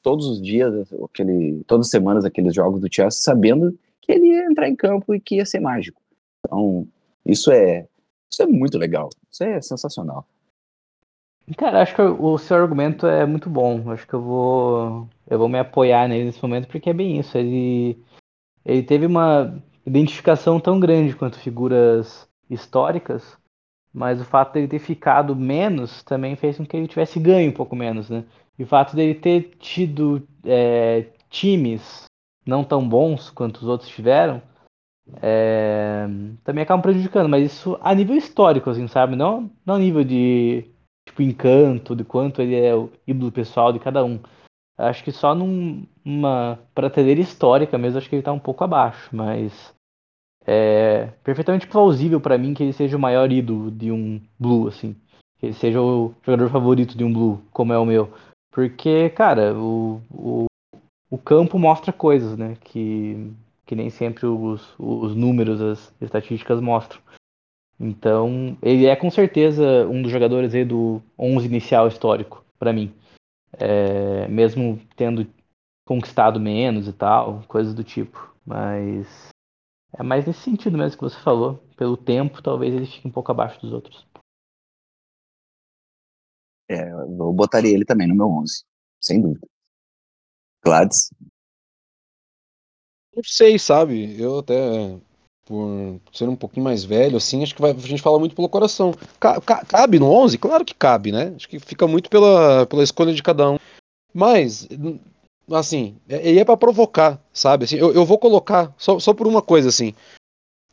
todos 0.03 0.27
os 0.27 0.43
dias, 0.43 0.93
aquele, 1.05 1.63
todas 1.67 1.87
as 1.87 1.91
semanas 1.91 2.25
aqueles 2.25 2.55
jogos 2.55 2.81
do 2.81 2.93
Chelsea, 2.93 3.21
sabendo 3.23 3.79
que 4.01 4.13
ele 4.13 4.27
ia 4.27 4.47
entrar 4.47 4.69
em 4.69 4.77
campo 4.77 5.15
e 5.15 5.21
que 5.21 5.37
ia 5.37 5.47
ser 5.47 5.61
mágico. 5.61 6.01
Então, 6.41 6.87
isso 7.25 7.51
é, 7.51 7.87
isso 8.31 8.43
é 8.43 8.47
muito 8.47 8.77
legal. 8.77 9.09
Isso 9.31 9.45
é 9.45 9.61
sensacional. 9.61 10.27
Cara, 11.57 11.83
acho 11.83 11.95
que 11.95 12.03
o 12.03 12.39
seu 12.39 12.57
argumento 12.57 13.07
é 13.07 13.27
muito 13.27 13.51
bom. 13.51 13.91
Acho 13.91 14.07
que 14.07 14.15
eu 14.15 14.23
vou, 14.23 15.09
eu 15.29 15.39
vou 15.39 15.49
me 15.49 15.59
apoiar 15.59 16.09
nele 16.09 16.25
nesse 16.25 16.43
momento 16.43 16.69
porque 16.69 16.91
é 16.91 16.95
bem 16.95 17.19
isso. 17.19 17.37
Ele, 17.37 17.99
ele 18.65 18.83
teve 18.83 19.07
uma 19.07 19.63
identificação 19.85 20.61
tão 20.61 20.79
grande 20.79 21.17
quanto 21.17 21.39
figuras 21.39 22.29
históricas, 22.49 23.37
mas 23.93 24.21
o 24.21 24.25
fato 24.25 24.55
dele 24.55 24.69
ter 24.69 24.79
ficado 24.79 25.35
menos 25.35 26.03
também 26.03 26.37
fez 26.37 26.57
com 26.57 26.65
que 26.65 26.77
ele 26.77 26.89
tivesse 26.89 27.19
ganho 27.19 27.51
um 27.51 27.55
pouco 27.55 27.75
menos, 27.75 28.09
né? 28.09 28.25
E 28.59 28.63
o 28.63 28.67
fato 28.67 28.95
dele 28.95 29.15
ter 29.15 29.57
tido 29.59 30.27
é, 30.45 31.07
times 31.31 32.05
não 32.45 32.65
tão 32.65 32.87
bons 32.87 33.31
quanto 33.31 33.59
os 33.59 33.69
outros 33.69 33.89
tiveram 33.91 34.43
é, 35.21 36.07
também 36.45 36.63
acabam 36.63 36.83
prejudicando, 36.83 37.29
mas 37.29 37.45
isso 37.45 37.79
a 37.81 37.95
nível 37.95 38.17
histórico, 38.17 38.71
assim, 38.71 38.87
sabe? 38.87 39.17
Não, 39.17 39.51
não 39.67 39.75
a 39.75 39.79
nível 39.79 40.05
de 40.05 40.65
tipo, 41.07 41.23
encanto, 41.23 41.97
de 41.97 42.05
quanto 42.05 42.41
ele 42.41 42.55
é 42.55 42.75
o 42.75 42.91
ídolo 43.07 43.33
pessoal 43.33 43.73
de 43.73 43.79
cada 43.79 44.05
um. 44.05 44.21
Acho 44.79 45.05
que 45.05 45.13
só 45.13 45.35
numa 45.35 46.59
prateleira 46.75 47.21
histórica 47.21 47.77
mesmo, 47.77 47.99
acho 47.99 48.09
que 48.09 48.17
ele 48.17 48.23
tá 48.23 48.33
um 48.33 48.39
pouco 48.39 48.65
abaixo, 48.65 49.11
mas 49.13 49.75
é 50.47 51.09
perfeitamente 51.23 51.67
plausível 51.67 52.21
para 52.21 52.39
mim 52.39 52.55
que 52.55 52.63
ele 52.63 52.73
seja 52.73 52.97
o 52.97 53.01
maior 53.01 53.31
ídolo 53.31 53.71
de 53.71 53.93
um 53.93 54.21
Blue, 54.39 54.69
assim. 54.69 54.97
Que 55.39 55.47
ele 55.47 55.55
seja 55.55 55.81
o 55.81 56.15
jogador 56.23 56.49
favorito 56.49 56.97
de 56.97 57.05
um 57.05 57.13
Blue, 57.13 57.43
como 57.53 57.73
é 57.73 57.79
o 57.79 57.85
meu. 57.85 58.13
Porque, 58.53 59.11
cara, 59.11 59.53
o, 59.55 60.01
o, 60.11 60.45
o 61.11 61.19
campo 61.19 61.59
mostra 61.59 61.93
coisas, 61.93 62.39
né? 62.39 62.57
Que, 62.63 63.33
que 63.67 63.75
nem 63.75 63.91
sempre 63.91 64.27
os, 64.27 64.75
os 64.79 65.17
números, 65.17 65.61
as 65.61 65.93
estatísticas 66.01 66.61
mostram. 66.61 67.01
Então, 67.81 68.57
ele 68.63 68.87
é 68.87 68.95
com 68.95 69.11
certeza 69.11 69.89
um 69.89 70.01
dos 70.03 70.13
jogadores 70.13 70.55
aí 70.55 70.65
do 70.65 71.03
11 71.19 71.47
inicial 71.47 71.89
histórico, 71.89 72.45
para 72.57 72.73
mim 72.73 72.95
é, 73.59 74.27
mesmo 74.29 74.81
tendo 74.97 75.27
conquistado 75.87 76.41
menos 76.41 76.89
e 76.89 76.93
tal, 76.93 77.43
coisas 77.49 77.75
do 77.75 77.85
tipo. 77.85 78.35
Mas 78.45 79.29
é 79.97 80.03
mais 80.03 80.27
nesse 80.27 80.41
sentido 80.41 80.79
mesmo 80.79 80.97
que 80.97 81.05
você 81.05 81.19
falou. 81.19 81.63
Pelo 81.77 81.97
tempo, 81.97 82.43
talvez 82.43 82.75
ele 82.75 82.87
fique 82.87 83.07
um 83.07 83.11
pouco 83.11 83.31
abaixo 83.31 83.61
dos 83.61 83.73
outros. 83.73 84.07
É, 86.73 86.91
eu 86.91 87.33
botaria 87.33 87.75
ele 87.75 87.85
também 87.85 88.09
no 88.09 88.15
meu 88.15 88.27
11, 88.29 88.65
sem 89.01 89.21
dúvida. 89.21 89.47
Gladys? 90.65 91.11
Não 93.15 93.23
sei, 93.25 93.59
sabe? 93.59 94.19
Eu 94.19 94.39
até, 94.39 94.99
por 95.45 96.01
ser 96.13 96.29
um 96.29 96.37
pouquinho 96.37 96.65
mais 96.65 96.83
velho, 96.83 97.17
assim, 97.17 97.43
acho 97.43 97.55
que 97.55 97.61
vai, 97.61 97.73
a 97.73 97.75
gente 97.75 98.01
fala 98.01 98.19
muito 98.19 98.35
pelo 98.35 98.49
coração. 98.49 98.95
Ca, 99.21 99.41
ca, 99.41 99.65
cabe 99.65 99.99
no 99.99 100.11
11? 100.11 100.39
Claro 100.39 100.65
que 100.65 100.75
cabe, 100.75 101.13
né? 101.13 101.35
Acho 101.37 101.49
que 101.49 101.59
fica 101.59 101.87
muito 101.87 102.09
pela, 102.09 102.67
pela 102.67 102.83
escolha 102.83 103.13
de 103.13 103.23
cada 103.23 103.51
um. 103.51 103.59
Mas, 104.15 104.67
assim, 105.53 105.97
ele 106.09 106.41
é 106.41 106.45
para 106.45 106.57
provocar, 106.57 107.23
sabe? 107.33 107.65
Assim, 107.65 107.77
eu, 107.77 107.93
eu 107.93 108.05
vou 108.07 108.19
colocar, 108.19 108.75
só, 108.79 108.99
só 108.99 109.13
por 109.13 109.27
uma 109.27 109.43
coisa, 109.43 109.69
assim. 109.69 109.95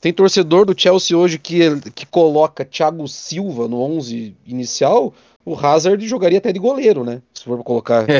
Tem 0.02 0.14
torcedor 0.14 0.66
do 0.66 0.80
Chelsea 0.80 1.18
hoje 1.18 1.38
que, 1.38 1.60
que 1.92 2.06
coloca 2.06 2.64
Thiago 2.64 3.08
Silva 3.08 3.68
no 3.68 3.82
11 3.82 4.36
inicial, 4.46 5.14
o 5.46 5.56
Hazard 5.56 6.08
jogaria 6.08 6.38
até 6.38 6.54
de 6.54 6.60
goleiro, 6.60 7.04
né? 7.04 7.22
Se 7.34 7.44
for 7.44 7.64
colocar. 7.64 8.06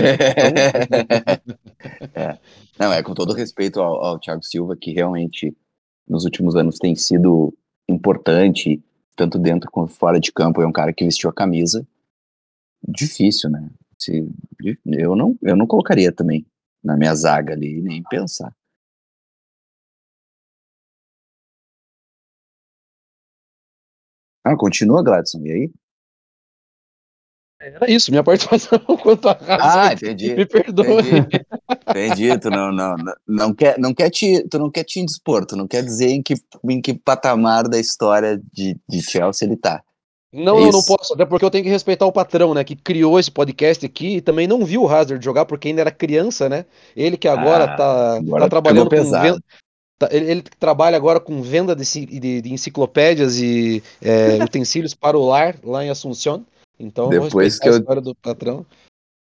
É. 2.14 2.38
Não, 2.78 2.92
é 2.92 3.02
com 3.02 3.14
todo 3.14 3.34
respeito 3.34 3.80
ao, 3.80 4.04
ao 4.04 4.20
Thiago 4.20 4.44
Silva, 4.44 4.76
que 4.76 4.92
realmente 4.92 5.56
nos 6.08 6.26
últimos 6.26 6.56
anos 6.56 6.78
tem 6.78 6.94
sido 6.96 7.54
importante, 7.88 8.84
tanto 9.16 9.40
dentro 9.40 9.72
quanto 9.72 9.94
fora 9.94 10.20
de 10.20 10.32
campo. 10.32 10.62
É 10.62 10.68
um 10.68 10.72
cara 10.72 10.92
que 10.92 11.06
vestiu 11.06 11.30
a 11.30 11.34
camisa. 11.34 11.88
Difícil, 12.86 13.50
né? 13.50 13.70
Se, 13.98 14.28
eu, 14.86 15.16
não, 15.16 15.38
eu 15.42 15.56
não 15.56 15.68
colocaria 15.68 16.12
também 16.12 16.46
na 16.84 16.98
minha 16.98 17.16
zaga 17.16 17.54
ali, 17.54 17.82
nem 17.82 18.04
pensar. 18.04 18.54
Ah, 24.50 24.58
continua, 24.58 25.04
Gladson, 25.04 25.42
e 25.46 25.52
aí? 25.52 25.72
Era 27.62 27.92
isso, 27.92 28.10
minha 28.10 28.24
participação 28.24 28.80
quanto 29.04 29.30
a 29.30 29.34
raça. 29.34 29.82
Ah, 29.82 29.94
entendi. 29.94 30.34
Me 30.34 30.46
perdoe. 30.46 30.88
Entendi, 31.90 32.26
entendi. 32.26 32.40
tu 32.40 32.50
não, 32.50 32.72
não, 32.72 32.96
não, 33.28 33.54
quer, 33.54 33.78
não 33.78 33.94
quer 33.94 34.10
te, 34.10 34.44
tu 34.50 34.58
não 34.58 34.72
quer 34.72 34.84
te 34.86 35.00
indispor, 35.00 35.46
tu 35.46 35.56
não 35.56 35.68
quer 35.68 35.84
dizer 35.84 36.10
em 36.10 36.24
que, 36.24 36.36
em 36.64 36.82
que 36.82 36.94
patamar 36.94 37.68
da 37.68 37.78
história 37.78 38.42
de, 38.54 38.76
de 38.88 39.02
Chelsea 39.02 39.48
ele 39.48 39.58
tá. 39.58 39.84
Não, 40.32 40.58
é 40.58 40.64
eu 40.64 40.72
não 40.72 40.84
posso, 40.84 41.14
até 41.14 41.26
porque 41.26 41.44
eu 41.44 41.52
tenho 41.52 41.64
que 41.64 41.70
respeitar 41.70 42.06
o 42.06 42.12
patrão, 42.12 42.54
né, 42.54 42.64
que 42.64 42.76
criou 42.76 43.20
esse 43.20 43.32
podcast 43.32 43.86
aqui 43.86 44.18
e 44.18 44.22
também 44.22 44.48
não 44.48 44.64
viu 44.64 44.84
o 44.84 44.88
Hazard 44.88 45.24
jogar 45.24 45.46
porque 45.46 45.68
ainda 45.68 45.82
era 45.82 45.92
criança, 45.92 46.48
né? 46.48 46.66
Ele 46.96 47.18
que 47.18 47.28
agora 47.28 47.66
ah, 47.66 47.76
tá, 47.76 48.18
agora 48.18 48.44
tá 48.44 48.50
trabalhando 48.50 48.90
com 48.90 49.12
tá, 49.12 49.38
ele, 50.12 50.32
ele, 50.32 50.44
trabalha 50.60 50.96
agora 50.96 51.20
com 51.20 51.42
venda 51.42 51.76
de, 51.76 51.84
de, 52.06 52.42
de 52.42 52.54
enciclopédias 52.54 53.40
e 53.40 53.84
é, 54.02 54.38
utensílios 54.44 54.94
para 54.94 55.18
o 55.18 55.26
lar 55.26 55.56
lá 55.64 55.84
em 55.84 55.90
Assunção. 55.90 56.46
Então, 56.80 57.10
depois 57.10 57.60
que 57.60 57.68
eu, 57.68 57.78
história 57.78 58.02
do 58.02 58.16
patrão. 58.16 58.66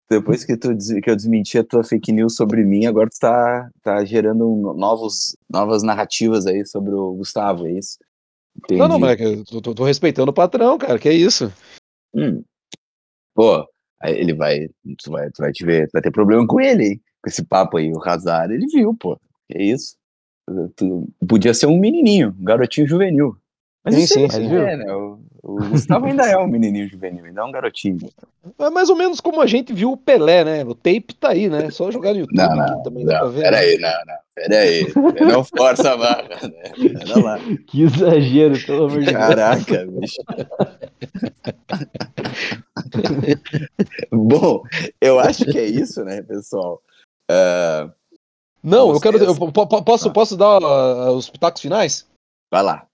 Depois 0.10 0.44
que, 0.44 0.56
tu, 0.56 0.70
que 1.02 1.10
eu 1.10 1.16
desmenti 1.16 1.58
a 1.58 1.64
tua 1.64 1.84
fake 1.84 2.12
news 2.12 2.36
sobre 2.36 2.64
mim, 2.64 2.86
agora 2.86 3.10
tu 3.10 3.18
tá, 3.20 3.70
tá 3.82 4.06
gerando 4.06 4.74
novos, 4.78 5.36
novas 5.50 5.82
narrativas 5.82 6.46
aí 6.46 6.66
sobre 6.66 6.94
o 6.94 7.14
Gustavo, 7.14 7.66
é 7.66 7.72
isso? 7.72 7.98
Entendi. 8.56 8.80
Não, 8.80 8.88
não, 8.88 9.00
mas 9.00 9.20
é 9.20 9.26
eu 9.26 9.44
tô, 9.44 9.74
tô, 9.74 9.84
respeitando 9.84 10.30
o 10.30 10.34
patrão, 10.34 10.78
cara, 10.78 11.00
que 11.00 11.10
é 11.10 11.14
isso. 11.14 11.52
Hum. 12.14 12.44
Pô, 13.34 13.68
ele 14.04 14.34
vai 14.34 14.68
tu, 14.98 15.12
vai, 15.12 15.30
tu 15.32 15.42
vai 15.42 15.52
te 15.52 15.66
ver, 15.66 15.90
vai 15.92 16.02
ter 16.02 16.12
problema 16.12 16.46
com 16.46 16.62
ele, 16.62 16.84
hein? 16.86 17.02
Com 17.24 17.30
esse 17.30 17.44
papo 17.44 17.78
aí, 17.78 17.92
o 17.92 18.02
Hazard, 18.02 18.54
ele 18.54 18.68
viu, 18.68 18.96
pô, 18.96 19.20
que 19.50 19.58
é 19.58 19.64
isso? 19.64 19.98
Tu, 20.76 21.08
podia 21.28 21.54
ser 21.54 21.66
um 21.66 21.80
menininho, 21.80 22.36
um 22.40 22.44
garotinho 22.44 22.88
juvenil. 22.88 23.36
Mas 23.84 23.96
sim, 23.96 24.08
sim, 24.08 24.30
sim. 24.30 24.56
É, 24.56 24.78
né? 24.78 24.94
O, 24.94 25.20
o 25.44 25.56
Gustavo 25.70 26.08
ainda 26.08 26.26
é 26.26 26.36
um 26.38 26.48
menininho 26.48 26.90
juvenil, 26.90 27.24
ainda 27.24 27.42
é 27.42 27.44
um 27.44 27.52
garotinho. 27.52 28.10
É 28.58 28.70
mais 28.72 28.90
ou 28.90 28.96
menos 28.96 29.22
como 29.22 29.42
a 29.42 29.46
gente 29.46 29.72
viu 29.74 29.92
o 29.92 29.98
Pelé, 29.98 30.44
né? 30.44 30.64
O 30.64 30.74
tape 30.74 31.14
tá 31.20 31.30
aí, 31.30 31.48
né? 31.48 31.70
Só 31.70 31.92
jogar 31.92 32.14
no 32.14 32.22
YouTube 32.22 32.36
não, 32.36 32.56
não, 32.56 32.84
também 32.84 33.06
não, 33.06 33.32
ver. 33.32 33.44
Peraí, 33.44 33.78
né? 33.78 33.92
não, 33.92 34.14
não. 34.14 34.20
Peraí. 34.34 34.88
Não 35.32 35.44
força 35.44 35.94
a 35.94 35.98
barra, 35.98 36.48
né? 36.48 36.72
Pera 36.76 37.20
lá. 37.20 37.40
Que 37.68 37.84
exagero, 37.84 38.60
pelo 38.66 38.86
amor 38.86 39.00
de 39.00 39.06
Deus. 39.06 39.18
Caraca, 39.18 39.86
bicho. 39.86 40.22
Bom, 44.12 44.64
eu 45.00 45.20
acho 45.20 45.46
que 45.46 45.60
é 45.60 45.66
isso, 45.66 46.04
né, 46.04 46.24
pessoal? 46.24 46.82
Uh, 47.30 47.92
não, 48.66 48.94
eu 48.94 49.00
quero. 49.00 49.18
Eu, 49.24 49.36
posso, 49.86 50.12
posso 50.12 50.36
dar 50.36 50.62
uh, 50.62 51.12
os 51.12 51.30
pitacos 51.30 51.62
finais? 51.62 52.08
Vai 52.52 52.64
lá 52.64 52.88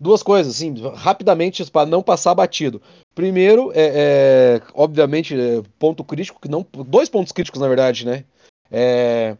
duas 0.00 0.22
coisas, 0.22 0.54
assim, 0.54 0.74
rapidamente, 0.94 1.68
para 1.70 1.88
não 1.88 2.02
passar 2.02 2.34
batido. 2.34 2.80
Primeiro, 3.14 3.72
é, 3.74 4.60
é 4.60 4.62
obviamente, 4.74 5.34
é, 5.34 5.62
ponto 5.78 6.04
crítico, 6.04 6.40
que 6.40 6.48
não, 6.48 6.64
dois 6.86 7.08
pontos 7.08 7.32
críticos, 7.32 7.60
na 7.60 7.68
verdade, 7.68 8.06
né? 8.06 8.24
É, 8.70 9.36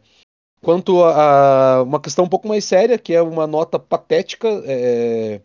quanto 0.62 1.04
a, 1.04 1.76
a, 1.76 1.82
uma 1.82 2.00
questão 2.00 2.24
um 2.24 2.28
pouco 2.28 2.48
mais 2.48 2.64
séria, 2.64 2.98
que 2.98 3.14
é 3.14 3.22
uma 3.22 3.46
nota 3.46 3.78
patética, 3.78 4.48
é, 4.64 5.40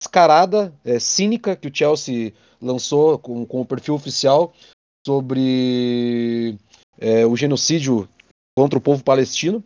descarada, 0.00 0.74
é, 0.84 0.98
cínica, 0.98 1.54
que 1.54 1.68
o 1.68 1.74
Chelsea 1.74 2.32
lançou 2.60 3.18
com, 3.18 3.46
com 3.46 3.60
o 3.60 3.66
perfil 3.66 3.94
oficial 3.94 4.52
sobre 5.06 6.58
é, 6.98 7.24
o 7.24 7.36
genocídio 7.36 8.08
contra 8.56 8.78
o 8.78 8.82
povo 8.82 9.04
palestino. 9.04 9.62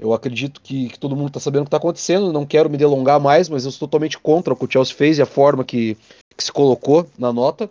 Eu 0.00 0.14
acredito 0.14 0.62
que, 0.62 0.88
que 0.88 0.98
todo 0.98 1.14
mundo 1.14 1.28
está 1.28 1.38
sabendo 1.38 1.60
o 1.60 1.64
que 1.66 1.68
está 1.68 1.76
acontecendo. 1.76 2.32
Não 2.32 2.46
quero 2.46 2.70
me 2.70 2.78
delongar 2.78 3.20
mais, 3.20 3.50
mas 3.50 3.66
eu 3.66 3.70
sou 3.70 3.86
totalmente 3.86 4.18
contra 4.18 4.54
o 4.54 4.56
que 4.56 4.64
o 4.64 4.70
Chelsea 4.70 4.94
fez 4.96 5.18
e 5.18 5.22
a 5.22 5.26
forma 5.26 5.62
que, 5.62 5.94
que 6.34 6.42
se 6.42 6.50
colocou 6.50 7.06
na 7.18 7.30
nota. 7.30 7.70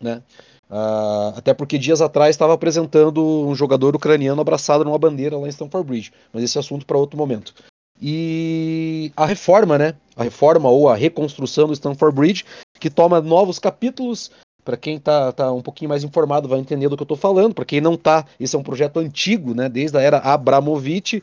Né? 0.00 0.20
Uh, 0.68 1.36
até 1.36 1.54
porque 1.54 1.78
dias 1.78 2.00
atrás 2.00 2.34
estava 2.34 2.52
apresentando 2.52 3.24
um 3.24 3.54
jogador 3.54 3.94
ucraniano 3.94 4.40
abraçado 4.40 4.84
numa 4.84 4.98
bandeira 4.98 5.38
lá 5.38 5.46
em 5.46 5.50
Stamford 5.50 5.86
Bridge. 5.86 6.12
Mas 6.32 6.42
esse 6.42 6.58
assunto 6.58 6.84
para 6.84 6.98
outro 6.98 7.16
momento. 7.16 7.54
E 8.00 9.12
a 9.16 9.24
reforma, 9.24 9.78
né? 9.78 9.94
A 10.16 10.24
reforma 10.24 10.68
ou 10.68 10.88
a 10.88 10.96
reconstrução 10.96 11.68
do 11.68 11.74
Stamford 11.74 12.16
Bridge, 12.16 12.44
que 12.80 12.90
toma 12.90 13.20
novos 13.20 13.60
capítulos. 13.60 14.32
Para 14.64 14.76
quem 14.76 14.96
está 14.96 15.30
tá 15.30 15.52
um 15.52 15.62
pouquinho 15.62 15.88
mais 15.88 16.02
informado 16.02 16.48
vai 16.48 16.58
entender 16.58 16.88
do 16.88 16.96
que 16.96 17.02
eu 17.02 17.04
estou 17.04 17.16
falando. 17.16 17.54
Para 17.54 17.64
quem 17.64 17.80
não 17.80 17.94
está, 17.94 18.26
esse 18.40 18.56
é 18.56 18.58
um 18.58 18.64
projeto 18.64 18.98
antigo, 18.98 19.54
né? 19.54 19.68
Desde 19.68 19.96
a 19.96 20.00
era 20.00 20.18
Abramovich 20.18 21.22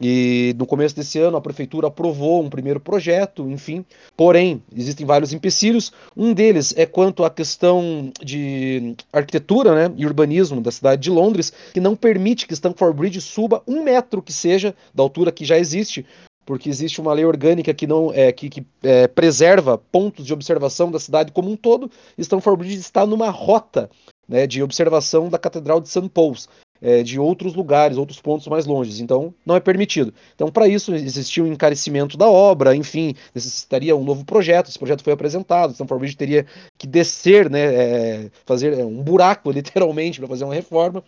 e 0.00 0.54
no 0.58 0.66
começo 0.66 0.94
desse 0.96 1.18
ano 1.18 1.36
a 1.36 1.40
prefeitura 1.40 1.88
aprovou 1.88 2.42
um 2.42 2.50
primeiro 2.50 2.80
projeto, 2.80 3.48
enfim. 3.48 3.84
Porém, 4.16 4.62
existem 4.74 5.06
vários 5.06 5.32
empecilhos. 5.32 5.92
Um 6.16 6.32
deles 6.32 6.74
é 6.76 6.84
quanto 6.86 7.24
à 7.24 7.30
questão 7.30 8.10
de 8.22 8.94
arquitetura 9.12 9.74
né, 9.74 9.94
e 9.96 10.04
urbanismo 10.04 10.60
da 10.60 10.72
cidade 10.72 11.02
de 11.02 11.10
Londres, 11.10 11.52
que 11.72 11.80
não 11.80 11.94
permite 11.94 12.46
que 12.46 12.54
Stamford 12.54 12.96
Bridge 12.96 13.20
suba 13.20 13.62
um 13.66 13.82
metro 13.82 14.22
que 14.22 14.32
seja 14.32 14.74
da 14.94 15.02
altura 15.02 15.30
que 15.30 15.44
já 15.44 15.58
existe, 15.58 16.04
porque 16.44 16.68
existe 16.68 17.00
uma 17.00 17.12
lei 17.12 17.24
orgânica 17.24 17.72
que 17.72 17.86
não 17.86 18.12
é 18.12 18.30
que, 18.32 18.50
que 18.50 18.66
é, 18.82 19.06
preserva 19.06 19.78
pontos 19.78 20.26
de 20.26 20.32
observação 20.32 20.90
da 20.90 20.98
cidade 20.98 21.32
como 21.32 21.50
um 21.50 21.56
todo. 21.56 21.90
Stamford 22.18 22.58
Bridge 22.58 22.80
está 22.80 23.06
numa 23.06 23.30
rota 23.30 23.88
né, 24.28 24.46
de 24.46 24.62
observação 24.62 25.28
da 25.28 25.38
Catedral 25.38 25.80
de 25.80 25.88
St. 25.88 26.08
Paul's 26.08 26.48
é, 26.84 27.02
de 27.02 27.18
outros 27.18 27.54
lugares, 27.54 27.96
outros 27.96 28.20
pontos 28.20 28.46
mais 28.46 28.66
longes. 28.66 29.00
Então, 29.00 29.34
não 29.44 29.56
é 29.56 29.60
permitido. 29.60 30.12
Então, 30.34 30.50
para 30.50 30.68
isso, 30.68 30.94
existia 30.94 31.42
um 31.42 31.46
encarecimento 31.46 32.18
da 32.18 32.28
obra, 32.28 32.76
enfim, 32.76 33.14
necessitaria 33.34 33.96
um 33.96 34.04
novo 34.04 34.22
projeto. 34.22 34.68
Esse 34.68 34.78
projeto 34.78 35.02
foi 35.02 35.14
apresentado. 35.14 35.72
Stanford 35.72 36.00
Bridge 36.00 36.16
teria 36.16 36.44
que 36.76 36.86
descer, 36.86 37.48
né, 37.48 37.60
é, 37.60 38.30
fazer 38.44 38.78
é, 38.78 38.84
um 38.84 39.02
buraco, 39.02 39.50
literalmente, 39.50 40.18
para 40.18 40.28
fazer 40.28 40.44
uma 40.44 40.54
reforma. 40.54 41.02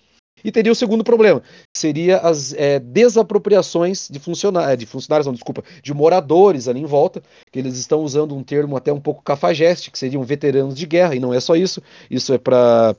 E 0.44 0.52
teria 0.52 0.70
o 0.70 0.76
segundo 0.76 1.02
problema, 1.02 1.42
seria 1.76 2.18
as 2.18 2.52
é, 2.52 2.78
desapropriações 2.78 4.08
de 4.08 4.18
funcionários, 4.18 4.78
de 4.78 4.86
funcionários, 4.86 5.26
não, 5.26 5.32
desculpa, 5.32 5.64
de 5.82 5.94
moradores 5.94 6.68
ali 6.68 6.80
em 6.80 6.84
volta, 6.84 7.22
que 7.50 7.58
eles 7.58 7.76
estão 7.76 8.02
usando 8.02 8.36
um 8.36 8.42
termo 8.42 8.76
até 8.76 8.92
um 8.92 9.00
pouco 9.00 9.22
cafajeste, 9.22 9.90
que 9.90 9.98
seriam 9.98 10.22
veteranos 10.22 10.76
de 10.76 10.86
guerra, 10.86 11.14
e 11.14 11.20
não 11.20 11.32
é 11.32 11.40
só 11.40 11.56
isso, 11.56 11.82
isso 12.10 12.34
é 12.34 12.38
para 12.38 12.94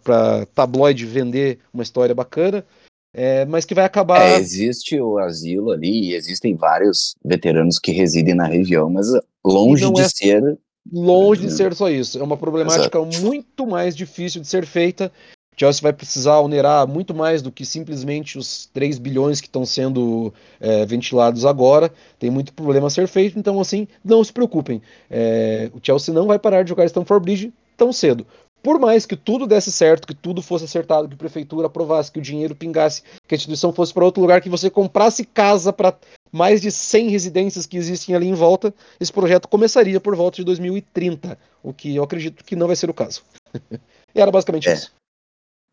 tabloide 0.55 1.05
vender 1.05 1.59
uma 1.73 1.83
história 1.83 2.13
bacana, 2.13 2.65
é, 3.13 3.45
mas 3.45 3.65
que 3.65 3.75
vai 3.75 3.85
acabar. 3.85 4.21
É, 4.21 4.37
existe 4.37 4.99
o 4.99 5.17
asilo 5.17 5.71
ali, 5.71 6.13
existem 6.13 6.55
vários 6.55 7.15
veteranos 7.23 7.79
que 7.79 7.91
residem 7.91 8.33
na 8.33 8.45
região, 8.45 8.89
mas 8.89 9.07
longe 9.45 9.91
de 9.91 10.01
é... 10.01 10.09
ser 10.09 10.57
longe 10.91 11.41
de 11.41 11.51
ser 11.51 11.73
só 11.73 11.89
isso. 11.89 12.17
É 12.17 12.23
uma 12.23 12.37
problemática 12.37 12.97
Exato. 12.97 13.21
muito 13.21 13.67
mais 13.67 13.95
difícil 13.95 14.41
de 14.41 14.47
ser 14.47 14.65
feita 14.65 15.11
Chelsea 15.59 15.81
vai 15.81 15.91
precisar 15.91 16.39
onerar 16.39 16.87
muito 16.87 17.15
mais 17.15 17.41
do 17.41 17.51
que 17.51 17.65
simplesmente 17.65 18.37
os 18.37 18.67
3 18.67 18.99
bilhões 18.99 19.41
que 19.41 19.47
estão 19.47 19.65
sendo 19.65 20.31
é, 20.59 20.85
ventilados 20.85 21.45
agora. 21.45 21.91
Tem 22.19 22.29
muito 22.29 22.53
problema 22.53 22.87
a 22.87 22.91
ser 22.91 23.07
feito, 23.07 23.39
então 23.39 23.59
assim, 23.59 23.87
não 24.05 24.23
se 24.23 24.31
preocupem. 24.31 24.81
É, 25.09 25.71
o 25.73 25.79
Chelsea 25.81 26.13
não 26.13 26.27
vai 26.27 26.37
parar 26.37 26.61
de 26.61 26.69
jogar 26.69 26.85
Stamford 26.85 27.23
Bridge 27.23 27.53
tão 27.75 27.91
cedo. 27.91 28.25
Por 28.61 28.79
mais 28.79 29.05
que 29.05 29.15
tudo 29.15 29.47
desse 29.47 29.71
certo, 29.71 30.07
que 30.07 30.13
tudo 30.13 30.41
fosse 30.41 30.65
acertado, 30.65 31.07
que 31.07 31.13
a 31.13 31.17
prefeitura 31.17 31.67
aprovasse, 31.67 32.11
que 32.11 32.19
o 32.19 32.21
dinheiro 32.21 32.55
pingasse, 32.55 33.01
que 33.27 33.33
a 33.33 33.37
instituição 33.37 33.71
fosse 33.71 33.93
para 33.93 34.05
outro 34.05 34.21
lugar, 34.21 34.41
que 34.41 34.49
você 34.49 34.69
comprasse 34.69 35.23
casa 35.23 35.71
para 35.71 35.95
mais 36.31 36.61
de 36.61 36.69
100 36.69 37.09
residências 37.09 37.65
que 37.65 37.77
existem 37.77 38.13
ali 38.13 38.27
em 38.27 38.33
volta, 38.33 38.73
esse 38.99 39.13
projeto 39.13 39.47
começaria 39.47 39.99
por 39.99 40.15
volta 40.15 40.37
de 40.37 40.43
2030, 40.43 41.37
o 41.63 41.71
que 41.71 41.95
eu 41.95 42.03
acredito 42.03 42.43
que 42.43 42.55
não 42.55 42.67
vai 42.67 42.75
ser 42.75 42.89
o 42.89 42.93
caso. 42.93 43.23
e 44.13 44.19
era 44.19 44.31
basicamente 44.31 44.67
é. 44.67 44.73
isso. 44.73 44.91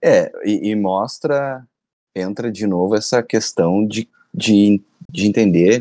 É, 0.07 0.31
e, 0.45 0.69
e, 0.69 0.77
mostra, 0.77 1.67
entra 2.15 2.53
de 2.53 2.67
novo 2.67 2.95
essa 2.95 3.23
questão 3.23 3.87
de, 3.87 4.07
de, 4.35 4.83
de 5.11 5.27
entender 5.27 5.81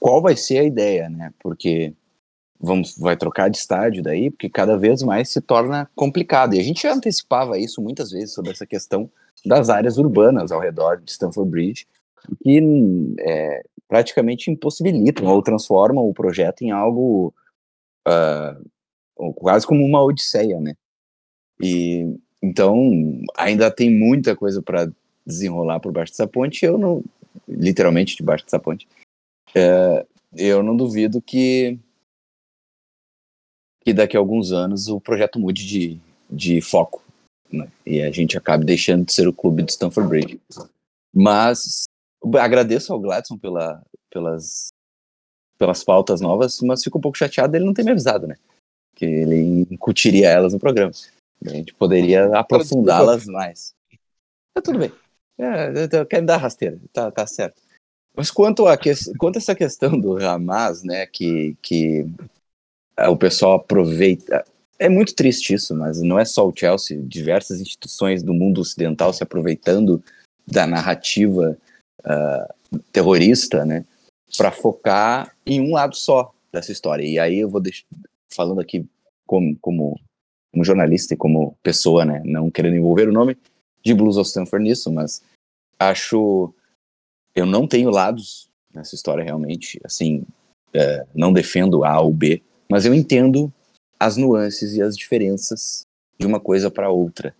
qual 0.00 0.20
vai 0.20 0.36
ser 0.36 0.58
a 0.58 0.64
ideia, 0.64 1.08
né? 1.08 1.32
Porque 1.38 1.94
vamos, 2.58 2.98
vai 2.98 3.16
trocar 3.16 3.48
de 3.48 3.56
estádio 3.56 4.02
daí, 4.02 4.32
porque 4.32 4.50
cada 4.50 4.76
vez 4.76 5.04
mais 5.04 5.28
se 5.28 5.40
torna 5.40 5.88
complicado. 5.94 6.54
E 6.54 6.58
a 6.58 6.62
gente 6.62 6.82
já 6.82 6.92
antecipava 6.92 7.56
isso 7.56 7.80
muitas 7.80 8.10
vezes 8.10 8.34
sobre 8.34 8.50
essa 8.50 8.66
questão 8.66 9.08
das 9.46 9.70
áreas 9.70 9.96
urbanas 9.96 10.50
ao 10.50 10.60
redor 10.60 11.00
de 11.00 11.12
Stamford 11.12 11.48
Bridge, 11.48 11.86
que 12.42 12.60
é, 13.20 13.62
praticamente 13.86 14.50
impossibilitam 14.50 15.26
ou 15.26 15.40
transformam 15.40 16.04
o 16.04 16.12
projeto 16.12 16.62
em 16.62 16.72
algo 16.72 17.32
uh, 18.08 19.32
quase 19.34 19.64
como 19.64 19.84
uma 19.84 20.02
odisseia, 20.02 20.60
né? 20.60 20.74
E 21.62 22.18
então, 22.42 23.22
ainda 23.36 23.70
tem 23.70 23.90
muita 23.90 24.34
coisa 24.34 24.62
para 24.62 24.90
desenrolar 25.26 25.80
por 25.80 25.92
baixo 25.92 26.12
dessa 26.12 26.26
ponte. 26.26 26.64
Eu 26.64 26.78
não, 26.78 27.04
literalmente 27.48 28.16
debaixo 28.16 28.44
dessa 28.44 28.58
ponte. 28.58 28.88
É, 29.54 30.06
eu 30.36 30.62
não 30.62 30.76
duvido 30.76 31.20
que 31.20 31.78
que 33.82 33.94
daqui 33.94 34.14
a 34.14 34.20
alguns 34.20 34.52
anos 34.52 34.88
o 34.88 35.00
projeto 35.00 35.38
mude 35.38 35.66
de, 35.66 35.98
de 36.30 36.60
foco 36.60 37.02
né? 37.50 37.66
e 37.86 38.02
a 38.02 38.10
gente 38.10 38.36
acabe 38.36 38.62
deixando 38.62 39.06
de 39.06 39.14
ser 39.14 39.26
o 39.26 39.32
clube 39.32 39.62
de 39.62 39.72
Stanford 39.72 40.08
Bridge. 40.08 40.40
Mas 41.14 41.84
agradeço 42.38 42.92
ao 42.92 43.00
Gladson 43.00 43.38
pela, 43.38 43.82
pelas 44.10 44.68
pelas 45.60 45.84
pautas 45.84 46.22
novas, 46.22 46.58
mas 46.62 46.82
fico 46.82 46.96
um 46.96 47.00
pouco 47.02 47.18
chateado 47.18 47.54
ele 47.54 47.66
não 47.66 47.74
ter 47.74 47.84
me 47.84 47.90
avisado, 47.90 48.26
né? 48.26 48.34
Que 48.96 49.04
ele 49.04 49.66
incutiria 49.70 50.30
elas 50.30 50.54
no 50.54 50.58
programa. 50.58 50.90
A 51.46 51.50
gente 51.50 51.74
poderia 51.74 52.26
aprofundá-las 52.36 53.26
mais. 53.26 53.74
Tá 54.54 54.60
tudo 54.62 54.78
bem. 54.78 54.92
É, 55.38 55.72
eu 55.98 56.06
quero 56.06 56.26
dar 56.26 56.36
rasteira, 56.36 56.78
tá, 56.92 57.10
tá 57.10 57.26
certo. 57.26 57.62
Mas 58.14 58.30
quanto 58.30 58.66
a, 58.66 58.76
que, 58.76 58.92
quanto 59.16 59.36
a 59.36 59.38
essa 59.38 59.54
questão 59.54 59.98
do 59.98 60.16
Hamas, 60.16 60.82
né, 60.82 61.06
que, 61.06 61.56
que 61.62 62.06
é, 62.96 63.08
o 63.08 63.16
pessoal 63.16 63.54
aproveita. 63.54 64.44
É 64.78 64.88
muito 64.88 65.14
triste 65.14 65.54
isso, 65.54 65.74
mas 65.74 66.00
não 66.00 66.18
é 66.18 66.24
só 66.24 66.46
o 66.46 66.52
Chelsea, 66.54 67.00
diversas 67.02 67.60
instituições 67.60 68.22
do 68.22 68.34
mundo 68.34 68.60
ocidental 68.60 69.12
se 69.12 69.22
aproveitando 69.22 70.02
da 70.46 70.66
narrativa 70.66 71.56
uh, 72.00 72.78
terrorista, 72.92 73.64
né, 73.64 73.84
para 74.36 74.50
focar 74.50 75.34
em 75.46 75.60
um 75.60 75.72
lado 75.72 75.94
só 75.96 76.34
dessa 76.52 76.72
história. 76.72 77.04
E 77.04 77.18
aí 77.18 77.38
eu 77.38 77.48
vou 77.48 77.60
deixar, 77.60 77.84
falando 78.32 78.60
aqui 78.60 78.86
como, 79.26 79.56
como 79.60 80.00
como 80.52 80.64
jornalista 80.64 81.14
e 81.14 81.16
como 81.16 81.56
pessoa, 81.62 82.04
né, 82.04 82.22
não 82.24 82.50
querendo 82.50 82.76
envolver 82.76 83.08
o 83.08 83.12
nome 83.12 83.36
de 83.82 83.94
Blues 83.94 84.16
of 84.16 84.28
Stanford 84.28 84.64
nisso, 84.64 84.90
mas 84.92 85.22
acho 85.78 86.52
eu 87.34 87.46
não 87.46 87.66
tenho 87.66 87.90
lados 87.90 88.50
nessa 88.74 88.94
história 88.94 89.24
realmente, 89.24 89.80
assim, 89.84 90.24
é, 90.74 91.06
não 91.14 91.32
defendo 91.32 91.84
A 91.84 92.00
ou 92.00 92.12
B, 92.12 92.42
mas 92.68 92.84
eu 92.84 92.94
entendo 92.94 93.52
as 93.98 94.16
nuances 94.16 94.74
e 94.74 94.82
as 94.82 94.96
diferenças 94.96 95.82
de 96.18 96.26
uma 96.26 96.40
coisa 96.40 96.70
para 96.70 96.90
outra 96.90 97.34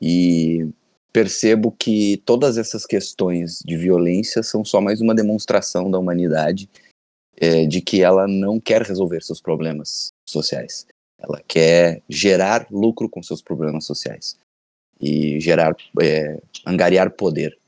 e 0.00 0.68
percebo 1.12 1.70
que 1.70 2.16
todas 2.24 2.58
essas 2.58 2.84
questões 2.84 3.60
de 3.64 3.76
violência 3.76 4.42
são 4.42 4.64
só 4.64 4.80
mais 4.80 5.00
uma 5.00 5.14
demonstração 5.14 5.90
da 5.90 5.98
humanidade 5.98 6.68
é, 7.36 7.66
de 7.66 7.80
que 7.80 8.02
ela 8.02 8.26
não 8.26 8.60
quer 8.60 8.82
resolver 8.82 9.22
seus 9.22 9.40
problemas 9.40 10.08
sociais. 10.28 10.86
Ela 11.18 11.42
quer 11.46 12.02
gerar 12.08 12.66
lucro 12.70 13.08
com 13.08 13.22
seus 13.22 13.40
problemas 13.40 13.84
sociais 13.84 14.38
e 15.00 15.40
gerar, 15.40 15.74
é, 16.00 16.40
angariar 16.66 17.10
poder. 17.10 17.58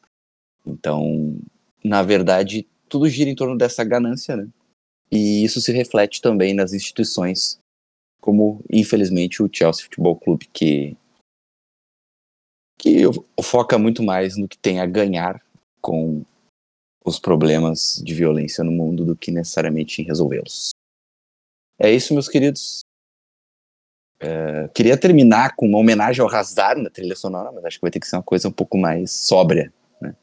Então, 0.67 1.39
na 1.83 2.03
verdade, 2.03 2.67
tudo 2.89 3.09
gira 3.09 3.31
em 3.31 3.35
torno 3.35 3.57
dessa 3.57 3.85
ganância, 3.85 4.37
né? 4.37 4.49
E 5.11 5.45
isso 5.45 5.61
se 5.61 5.73
reflete 5.73 6.21
também 6.21 6.53
nas 6.53 6.73
instituições, 6.73 7.59
como 8.21 8.61
infelizmente 8.71 9.43
o 9.43 9.49
Chelsea 9.51 9.85
Futebol 9.85 10.17
Clube, 10.17 10.49
que 10.53 10.97
que 12.79 13.03
foca 13.43 13.79
muito 13.79 14.03
mais 14.03 14.37
no 14.37 14.47
que 14.47 14.59
tem 14.59 14.81
a 14.81 14.87
ganhar 14.87 15.43
com 15.81 16.25
os 17.05 17.19
problemas 17.19 18.03
de 18.05 18.13
violência 18.13 18.63
no 18.63 18.71
mundo 18.73 19.05
do 19.05 19.17
que 19.17 19.31
necessariamente 19.31 20.03
em 20.03 20.05
resolvê-los. 20.05 20.71
É 21.79 21.91
isso, 21.91 22.13
meus 22.13 22.29
queridos. 22.29 22.81
É, 24.19 24.69
queria 24.75 24.97
terminar 24.97 25.55
com 25.57 25.67
uma 25.67 25.79
homenagem 25.79 26.23
ao 26.23 26.35
Hazard 26.35 26.83
na 26.83 26.89
trilha 26.89 27.15
sonora, 27.15 27.53
mas 27.53 27.65
acho 27.65 27.77
que 27.77 27.83
vai 27.83 27.91
ter 27.91 28.01
que 28.01 28.07
ser 28.07 28.17
uma 28.17 28.23
coisa 28.23 28.49
um 28.49 28.53
pouco 28.53 28.79
mais 28.79 29.11
sóbria. 29.11 29.73
Né? 30.01 30.15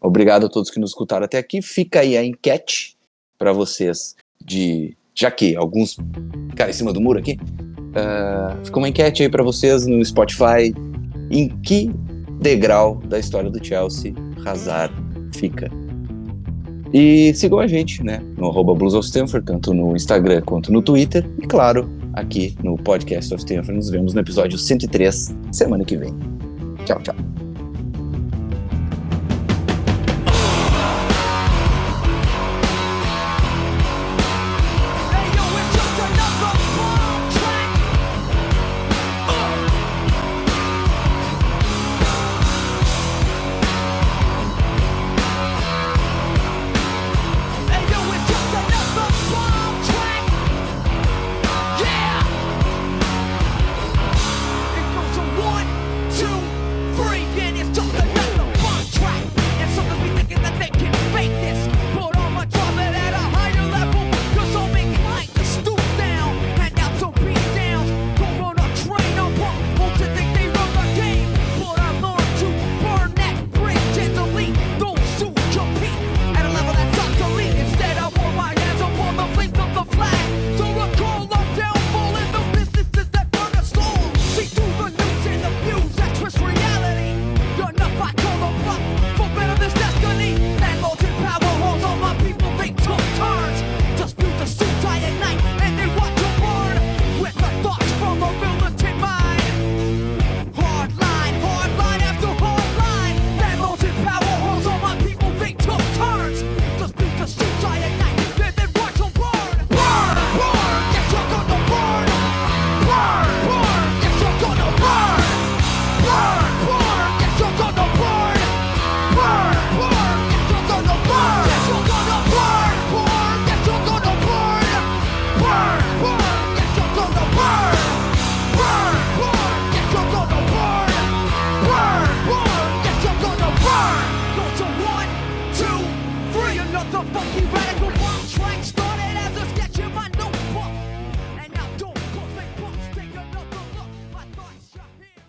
Obrigado 0.00 0.46
a 0.46 0.48
todos 0.48 0.70
que 0.70 0.78
nos 0.78 0.90
escutaram 0.90 1.24
até 1.24 1.38
aqui. 1.38 1.60
Fica 1.60 2.00
aí 2.00 2.16
a 2.16 2.24
enquete 2.24 2.96
para 3.38 3.52
vocês 3.52 4.14
de. 4.40 4.96
Já 5.14 5.30
que 5.30 5.56
alguns 5.56 5.96
ficaram 6.50 6.70
em 6.70 6.74
cima 6.74 6.92
do 6.92 7.00
muro 7.00 7.18
aqui, 7.18 7.38
uh, 7.40 8.64
fica 8.64 8.78
uma 8.78 8.88
enquete 8.88 9.22
aí 9.22 9.28
para 9.30 9.42
vocês 9.42 9.86
no 9.86 10.04
Spotify. 10.04 10.74
Em 11.30 11.48
que 11.60 11.90
degrau 12.38 12.96
da 12.96 13.18
história 13.18 13.50
do 13.50 13.64
Chelsea 13.64 14.14
Hazard 14.44 14.94
fica? 15.32 15.70
E 16.92 17.34
sigam 17.34 17.58
a 17.58 17.66
gente, 17.66 18.02
né? 18.04 18.22
No 18.36 18.48
arroba 18.48 18.74
Blues 18.74 18.94
of 18.94 19.06
Stanford, 19.06 19.44
tanto 19.44 19.74
no 19.74 19.96
Instagram 19.96 20.42
quanto 20.42 20.70
no 20.70 20.80
Twitter. 20.80 21.26
E 21.42 21.46
claro, 21.46 21.90
aqui 22.16 22.56
no 22.64 22.76
Podcast 22.76 23.32
of 23.32 23.44
Stanford. 23.44 23.76
Nos 23.76 23.90
vemos 23.90 24.14
no 24.14 24.20
episódio 24.20 24.58
103, 24.58 25.34
semana 25.52 25.84
que 25.84 25.96
vem. 25.96 26.12
Tchau, 26.84 27.00
tchau. 27.02 27.35